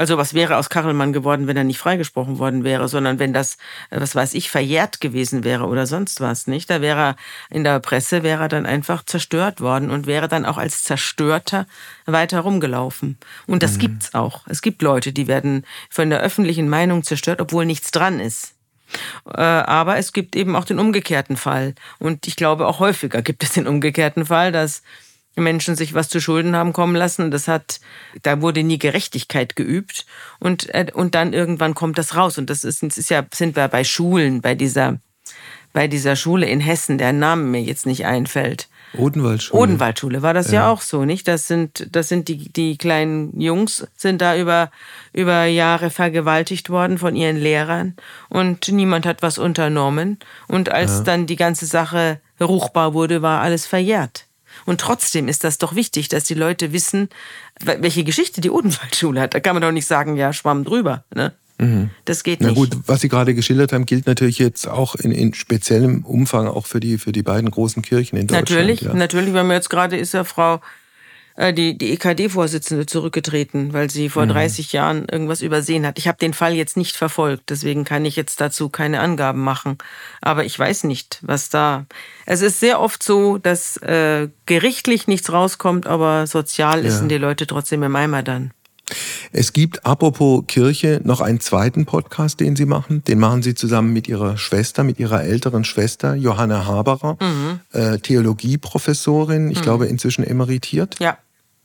Also 0.00 0.16
was 0.16 0.32
wäre 0.32 0.56
aus 0.56 0.70
Kachelmann 0.70 1.12
geworden, 1.12 1.46
wenn 1.46 1.58
er 1.58 1.64
nicht 1.64 1.76
freigesprochen 1.76 2.38
worden 2.38 2.64
wäre, 2.64 2.88
sondern 2.88 3.18
wenn 3.18 3.34
das, 3.34 3.58
äh, 3.90 4.00
was 4.00 4.14
weiß 4.14 4.32
ich, 4.32 4.48
verjährt 4.48 5.02
gewesen 5.02 5.44
wäre 5.44 5.66
oder 5.66 5.86
sonst 5.86 6.22
was, 6.22 6.46
nicht? 6.46 6.70
Da 6.70 6.80
wäre 6.80 7.00
er 7.00 7.16
in 7.50 7.64
der 7.64 7.80
Presse 7.80 8.22
wäre 8.22 8.44
er 8.44 8.48
dann 8.48 8.64
einfach 8.64 9.04
zerstört 9.04 9.60
worden 9.60 9.90
und 9.90 10.06
wäre 10.06 10.26
dann 10.26 10.46
auch 10.46 10.56
als 10.56 10.84
Zerstörter 10.84 11.66
weiter 12.06 12.40
rumgelaufen. 12.40 13.18
Und 13.46 13.62
das 13.62 13.74
mhm. 13.74 13.78
gibt's 13.80 14.14
auch. 14.14 14.46
Es 14.46 14.62
gibt 14.62 14.80
Leute, 14.80 15.12
die 15.12 15.26
werden 15.26 15.66
von 15.90 16.08
der 16.08 16.20
öffentlichen 16.20 16.70
Meinung 16.70 17.02
zerstört, 17.02 17.42
obwohl 17.42 17.66
nichts 17.66 17.90
dran 17.90 18.20
ist. 18.20 18.54
Äh, 19.26 19.42
aber 19.42 19.98
es 19.98 20.14
gibt 20.14 20.34
eben 20.34 20.56
auch 20.56 20.64
den 20.64 20.78
umgekehrten 20.78 21.36
Fall. 21.36 21.74
Und 21.98 22.26
ich 22.26 22.36
glaube, 22.36 22.68
auch 22.68 22.78
häufiger 22.80 23.20
gibt 23.20 23.42
es 23.42 23.52
den 23.52 23.66
umgekehrten 23.66 24.24
Fall, 24.24 24.50
dass 24.50 24.82
Menschen 25.36 25.76
sich 25.76 25.94
was 25.94 26.08
zu 26.08 26.20
Schulden 26.20 26.56
haben 26.56 26.72
kommen 26.72 26.96
lassen. 26.96 27.30
Das 27.30 27.48
hat, 27.48 27.80
da 28.22 28.40
wurde 28.42 28.62
nie 28.62 28.78
Gerechtigkeit 28.78 29.56
geübt 29.56 30.06
und 30.38 30.72
äh, 30.74 30.86
und 30.92 31.14
dann 31.14 31.32
irgendwann 31.32 31.74
kommt 31.74 31.98
das 31.98 32.16
raus 32.16 32.38
und 32.38 32.50
das 32.50 32.64
ist, 32.64 32.82
das 32.82 32.98
ist 32.98 33.10
ja 33.10 33.24
sind 33.32 33.56
wir 33.56 33.68
bei 33.68 33.84
Schulen 33.84 34.40
bei 34.40 34.54
dieser 34.54 34.98
bei 35.72 35.86
dieser 35.86 36.16
Schule 36.16 36.46
in 36.46 36.60
Hessen, 36.60 36.98
der 36.98 37.12
Name 37.12 37.44
mir 37.44 37.62
jetzt 37.62 37.86
nicht 37.86 38.04
einfällt. 38.04 38.68
Odenwaldschule. 38.94 39.62
Odenwaldschule 39.62 40.22
war 40.22 40.34
das 40.34 40.48
ja. 40.48 40.62
ja, 40.62 40.70
auch 40.70 40.80
so, 40.80 41.04
nicht? 41.04 41.28
Das 41.28 41.46
sind, 41.46 41.86
das 41.92 42.08
sind 42.08 42.26
die, 42.26 42.52
die 42.52 42.76
kleinen 42.76 43.40
Jungs, 43.40 43.86
sind 43.96 44.20
da 44.20 44.36
über, 44.36 44.70
über 45.12 45.44
Jahre 45.44 45.90
vergewaltigt 45.90 46.70
worden 46.70 46.98
von 46.98 47.14
ihren 47.14 47.36
Lehrern 47.36 47.94
und 48.28 48.68
niemand 48.68 49.06
hat 49.06 49.22
was 49.22 49.38
unternommen. 49.38 50.18
Und 50.48 50.70
als 50.70 50.98
ja. 50.98 51.04
dann 51.04 51.26
die 51.26 51.36
ganze 51.36 51.66
Sache 51.66 52.20
ruchbar 52.40 52.92
wurde, 52.92 53.22
war 53.22 53.40
alles 53.40 53.66
verjährt. 53.66 54.26
Und 54.66 54.80
trotzdem 54.80 55.28
ist 55.28 55.44
das 55.44 55.58
doch 55.58 55.74
wichtig, 55.74 56.08
dass 56.08 56.24
die 56.24 56.34
Leute 56.34 56.72
wissen, 56.72 57.08
welche 57.62 58.04
Geschichte 58.04 58.40
die 58.40 58.50
Odenwaldschule 58.50 59.20
hat. 59.20 59.34
Da 59.34 59.40
kann 59.40 59.54
man 59.54 59.62
doch 59.62 59.72
nicht 59.72 59.86
sagen, 59.86 60.16
ja, 60.16 60.32
schwamm 60.32 60.64
drüber. 60.64 61.04
Ne? 61.14 61.32
Mhm. 61.58 61.90
Das 62.04 62.24
geht 62.24 62.40
nicht. 62.40 62.48
Na 62.48 62.54
gut, 62.54 62.70
was 62.86 63.02
Sie 63.02 63.08
gerade 63.08 63.34
geschildert 63.34 63.72
haben, 63.72 63.86
gilt 63.86 64.06
natürlich 64.06 64.38
jetzt 64.38 64.66
auch 64.66 64.94
in, 64.94 65.12
in 65.12 65.34
speziellem 65.34 66.04
Umfang 66.04 66.48
auch 66.48 66.66
für 66.66 66.80
die, 66.80 66.98
für 66.98 67.12
die 67.12 67.22
beiden 67.22 67.50
großen 67.50 67.82
Kirchen 67.82 68.16
in 68.16 68.26
Deutschland. 68.26 68.50
Natürlich, 68.50 68.80
ja. 68.80 68.94
natürlich, 68.94 69.34
wenn 69.34 69.46
man 69.46 69.56
jetzt 69.56 69.70
gerade 69.70 69.96
ist 69.96 70.14
ja 70.14 70.24
Frau 70.24 70.60
äh, 71.40 71.54
die, 71.54 71.78
die 71.78 71.92
EKD-Vorsitzende 71.92 72.84
zurückgetreten, 72.84 73.72
weil 73.72 73.88
sie 73.88 74.10
vor 74.10 74.26
mhm. 74.26 74.30
30 74.30 74.72
Jahren 74.72 75.06
irgendwas 75.08 75.40
übersehen 75.40 75.86
hat. 75.86 75.98
Ich 75.98 76.06
habe 76.06 76.18
den 76.18 76.34
Fall 76.34 76.52
jetzt 76.52 76.76
nicht 76.76 76.96
verfolgt, 76.96 77.44
deswegen 77.48 77.84
kann 77.84 78.04
ich 78.04 78.14
jetzt 78.14 78.42
dazu 78.42 78.68
keine 78.68 79.00
Angaben 79.00 79.40
machen. 79.40 79.78
Aber 80.20 80.44
ich 80.44 80.58
weiß 80.58 80.84
nicht, 80.84 81.18
was 81.22 81.48
da. 81.48 81.86
Es 82.26 82.42
ist 82.42 82.60
sehr 82.60 82.78
oft 82.78 83.02
so, 83.02 83.38
dass 83.38 83.78
äh, 83.78 84.28
gerichtlich 84.44 85.06
nichts 85.06 85.32
rauskommt, 85.32 85.86
aber 85.86 86.26
sozial 86.26 86.84
ja. 86.84 86.90
sind 86.90 87.08
die 87.08 87.16
Leute 87.16 87.46
trotzdem 87.46 87.82
im 87.82 87.96
Eimer 87.96 88.22
dann. 88.22 88.52
Es 89.32 89.54
gibt, 89.54 89.86
apropos 89.86 90.44
Kirche, 90.46 91.00
noch 91.04 91.22
einen 91.22 91.40
zweiten 91.40 91.86
Podcast, 91.86 92.40
den 92.40 92.54
Sie 92.56 92.66
machen. 92.66 93.02
Den 93.04 93.18
machen 93.18 93.40
Sie 93.40 93.54
zusammen 93.54 93.94
mit 93.94 94.08
Ihrer 94.08 94.36
Schwester, 94.36 94.82
mit 94.82 94.98
Ihrer 94.98 95.22
älteren 95.22 95.64
Schwester, 95.64 96.14
Johanna 96.14 96.66
Haberer, 96.66 97.16
mhm. 97.20 97.60
äh, 97.72 97.98
Theologieprofessorin, 97.98 99.50
ich 99.50 99.60
mhm. 99.60 99.62
glaube 99.62 99.86
inzwischen 99.86 100.24
emeritiert. 100.24 100.96
Ja. 100.98 101.16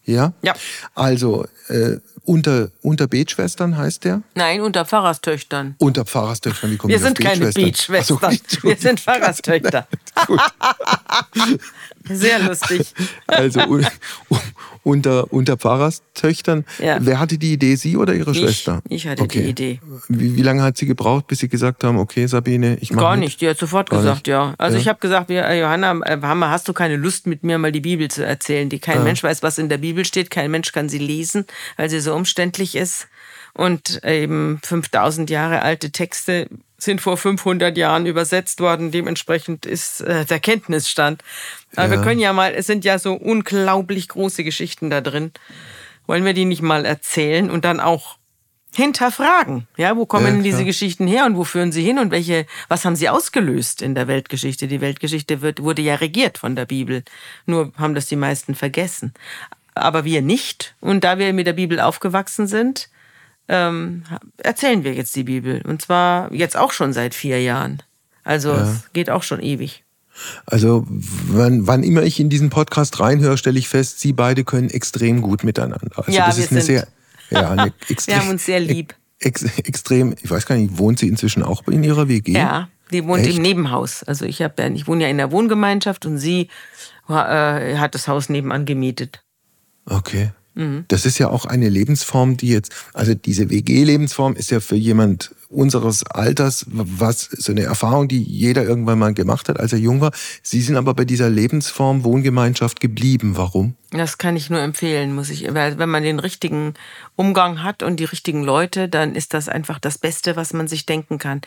Ja? 0.06 0.34
Ja. 0.42 0.54
Also, 0.94 1.46
äh, 1.68 1.98
unter, 2.26 2.72
unter 2.82 3.08
Betschwestern 3.08 3.78
heißt 3.78 4.04
der? 4.04 4.22
Nein, 4.34 4.62
unter 4.62 4.84
Pfarrerstöchtern. 4.86 5.76
Unter 5.78 6.06
Pfarrerstöchtern, 6.06 6.72
wie 6.72 6.78
kommen 6.78 6.92
Wir 6.92 7.00
sind 7.00 7.20
keine 7.20 7.52
Betschwestern. 7.52 8.18
So, 8.48 8.64
Wir 8.64 8.78
sind 8.78 9.00
Pfarrerstöchter. 9.00 9.88
Sehr 12.10 12.40
lustig. 12.40 12.94
Also 13.28 13.62
unter, 14.86 15.34
unter 15.34 15.58
Pfarrerstöchtern. 15.58 16.64
Ja. 16.80 17.00
Wer 17.02 17.20
hatte 17.20 17.38
die 17.38 17.54
Idee, 17.54 17.76
Sie 17.76 17.98
oder 17.98 18.14
Ihre 18.14 18.32
ich, 18.32 18.38
Schwester? 18.38 18.82
Ich 18.88 19.08
hatte 19.08 19.24
okay. 19.24 19.42
die 19.42 19.50
Idee. 19.50 19.80
Wie, 20.08 20.38
wie 20.38 20.42
lange 20.44 20.62
hat 20.62 20.78
sie 20.78 20.86
gebraucht, 20.86 21.28
bis 21.28 21.40
Sie 21.40 21.50
gesagt 21.50 21.84
haben, 21.84 21.98
okay, 21.98 22.28
Sabine, 22.28 22.78
ich 22.80 22.92
mache 22.92 23.04
Gar 23.04 23.18
nicht, 23.18 23.42
die 23.42 23.50
hat 23.50 23.58
sofort 23.58 23.90
Gar 23.90 24.00
gesagt, 24.00 24.18
nicht. 24.18 24.28
ja. 24.28 24.54
Also 24.60 24.78
ja. 24.78 24.82
ich 24.82 24.88
habe 24.88 25.00
gesagt, 25.00 25.30
Johanna, 25.32 26.00
äh, 26.06 26.20
hast 26.22 26.68
du 26.68 26.74
keine 26.74 26.98
Lust, 26.98 27.26
mit 27.26 27.44
mir 27.44 27.58
mal 27.58 27.72
die 27.72 27.82
Bibel 27.82 28.10
zu 28.10 28.24
erzählen? 28.24 28.70
Die 28.70 28.80
kein 28.80 29.00
ja. 29.00 29.04
Mensch 29.04 29.24
weiß, 29.24 29.42
was 29.42 29.58
in 29.58 29.70
der 29.70 29.80
Bibel 29.80 30.06
steht, 30.06 30.30
kein 30.30 30.52
Mensch 30.52 30.72
kann 30.72 30.88
sie 30.88 31.00
lesen, 31.00 31.46
weil 31.78 31.90
sie 31.90 32.00
so 32.00 32.14
umständlich 32.14 32.76
ist. 32.76 33.08
Und 33.56 34.04
eben 34.04 34.60
5000 34.64 35.30
Jahre 35.30 35.62
alte 35.62 35.92
Texte 35.92 36.50
sind 36.78 37.00
vor 37.00 37.16
500 37.16 37.78
Jahren 37.78 38.06
übersetzt 38.06 38.60
worden. 38.60 38.92
Dementsprechend 38.92 39.66
ist 39.66 40.02
äh, 40.02 40.26
der 40.26 40.42
Kenntnisstand. 40.42 41.24
Aber 41.76 41.86
ja. 41.86 41.92
wir 41.92 42.02
können 42.02 42.20
ja 42.20 42.34
mal, 42.34 42.54
es 42.54 42.68
sind 42.68 42.84
ja 42.84 43.00
so 43.00 43.14
unglaublich 43.14 44.10
große 44.10 44.44
Geschichten 44.44 44.90
da 44.90 45.00
drin. 45.00 45.32
Wollen 46.06 46.26
wir 46.26 46.34
die 46.34 46.44
nicht 46.44 46.62
mal 46.62 46.86
erzählen 46.86 47.50
und 47.50 47.64
dann 47.64 47.80
auch 47.80 48.18
hinterfragen? 48.74 49.68
Ja, 49.78 49.96
wo 49.96 50.06
kommen 50.06 50.38
ja, 50.38 50.44
diese 50.44 50.66
Geschichten 50.66 51.08
her 51.08 51.26
und 51.26 51.38
wo 51.38 51.46
führen 51.46 51.72
sie 51.72 51.82
hin 51.82 51.98
und 51.98 52.12
welche, 52.12 52.46
was 52.68 52.84
haben 52.84 52.98
sie 52.98 53.08
ausgelöst 53.08 53.82
in 53.82 53.96
der 53.96 54.10
Weltgeschichte? 54.10 54.68
Die 54.68 54.82
Weltgeschichte 54.82 55.42
wird, 55.42 55.64
wurde 55.64 55.82
ja 55.82 55.96
regiert 55.96 56.38
von 56.38 56.58
der 56.58 56.66
Bibel. 56.66 57.04
Nur 57.46 57.72
haben 57.78 57.96
das 57.96 58.08
die 58.08 58.18
meisten 58.18 58.54
vergessen. 58.54 59.14
Aber 59.76 60.04
wir 60.04 60.22
nicht. 60.22 60.76
Und 60.82 61.06
da 61.06 61.18
wir 61.18 61.32
mit 61.32 61.48
der 61.48 61.54
Bibel 61.54 61.80
aufgewachsen 61.80 62.48
sind, 62.48 62.90
ähm, 63.48 64.04
erzählen 64.38 64.84
wir 64.84 64.94
jetzt 64.94 65.16
die 65.16 65.24
Bibel. 65.24 65.62
Und 65.66 65.82
zwar 65.82 66.32
jetzt 66.34 66.58
auch 66.58 66.72
schon 66.72 66.94
seit 66.94 67.14
vier 67.14 67.42
Jahren. 67.42 67.84
Also 68.24 68.50
ja. 68.50 68.64
es 68.64 68.92
geht 68.94 69.10
auch 69.10 69.24
schon 69.24 69.42
ewig. 69.42 69.84
Also 70.46 70.86
wann, 70.88 71.68
wann 71.68 71.84
immer 71.84 72.04
ich 72.04 72.20
in 72.20 72.30
diesen 72.30 72.50
Podcast 72.50 73.00
reinhöre, 73.00 73.38
stelle 73.38 73.60
ich 73.60 73.68
fest, 73.68 74.00
Sie 74.00 74.14
beide 74.14 74.44
können 74.44 74.70
extrem 74.70 75.22
gut 75.22 75.44
miteinander. 75.44 75.90
Also 75.96 76.12
ja, 76.12 76.28
das 76.28 76.38
wir 76.38 76.44
ist 76.46 76.52
eine 76.52 76.62
sind. 76.62 76.76
Sehr, 76.76 76.88
ja, 77.42 77.50
eine 77.50 77.74
extrem, 77.90 78.16
wir 78.16 78.22
haben 78.22 78.30
uns 78.30 78.46
sehr 78.46 78.60
lieb. 78.60 78.96
Ex, 79.20 79.44
extrem, 79.60 80.16
ich 80.22 80.30
weiß 80.30 80.46
gar 80.46 80.56
nicht, 80.56 80.78
wohnt 80.78 81.00
sie 81.00 81.08
inzwischen 81.08 81.44
auch 81.44 81.68
in 81.68 81.84
ihrer 81.84 82.08
WG? 82.08 82.34
Ja, 82.34 82.70
die 82.92 83.06
wohnt 83.06 83.26
Echt? 83.26 83.38
im 83.38 83.42
Nebenhaus. 83.42 84.04
Also 84.04 84.26
ich 84.26 84.42
habe 84.42 84.62
ja, 84.62 84.70
ich 84.70 84.88
wohne 84.88 85.04
ja 85.04 85.10
in 85.10 85.18
der 85.18 85.32
Wohngemeinschaft 85.32 86.06
und 86.06 86.18
sie 86.18 86.50
äh, 87.10 87.78
hat 87.78 87.96
das 87.96 88.08
Haus 88.08 88.30
nebenan 88.30 88.66
gemietet. 88.66 89.24
Okay. 89.86 90.32
Mhm. 90.56 90.86
Das 90.88 91.06
ist 91.06 91.20
ja 91.20 91.30
auch 91.30 91.46
eine 91.46 91.70
Lebensform, 91.70 92.38
die 92.38 92.50
jetzt, 92.50 92.74
also 92.94 93.14
diese 93.14 93.50
WG-Lebensform 93.50 94.36
ist 94.36 94.52
ja 94.52 94.60
für 94.60 94.76
jemand 94.76 95.36
unseres 95.50 96.04
Alters 96.04 96.66
was 96.68 97.30
so 97.32 97.52
eine 97.52 97.64
Erfahrung, 97.64 98.08
die 98.08 98.22
jeder 98.22 98.64
irgendwann 98.64 99.00
mal 99.00 99.14
gemacht 99.14 99.48
hat, 99.50 99.60
als 99.60 99.74
er 99.74 99.80
jung 99.80 100.02
war. 100.02 100.12
Sie 100.42 100.62
sind 100.62 100.76
aber 100.76 100.94
bei 100.94 101.06
dieser 101.06 101.30
Lebensform 101.30 102.04
Wohngemeinschaft 102.04 102.80
geblieben. 102.80 103.38
Warum? 103.38 103.76
Das 103.92 104.18
kann 104.18 104.36
ich 104.36 104.50
nur 104.50 104.60
empfehlen, 104.60 105.14
muss 105.14 105.30
ich. 105.30 105.54
Weil 105.54 105.78
wenn 105.78 105.90
man 105.90 106.04
den 106.04 106.20
richtigen 106.20 106.74
Umgang 107.16 107.64
hat 107.64 107.84
und 107.84 108.00
die 108.00 108.06
richtigen 108.06 108.44
Leute, 108.44 108.90
dann 108.90 109.16
ist 109.16 109.34
das 109.34 109.50
einfach 109.50 109.80
das 109.80 109.98
Beste, 109.98 110.36
was 110.36 110.54
man 110.54 110.68
sich 110.68 110.86
denken 110.86 111.18
kann. 111.18 111.42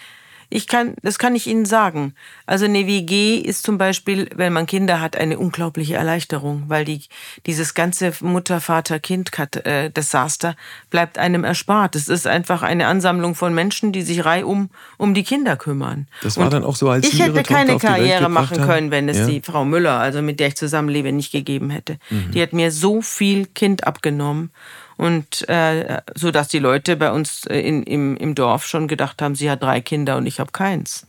Ich 0.50 0.66
kann, 0.66 0.94
das 1.02 1.18
kann 1.18 1.34
ich 1.34 1.46
Ihnen 1.46 1.66
sagen. 1.66 2.14
Also 2.46 2.64
eine 2.64 2.86
WG 2.86 3.36
ist 3.36 3.64
zum 3.64 3.76
Beispiel, 3.76 4.30
wenn 4.34 4.52
man 4.52 4.66
Kinder 4.66 5.00
hat, 5.00 5.16
eine 5.16 5.38
unglaubliche 5.38 5.96
Erleichterung, 5.96 6.64
weil 6.68 6.84
die, 6.84 7.02
dieses 7.44 7.74
ganze 7.74 8.12
Mutter, 8.20 8.60
Vater, 8.60 8.98
Kind 8.98 9.30
äh, 9.64 9.90
Desaster 9.90 10.56
bleibt 10.90 11.18
einem 11.18 11.44
erspart. 11.44 11.96
Es 11.96 12.08
ist 12.08 12.26
einfach 12.26 12.62
eine 12.62 12.86
Ansammlung 12.86 13.34
von 13.34 13.54
Menschen, 13.54 13.92
die 13.92 14.02
sich 14.02 14.24
reihum 14.24 14.70
um 14.96 15.12
die 15.12 15.22
Kinder 15.22 15.56
kümmern. 15.56 16.08
Das 16.22 16.38
war 16.38 16.46
Und 16.46 16.52
dann 16.54 16.64
auch 16.64 16.76
so, 16.76 16.88
als 16.88 17.06
ich 17.06 17.20
hätte 17.20 17.42
keine 17.42 17.76
Karriere 17.78 18.28
machen 18.30 18.58
können, 18.58 18.90
wenn 18.90 19.08
es 19.08 19.18
ja. 19.18 19.26
die 19.26 19.42
Frau 19.42 19.64
Müller, 19.66 19.98
also 19.98 20.22
mit 20.22 20.40
der 20.40 20.48
ich 20.48 20.56
zusammenlebe, 20.56 21.12
nicht 21.12 21.30
gegeben 21.30 21.68
hätte. 21.68 21.98
Mhm. 22.08 22.30
Die 22.32 22.40
hat 22.40 22.54
mir 22.54 22.70
so 22.70 23.02
viel 23.02 23.46
Kind 23.46 23.86
abgenommen 23.86 24.50
und 24.98 25.48
äh, 25.48 26.02
so 26.14 26.30
dass 26.30 26.48
die 26.48 26.58
Leute 26.58 26.96
bei 26.96 27.10
uns 27.10 27.46
äh, 27.46 27.60
in, 27.60 27.84
im, 27.84 28.16
im 28.16 28.34
Dorf 28.34 28.66
schon 28.66 28.88
gedacht 28.88 29.22
haben, 29.22 29.34
sie 29.34 29.50
hat 29.50 29.62
drei 29.62 29.80
Kinder 29.80 30.16
und 30.18 30.26
ich 30.26 30.40
habe 30.40 30.50
keins. 30.52 31.06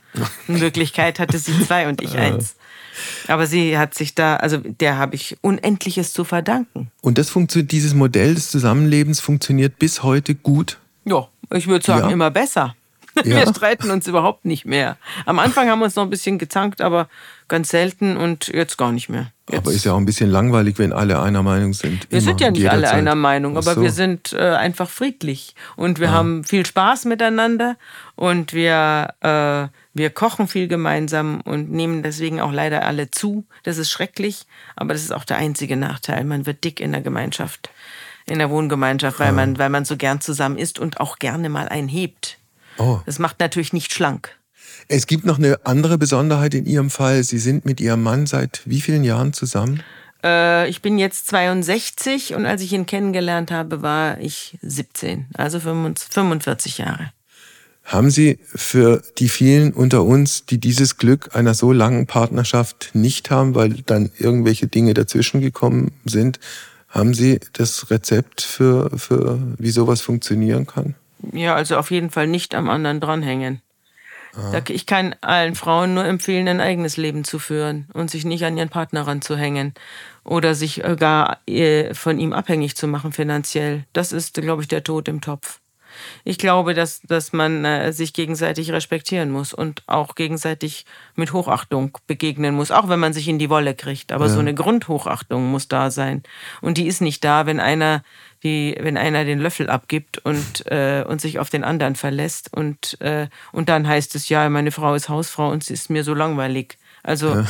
In 0.48 0.62
Wirklichkeit 0.62 1.20
hatte 1.20 1.38
sie 1.40 1.60
zwei 1.66 1.90
und 1.90 2.02
ich 2.02 2.16
eins. 2.16 2.56
Aber 3.28 3.48
sie 3.48 3.78
hat 3.78 3.96
sich 3.96 4.14
da, 4.14 4.36
also 4.36 4.58
der 4.58 4.98
habe 4.98 5.16
ich 5.16 5.38
Unendliches 5.42 6.14
zu 6.14 6.24
verdanken. 6.24 6.92
Und 7.02 7.18
das 7.18 7.30
funktioniert, 7.30 7.72
dieses 7.72 7.94
Modell 7.94 8.36
des 8.36 8.52
Zusammenlebens 8.52 9.20
funktioniert 9.20 9.80
bis 9.80 10.04
heute 10.04 10.36
gut? 10.36 10.78
Ja, 11.06 11.28
ich 11.54 11.68
würde 11.68 11.86
sagen, 11.86 12.08
ja. 12.08 12.14
immer 12.14 12.30
besser. 12.30 12.76
Ja. 13.26 13.38
Wir 13.38 13.48
streiten 13.48 13.92
uns 13.92 14.08
überhaupt 14.08 14.46
nicht 14.46 14.66
mehr. 14.66 14.98
Am 15.26 15.40
Anfang 15.40 15.70
haben 15.70 15.80
wir 15.80 15.86
uns 15.86 15.96
noch 15.96 16.04
ein 16.04 16.10
bisschen 16.10 16.38
gezankt, 16.38 16.82
aber 16.82 17.10
ganz 17.50 17.70
selten 17.70 18.16
und 18.16 18.48
jetzt 18.48 18.78
gar 18.78 18.92
nicht 18.92 19.10
mehr. 19.10 19.32
Jetzt. 19.50 19.58
Aber 19.58 19.72
ist 19.72 19.84
ja 19.84 19.94
auch 19.94 19.98
ein 19.98 20.06
bisschen 20.06 20.30
langweilig, 20.30 20.78
wenn 20.78 20.94
alle 20.94 21.20
einer 21.20 21.42
Meinung 21.42 21.74
sind. 21.74 22.08
Wir 22.12 22.22
sind 22.22 22.40
ja 22.40 22.52
nicht 22.52 22.70
alle 22.70 22.92
einer 22.92 23.16
Meinung, 23.16 23.58
aber 23.58 23.74
so. 23.74 23.82
wir 23.82 23.92
sind 23.92 24.32
äh, 24.32 24.38
einfach 24.38 24.90
friedlich 24.90 25.56
und 25.76 26.00
wir 26.00 26.10
ah. 26.10 26.14
haben 26.14 26.44
viel 26.44 26.66
Spaß 26.66 27.06
miteinander 27.06 27.76
und 28.16 28.54
wir, 28.54 29.16
äh, 29.22 29.68
wir 29.96 30.10
kochen 30.12 30.48
viel 30.48 30.68
gemeinsam 30.68 31.42
und 31.42 31.72
nehmen 31.72 32.04
deswegen 32.04 32.40
auch 32.40 32.52
leider 32.52 32.86
alle 32.86 33.10
zu. 33.10 33.44
Das 33.64 33.80
ist 33.80 33.90
schrecklich, 33.90 34.46
aber 34.76 34.94
das 34.94 35.02
ist 35.02 35.12
auch 35.12 35.26
der 35.26 35.38
einzige 35.38 35.76
Nachteil. 35.76 36.24
Man 36.26 36.46
wird 36.46 36.64
dick 36.64 36.80
in 36.80 36.92
der 36.92 37.02
Gemeinschaft, 37.02 37.72
in 38.28 38.38
der 38.38 38.52
Wohngemeinschaft, 38.52 39.20
weil, 39.20 39.30
ah. 39.30 39.34
man, 39.34 39.58
weil 39.58 39.70
man 39.70 39.84
so 39.84 39.98
gern 39.98 40.22
zusammen 40.22 40.58
ist 40.58 40.78
und 40.78 41.00
auch 41.00 41.18
gerne 41.18 41.50
mal 41.50 41.68
einhebt. 41.68 42.39
Oh. 42.80 43.00
Das 43.06 43.20
macht 43.20 43.40
natürlich 43.40 43.74
nicht 43.74 43.94
schlank. 43.94 44.36
Es 44.88 45.06
gibt 45.06 45.26
noch 45.26 45.38
eine 45.38 45.66
andere 45.66 45.98
Besonderheit 45.98 46.54
in 46.54 46.66
Ihrem 46.66 46.90
Fall. 46.90 47.24
Sie 47.24 47.38
sind 47.38 47.66
mit 47.66 47.80
Ihrem 47.80 48.02
Mann 48.02 48.26
seit 48.26 48.62
wie 48.66 48.82
vielen 48.82 49.04
Jahren 49.04 49.34
zusammen? 49.34 49.84
Äh, 50.24 50.70
ich 50.70 50.82
bin 50.82 50.98
jetzt 50.98 51.28
62 51.28 52.34
und 52.34 52.46
als 52.46 52.62
ich 52.62 52.74
ihn 52.74 52.86
kennengelernt 52.86 53.52
habe, 53.52 53.82
war 53.82 54.20
ich 54.20 54.58
17, 54.62 55.28
also 55.36 55.60
45 55.60 56.80
Jahre. 56.80 57.12
Haben 57.84 58.12
Sie 58.12 58.38
für 58.44 59.02
die 59.18 59.30
vielen 59.30 59.74
unter 59.74 60.04
uns, 60.04 60.46
die 60.46 60.60
dieses 60.60 60.98
Glück 60.98 61.36
einer 61.36 61.56
so 61.56 61.72
langen 61.72 62.06
Partnerschaft 62.06 62.92
nicht 62.94 63.32
haben, 63.32 63.56
weil 63.56 63.82
dann 63.86 64.12
irgendwelche 64.18 64.68
Dinge 64.68 64.94
dazwischen 64.94 65.42
gekommen 65.42 65.92
sind, 66.06 66.40
haben 66.88 67.14
Sie 67.14 67.40
das 67.54 67.90
Rezept 67.90 68.42
für, 68.42 68.92
für 68.98 69.40
wie 69.58 69.72
sowas 69.72 70.02
funktionieren 70.02 70.68
kann? 70.68 70.96
Ja, 71.34 71.56
also 71.56 71.78
auf 71.78 71.92
jeden 71.92 72.10
Fall 72.10 72.28
nicht 72.28 72.56
am 72.56 72.70
anderen 72.70 73.00
dranhängen. 73.00 73.62
Ah. 74.36 74.62
Ich 74.70 74.86
kann 74.86 75.16
allen 75.22 75.56
Frauen 75.56 75.94
nur 75.94 76.06
empfehlen, 76.06 76.48
ein 76.48 76.62
eigenes 76.62 76.98
Leben 76.98 77.24
zu 77.24 77.40
führen 77.40 77.88
und 77.94 78.12
sich 78.12 78.26
nicht 78.26 78.46
an 78.46 78.58
ihren 78.58 78.70
Partner 78.70 79.08
ranzuhängen 79.08 79.74
oder 80.24 80.54
sich 80.54 80.84
äh, 80.84 80.96
gar 80.96 81.40
äh, 81.48 81.94
von 81.94 82.20
ihm 82.20 82.34
abhängig 82.34 82.76
zu 82.76 82.88
machen 82.88 83.12
finanziell. 83.12 83.86
Das 83.94 84.12
ist, 84.12 84.36
glaube 84.36 84.62
ich, 84.62 84.68
der 84.68 84.84
Tod 84.84 85.08
im 85.08 85.22
Topf. 85.22 85.60
Ich 86.24 86.38
glaube, 86.38 86.74
dass, 86.74 87.02
dass 87.02 87.34
man 87.34 87.66
äh, 87.66 87.92
sich 87.92 88.14
gegenseitig 88.14 88.72
respektieren 88.72 89.32
muss 89.32 89.54
und 89.54 89.84
auch 89.88 90.16
gegenseitig 90.16 90.86
mit 91.16 91.34
Hochachtung 91.34 91.98
begegnen 92.08 92.56
muss, 92.56 92.72
auch 92.72 92.90
wenn 92.90 93.00
man 93.00 93.14
sich 93.14 93.28
in 93.28 93.40
die 93.40 93.50
Wolle 93.50 93.76
kriegt. 93.76 94.12
Aber 94.12 94.28
ja. 94.28 94.32
so 94.32 94.40
eine 94.40 94.54
Grundhochachtung 94.54 95.50
muss 95.50 95.68
da 95.68 95.92
sein. 95.92 96.24
Und 96.62 96.78
die 96.78 96.88
ist 96.88 97.02
nicht 97.02 97.24
da, 97.24 97.46
wenn 97.46 97.60
einer 97.60 98.04
wie 98.42 98.78
wenn 98.80 98.98
einer 98.98 99.26
den 99.26 99.40
Löffel 99.40 99.70
abgibt 99.70 100.20
und, 100.20 100.66
äh, 100.68 101.04
und 101.08 101.22
sich 101.22 101.40
auf 101.40 101.50
den 101.50 101.64
anderen 101.64 101.96
verlässt. 101.96 102.54
Und, 102.54 103.00
äh, 103.02 103.28
und 103.52 103.70
dann 103.70 103.88
heißt 103.88 104.16
es, 104.16 104.30
ja, 104.30 104.50
meine 104.50 104.72
Frau 104.72 104.96
ist 104.96 105.10
Hausfrau 105.10 105.50
und 105.50 105.64
sie 105.64 105.74
ist 105.74 105.90
mir 105.90 106.04
so 106.04 106.14
langweilig. 106.14 106.78
Also 107.04 107.36
ja. 107.36 107.46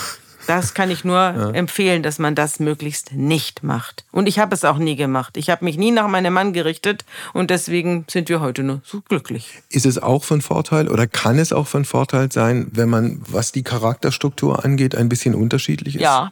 das 0.48 0.74
kann 0.74 0.90
ich 0.90 1.04
nur 1.04 1.16
ja. 1.18 1.50
empfehlen, 1.52 2.02
dass 2.02 2.18
man 2.18 2.34
das 2.34 2.60
möglichst 2.60 3.14
nicht 3.14 3.62
macht. 3.62 4.04
Und 4.12 4.28
ich 4.28 4.40
habe 4.40 4.56
es 4.56 4.66
auch 4.66 4.80
nie 4.80 4.96
gemacht. 4.96 5.38
Ich 5.38 5.52
habe 5.52 5.64
mich 5.64 5.78
nie 5.78 5.92
nach 5.92 6.08
meinem 6.08 6.34
Mann 6.34 6.54
gerichtet 6.54 7.06
und 7.34 7.52
deswegen 7.52 8.06
sind 8.10 8.30
wir 8.30 8.42
heute 8.42 8.64
nur 8.64 8.82
so 8.84 9.02
glücklich. 9.02 9.62
Ist 9.70 9.86
es 9.86 10.02
auch 10.02 10.24
von 10.24 10.42
Vorteil 10.42 10.88
oder 10.88 11.06
kann 11.06 11.38
es 11.38 11.54
auch 11.54 11.68
von 11.68 11.86
Vorteil 11.86 12.32
sein, 12.32 12.68
wenn 12.72 12.90
man, 12.90 13.22
was 13.28 13.52
die 13.52 13.64
Charakterstruktur 13.64 14.66
angeht, 14.66 14.96
ein 14.96 15.10
bisschen 15.10 15.36
unterschiedlich 15.36 15.96
ist? 15.96 16.02
Ja, 16.02 16.32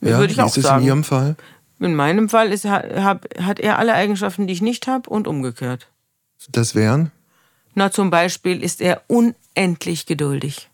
ja, 0.00 0.18
würde 0.18 0.32
ich 0.32 0.40
auch 0.40 0.48
sagen. 0.48 0.60
Ist 0.60 0.64
es 0.64 0.78
in 0.78 0.86
Ihrem 0.86 1.04
Fall? 1.04 1.36
In 1.80 1.94
meinem 1.94 2.28
Fall 2.28 2.52
ist, 2.52 2.66
hab, 2.66 3.26
hat 3.40 3.58
er 3.58 3.78
alle 3.78 3.94
Eigenschaften, 3.94 4.46
die 4.46 4.52
ich 4.52 4.62
nicht 4.62 4.86
habe 4.86 5.08
und 5.08 5.26
umgekehrt. 5.26 5.88
Das 6.50 6.74
wären? 6.74 7.10
Na, 7.74 7.90
zum 7.90 8.10
Beispiel 8.10 8.62
ist 8.62 8.80
er 8.80 9.02
unendlich 9.06 10.06
geduldig. 10.06 10.68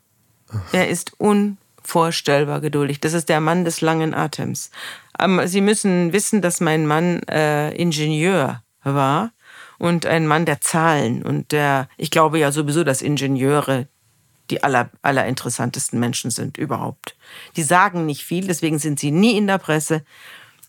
Er 0.72 0.88
ist 0.88 1.12
unvorstellbar 1.18 2.60
geduldig. 2.60 3.00
Das 3.00 3.12
ist 3.12 3.28
der 3.28 3.40
Mann 3.40 3.64
des 3.64 3.80
langen 3.80 4.14
Atems. 4.14 4.70
Ähm, 5.18 5.40
Sie 5.46 5.60
müssen 5.60 6.12
wissen, 6.12 6.42
dass 6.42 6.60
mein 6.60 6.86
Mann 6.86 7.22
äh, 7.24 7.74
Ingenieur 7.74 8.62
war 8.82 9.32
und 9.78 10.06
ein 10.06 10.26
Mann 10.26 10.46
der 10.46 10.60
Zahlen. 10.60 11.22
Und 11.22 11.52
der, 11.52 11.88
ich 11.96 12.10
glaube 12.10 12.38
ja 12.38 12.52
sowieso, 12.52 12.84
dass 12.84 13.02
Ingenieure 13.02 13.88
die 14.50 14.62
aller, 14.62 14.90
allerinteressantesten 15.02 15.98
Menschen 15.98 16.30
sind 16.30 16.56
überhaupt. 16.56 17.16
Die 17.56 17.62
sagen 17.62 18.06
nicht 18.06 18.22
viel, 18.22 18.46
deswegen 18.46 18.78
sind 18.78 19.00
sie 19.00 19.10
nie 19.10 19.36
in 19.36 19.46
der 19.48 19.58
Presse. 19.58 20.04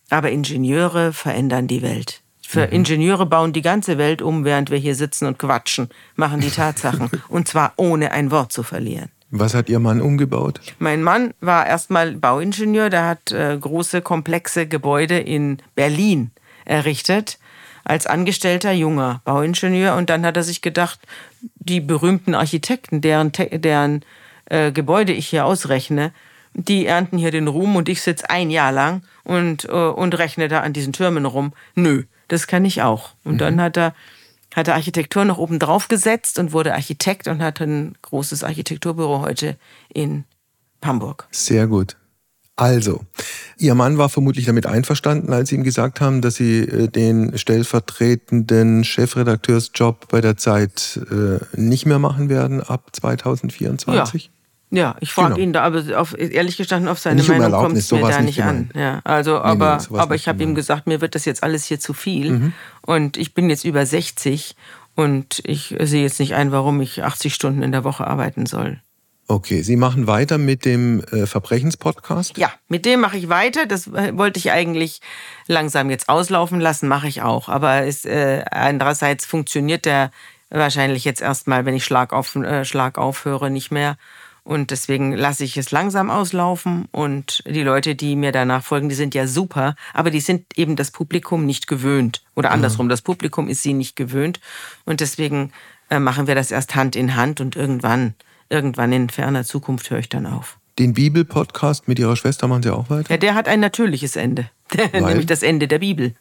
Aber 0.10 0.32
Ingenieure 0.32 1.14
verändern 1.14 1.68
die 1.68 1.82
Welt. 1.82 2.22
Für 2.48 2.68
mhm. 2.68 2.74
Ingenieure 2.74 3.26
bauen 3.26 3.52
die 3.52 3.62
ganze 3.62 3.98
Welt 3.98 4.22
um, 4.22 4.46
während 4.46 4.72
wir 4.72 4.78
hier 4.78 4.96
sitzen 4.96 5.26
und 5.26 5.38
quatschen, 5.38 5.90
machen 6.16 6.40
die 6.40 6.50
Tatsachen. 6.50 7.10
und 7.28 7.48
zwar 7.48 7.74
ohne 7.76 8.12
ein 8.12 8.32
Wort 8.32 8.54
zu 8.54 8.64
verlieren. 8.64 9.10
Was 9.30 9.54
hat 9.54 9.68
Ihr 9.68 9.80
Mann 9.80 10.00
umgebaut? 10.00 10.62
Mein 10.80 11.04
Mann 11.04 11.34
war 11.42 11.68
erstmal 11.68 12.14
Bauingenieur, 12.14 12.90
der 12.90 13.06
hat 13.06 13.34
äh, 13.34 13.58
große, 13.60 14.02
komplexe 14.02 14.68
Gebäude 14.68 15.20
in 15.20 15.58
Berlin 15.76 16.32
errichtet, 16.64 17.38
als 17.84 18.08
angestellter 18.08 18.72
junger 18.72 19.20
Bauingenieur. 19.26 19.96
Und 19.96 20.10
dann 20.10 20.26
hat 20.26 20.38
er 20.38 20.44
sich 20.44 20.62
gedacht, 20.62 21.00
die 21.56 21.82
berühmten 21.82 22.36
Architekten, 22.36 23.02
deren, 23.02 23.34
deren 23.34 24.06
äh, 24.46 24.72
Gebäude 24.72 25.12
ich 25.12 25.28
hier 25.28 25.46
ausrechne, 25.46 26.14
die 26.58 26.88
ernten 26.88 27.18
hier 27.18 27.32
den 27.32 27.48
Ruhm 27.48 27.76
und 27.76 27.88
ich 27.88 28.02
sitze 28.02 28.30
ein 28.30 28.50
Jahr 28.50 28.72
lang 28.72 29.04
und, 29.24 29.66
äh, 29.66 29.72
und 29.72 30.18
rechne 30.18 30.48
da 30.48 30.62
an 30.62 30.74
diesen 30.74 30.92
Türmen 30.92 31.26
rum. 31.26 31.54
Nö, 31.76 32.04
das 32.28 32.48
kann 32.48 32.66
ich 32.66 32.82
auch. 32.82 33.12
Und 33.24 33.36
mhm. 33.36 33.38
dann 33.38 33.62
hat 33.62 33.78
er, 33.78 33.94
hatte 34.56 34.74
Architektur 34.74 35.24
noch 35.24 35.38
oben 35.38 35.60
drauf 35.60 35.88
gesetzt 35.88 36.40
und 36.40 36.52
wurde 36.52 36.74
Architekt 36.74 37.28
und 37.28 37.44
hat 37.44 37.62
ein 37.62 37.96
großes 38.02 38.44
Architekturbüro 38.44 39.22
heute 39.22 39.56
in 39.94 40.24
Hamburg. 40.84 41.28
Sehr 41.32 41.68
gut. 41.68 41.96
Also, 42.56 43.02
Ihr 43.60 43.76
Mann 43.76 44.00
war 44.00 44.10
vermutlich 44.10 44.46
damit 44.46 44.66
einverstanden, 44.66 45.32
als 45.32 45.50
Sie 45.50 45.56
ihm 45.56 45.64
gesagt 45.64 46.02
haben, 46.02 46.22
dass 46.22 46.36
Sie 46.36 46.62
äh, 46.62 46.88
den 46.88 47.38
stellvertretenden 47.38 48.84
Chefredakteursjob 48.84 50.08
bei 50.08 50.22
der 50.22 50.38
Zeit 50.38 51.00
äh, 51.12 51.38
nicht 51.56 51.86
mehr 51.86 52.00
machen 52.00 52.30
werden 52.30 52.62
ab 52.62 52.90
2024. 52.94 54.24
Ja. 54.24 54.30
Ja, 54.70 54.98
ich 55.00 55.14
frage 55.14 55.36
genau. 55.36 55.44
ihn 55.44 55.54
da, 55.54 55.64
aber 55.64 56.00
auf, 56.00 56.18
ehrlich 56.18 56.58
gestanden 56.58 56.90
auf 56.90 57.00
seine 57.00 57.18
nicht 57.18 57.30
Meinung 57.30 57.54
um 57.54 57.62
kommt 57.62 57.78
es 57.78 57.92
mir 57.92 58.02
da 58.02 58.22
nicht 58.22 58.44
an. 58.44 58.70
Ja, 58.76 59.00
also, 59.06 59.40
aber, 59.40 59.78
nee, 59.78 59.84
nee, 59.90 60.00
aber 60.00 60.16
ich 60.16 60.28
habe 60.28 60.44
ihm 60.44 60.56
gesagt, 60.56 60.88
mir 60.88 61.00
wird 61.00 61.16
das 61.16 61.24
jetzt 61.24 61.42
alles 61.42 61.64
hier 61.66 61.80
zu 61.80 61.94
viel 61.94 62.32
mhm. 62.32 62.54
und 62.82 63.16
ich 63.16 63.34
bin 63.34 63.50
jetzt 63.50 63.64
über 63.64 63.86
60 63.86 64.56
und 64.96 65.42
ich 65.46 65.76
sehe 65.80 66.04
jetzt 66.04 66.20
nicht 66.20 66.36
ein, 66.36 66.52
warum 66.52 66.82
ich 66.82 67.04
80 67.04 67.34
Stunden 67.34 67.64
in 67.64 67.72
der 67.72 67.86
Woche 67.86 68.06
arbeiten 68.06 68.46
soll. 68.46 68.82
Okay, 69.30 69.62
Sie 69.62 69.76
machen 69.76 70.08
weiter 70.08 70.38
mit 70.38 70.64
dem 70.64 71.04
äh, 71.12 71.26
Verbrechenspodcast? 71.26 72.38
Ja, 72.38 72.52
mit 72.70 72.86
dem 72.86 73.02
mache 73.02 73.18
ich 73.18 73.28
weiter. 73.28 73.66
Das 73.66 73.88
äh, 73.88 74.18
wollte 74.18 74.40
ich 74.40 74.52
eigentlich 74.52 75.02
langsam 75.48 75.90
jetzt 75.90 76.08
auslaufen 76.08 76.62
lassen, 76.62 76.88
mache 76.88 77.10
ich 77.10 77.22
auch. 77.22 77.50
Aber 77.50 77.86
es, 77.86 78.06
äh, 78.06 78.44
andererseits 78.50 79.26
funktioniert 79.26 79.86
der 79.86 80.12
wahrscheinlich 80.50 81.04
jetzt 81.04 81.22
erstmal, 81.22 81.66
wenn 81.66 81.76
ich 81.76 81.84
Schlag 81.84 82.14
auf 82.14 82.36
äh, 82.38 82.64
Schlag 82.64 82.98
aufhöre, 82.98 83.50
nicht 83.50 83.70
mehr. 83.70 83.98
Und 84.48 84.72
deswegen 84.72 85.12
lasse 85.12 85.44
ich 85.44 85.58
es 85.58 85.72
langsam 85.72 86.10
auslaufen. 86.10 86.88
Und 86.94 87.44
die 87.46 87.64
Leute, 87.64 87.96
die 87.96 88.16
mir 88.16 88.32
danach 88.32 88.64
folgen, 88.64 88.88
die 88.88 88.96
sind 88.96 89.14
ja 89.14 89.28
super, 89.28 89.76
aber 89.94 90.10
die 90.10 90.22
sind 90.22 90.46
eben 90.56 90.78
das 90.78 90.92
Publikum 90.92 91.46
nicht 91.46 91.68
gewöhnt. 91.68 92.24
Oder 92.34 92.52
andersrum, 92.52 92.86
mhm. 92.86 92.92
das 92.92 93.02
Publikum 93.02 93.50
ist 93.50 93.62
sie 93.62 93.74
nicht 93.74 93.98
gewöhnt. 93.98 94.40
Und 94.86 95.02
deswegen 95.02 95.52
äh, 95.90 96.00
machen 96.00 96.28
wir 96.28 96.36
das 96.36 96.52
erst 96.52 96.76
Hand 96.76 96.96
in 96.96 97.18
Hand 97.18 97.42
und 97.42 97.58
irgendwann 97.58 98.14
irgendwann 98.50 98.94
in 98.94 99.10
ferner 99.10 99.44
Zukunft 99.44 99.90
höre 99.90 100.00
ich 100.00 100.08
dann 100.08 100.26
auf. 100.26 100.58
Den 100.80 100.94
Bibel-Podcast 100.94 101.90
mit 101.90 102.00
Ihrer 102.00 102.16
Schwester 102.16 102.48
machen 102.48 102.64
Sie 102.64 102.74
auch 102.74 102.90
weiter? 102.90 103.10
Ja, 103.10 103.18
der 103.18 103.36
hat 103.36 103.50
ein 103.50 103.60
natürliches 103.60 104.16
Ende. 104.16 104.50
Nämlich 104.94 105.26
das 105.26 105.44
Ende 105.44 105.68
der 105.68 105.80
Bibel. 105.80 106.14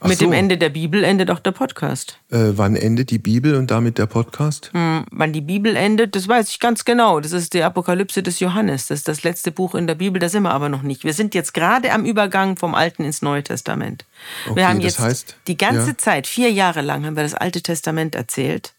Ach 0.00 0.08
mit 0.08 0.18
so. 0.18 0.24
dem 0.26 0.32
Ende 0.32 0.56
der 0.56 0.70
Bibel 0.70 1.04
endet 1.04 1.30
auch 1.30 1.38
der 1.38 1.52
Podcast. 1.52 2.18
Äh, 2.30 2.52
wann 2.52 2.76
endet 2.76 3.10
die 3.10 3.18
Bibel 3.18 3.54
und 3.54 3.70
damit 3.70 3.98
der 3.98 4.06
Podcast? 4.06 4.70
Hm, 4.72 5.04
wann 5.10 5.32
die 5.32 5.40
Bibel 5.40 5.76
endet, 5.76 6.16
das 6.16 6.26
weiß 6.26 6.48
ich 6.50 6.60
ganz 6.60 6.84
genau. 6.84 7.20
Das 7.20 7.32
ist 7.32 7.54
die 7.54 7.62
Apokalypse 7.62 8.22
des 8.22 8.40
Johannes. 8.40 8.86
Das 8.86 9.00
ist 9.00 9.08
das 9.08 9.22
letzte 9.22 9.52
Buch 9.52 9.74
in 9.74 9.86
der 9.86 9.94
Bibel, 9.94 10.18
da 10.18 10.28
sind 10.28 10.42
wir 10.42 10.52
aber 10.52 10.68
noch 10.68 10.82
nicht. 10.82 11.04
Wir 11.04 11.12
sind 11.12 11.34
jetzt 11.34 11.54
gerade 11.54 11.92
am 11.92 12.04
Übergang 12.04 12.56
vom 12.56 12.74
Alten 12.74 13.04
ins 13.04 13.22
Neue 13.22 13.42
Testament. 13.42 14.04
Okay, 14.46 14.56
wir 14.56 14.68
haben 14.68 14.80
jetzt 14.80 14.98
heißt, 14.98 15.36
die 15.46 15.56
ganze 15.56 15.90
ja. 15.90 15.98
Zeit, 15.98 16.26
vier 16.26 16.50
Jahre 16.50 16.80
lang, 16.80 17.04
haben 17.04 17.16
wir 17.16 17.22
das 17.22 17.34
Alte 17.34 17.62
Testament 17.62 18.14
erzählt. 18.14 18.72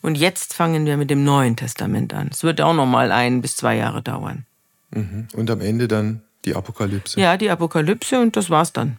Und 0.00 0.16
jetzt 0.16 0.54
fangen 0.54 0.86
wir 0.86 0.96
mit 0.96 1.10
dem 1.10 1.24
Neuen 1.24 1.56
Testament 1.56 2.14
an. 2.14 2.28
Es 2.30 2.44
wird 2.44 2.60
auch 2.60 2.74
noch 2.74 2.86
mal 2.86 3.10
ein 3.10 3.40
bis 3.40 3.56
zwei 3.56 3.76
Jahre 3.76 4.02
dauern. 4.02 4.44
Mhm. 4.90 5.28
Und 5.34 5.50
am 5.50 5.60
Ende 5.60 5.88
dann 5.88 6.22
die 6.44 6.54
Apokalypse. 6.54 7.20
Ja, 7.20 7.36
die 7.36 7.50
Apokalypse 7.50 8.20
und 8.20 8.36
das 8.36 8.48
war's 8.50 8.72
dann. 8.72 8.98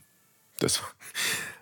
Das. 0.60 0.82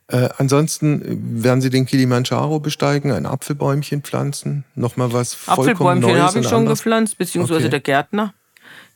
Äh, 0.09 0.29
ansonsten 0.37 1.43
werden 1.43 1.61
Sie 1.61 1.69
den 1.69 1.85
Kilimanjaro 1.85 2.59
besteigen, 2.59 3.11
ein 3.11 3.25
Apfelbäumchen 3.25 4.01
pflanzen, 4.03 4.63
nochmal 4.75 5.11
was 5.11 5.33
vollkommen 5.33 5.69
Apfelbäumchen 5.69 6.21
habe 6.21 6.39
ich 6.39 6.47
schon 6.47 6.59
anders. 6.59 6.79
gepflanzt, 6.79 7.17
beziehungsweise 7.17 7.61
okay. 7.61 7.69
der 7.69 7.79
Gärtner. 7.81 8.33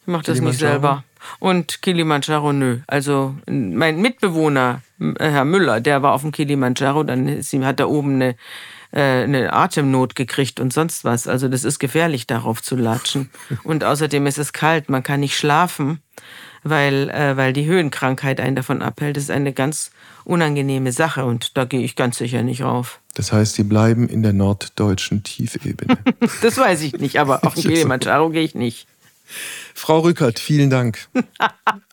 Ich 0.02 0.08
mache 0.08 0.24
das 0.24 0.40
nicht 0.40 0.60
selber. 0.60 1.04
Und 1.40 1.82
Kilimanjaro, 1.82 2.54
nö. 2.54 2.80
Also 2.88 3.36
mein 3.48 4.02
Mitbewohner, 4.02 4.82
Herr 5.20 5.46
Müller, 5.46 5.80
der 5.80 6.02
war 6.02 6.14
auf 6.14 6.22
dem 6.22 6.32
Kilimanjaro, 6.32 7.04
dann 7.04 7.44
hat 7.64 7.80
er 7.80 7.90
oben 7.90 8.16
eine 8.16 8.30
äh, 8.30 8.36
eine 9.00 9.54
Atemnot 9.54 10.16
gekriegt 10.16 10.60
und 10.60 10.74
sonst 10.74 11.04
was. 11.04 11.28
Also 11.28 11.48
das 11.48 11.64
ist 11.64 11.80
gefährlich, 11.80 12.28
darauf 12.28 12.62
zu 12.62 12.76
latschen. 12.76 13.30
Und 13.64 13.84
außerdem 13.84 14.28
ist 14.28 14.38
es 14.38 14.52
kalt, 14.52 14.90
man 14.90 15.02
kann 15.02 15.22
nicht 15.22 15.38
schlafen, 15.38 16.02
weil, 16.64 17.10
äh, 17.10 17.38
weil 17.38 17.54
die 17.54 17.66
Höhenkrankheit 17.66 18.40
einen 18.40 18.56
davon 18.56 18.82
abhält. 18.82 19.16
Das 19.16 19.24
ist 19.24 19.32
eine 19.32 19.54
ganz 19.54 19.92
unangenehme 20.24 20.92
Sache 20.92 21.26
und 21.26 21.58
da 21.58 21.66
gehe 21.66 21.82
ich 21.82 21.96
ganz 21.96 22.18
sicher 22.18 22.44
nicht 22.44 22.62
rauf. 22.62 23.00
Das 23.16 23.32
heißt, 23.32 23.56
Sie 23.56 23.64
bleiben 23.64 24.08
in 24.08 24.24
der 24.24 24.34
norddeutschen 24.34 25.24
Tiefebene. 25.24 25.98
das 26.42 26.58
weiß 26.58 26.82
ich 26.84 26.94
nicht, 26.94 27.20
aber 27.20 27.44
auf 27.46 27.56
den 27.56 27.64
Kilimanjaro 27.74 28.30
gehe 28.30 28.44
ich 28.44 28.56
nicht. 28.56 28.88
Frau 29.74 30.00
Rückert, 30.00 30.40
vielen 30.40 30.70
Dank. 30.70 31.08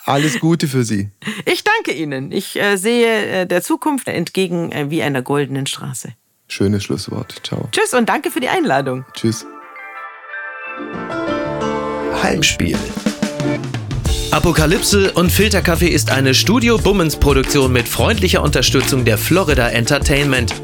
Alles 0.04 0.40
Gute 0.40 0.66
für 0.66 0.84
Sie. 0.84 1.10
Ich 1.46 1.62
danke 1.62 1.92
Ihnen. 1.92 2.32
Ich 2.32 2.60
äh, 2.60 2.76
sehe 2.76 3.26
äh, 3.26 3.46
der 3.46 3.62
Zukunft 3.62 4.08
entgegen 4.08 4.72
äh, 4.72 4.90
wie 4.90 5.02
einer 5.02 5.22
goldenen 5.22 5.66
Straße. 5.66 6.14
Schönes 6.48 6.84
Schlusswort. 6.84 7.34
Ciao. 7.44 7.68
Tschüss 7.72 7.94
und 7.94 8.08
danke 8.08 8.30
für 8.30 8.40
die 8.40 8.48
Einladung. 8.48 9.04
Tschüss. 9.12 9.46
Heimspiel. 12.22 12.76
Apokalypse 14.30 15.12
und 15.12 15.30
Filterkaffee 15.30 15.88
ist 15.88 16.10
eine 16.10 16.34
Studio 16.34 16.78
Bummens 16.78 17.16
Produktion 17.16 17.72
mit 17.72 17.88
freundlicher 17.88 18.42
Unterstützung 18.42 19.04
der 19.04 19.18
Florida 19.18 19.68
Entertainment. 19.68 20.54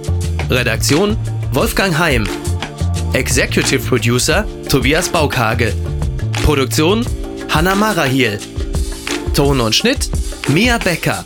Redaktion 0.51 1.17
Wolfgang 1.53 1.97
Heim. 1.99 2.27
Executive 3.13 3.87
Producer 3.87 4.47
Tobias 4.69 5.09
Baukage. 5.09 5.73
Produktion 6.45 7.07
Hanna 7.49 7.75
Marahiel. 7.75 8.39
Ton 9.35 9.61
und 9.61 9.75
Schnitt 9.75 10.11
Mia 10.49 10.79
Becker. 10.79 11.25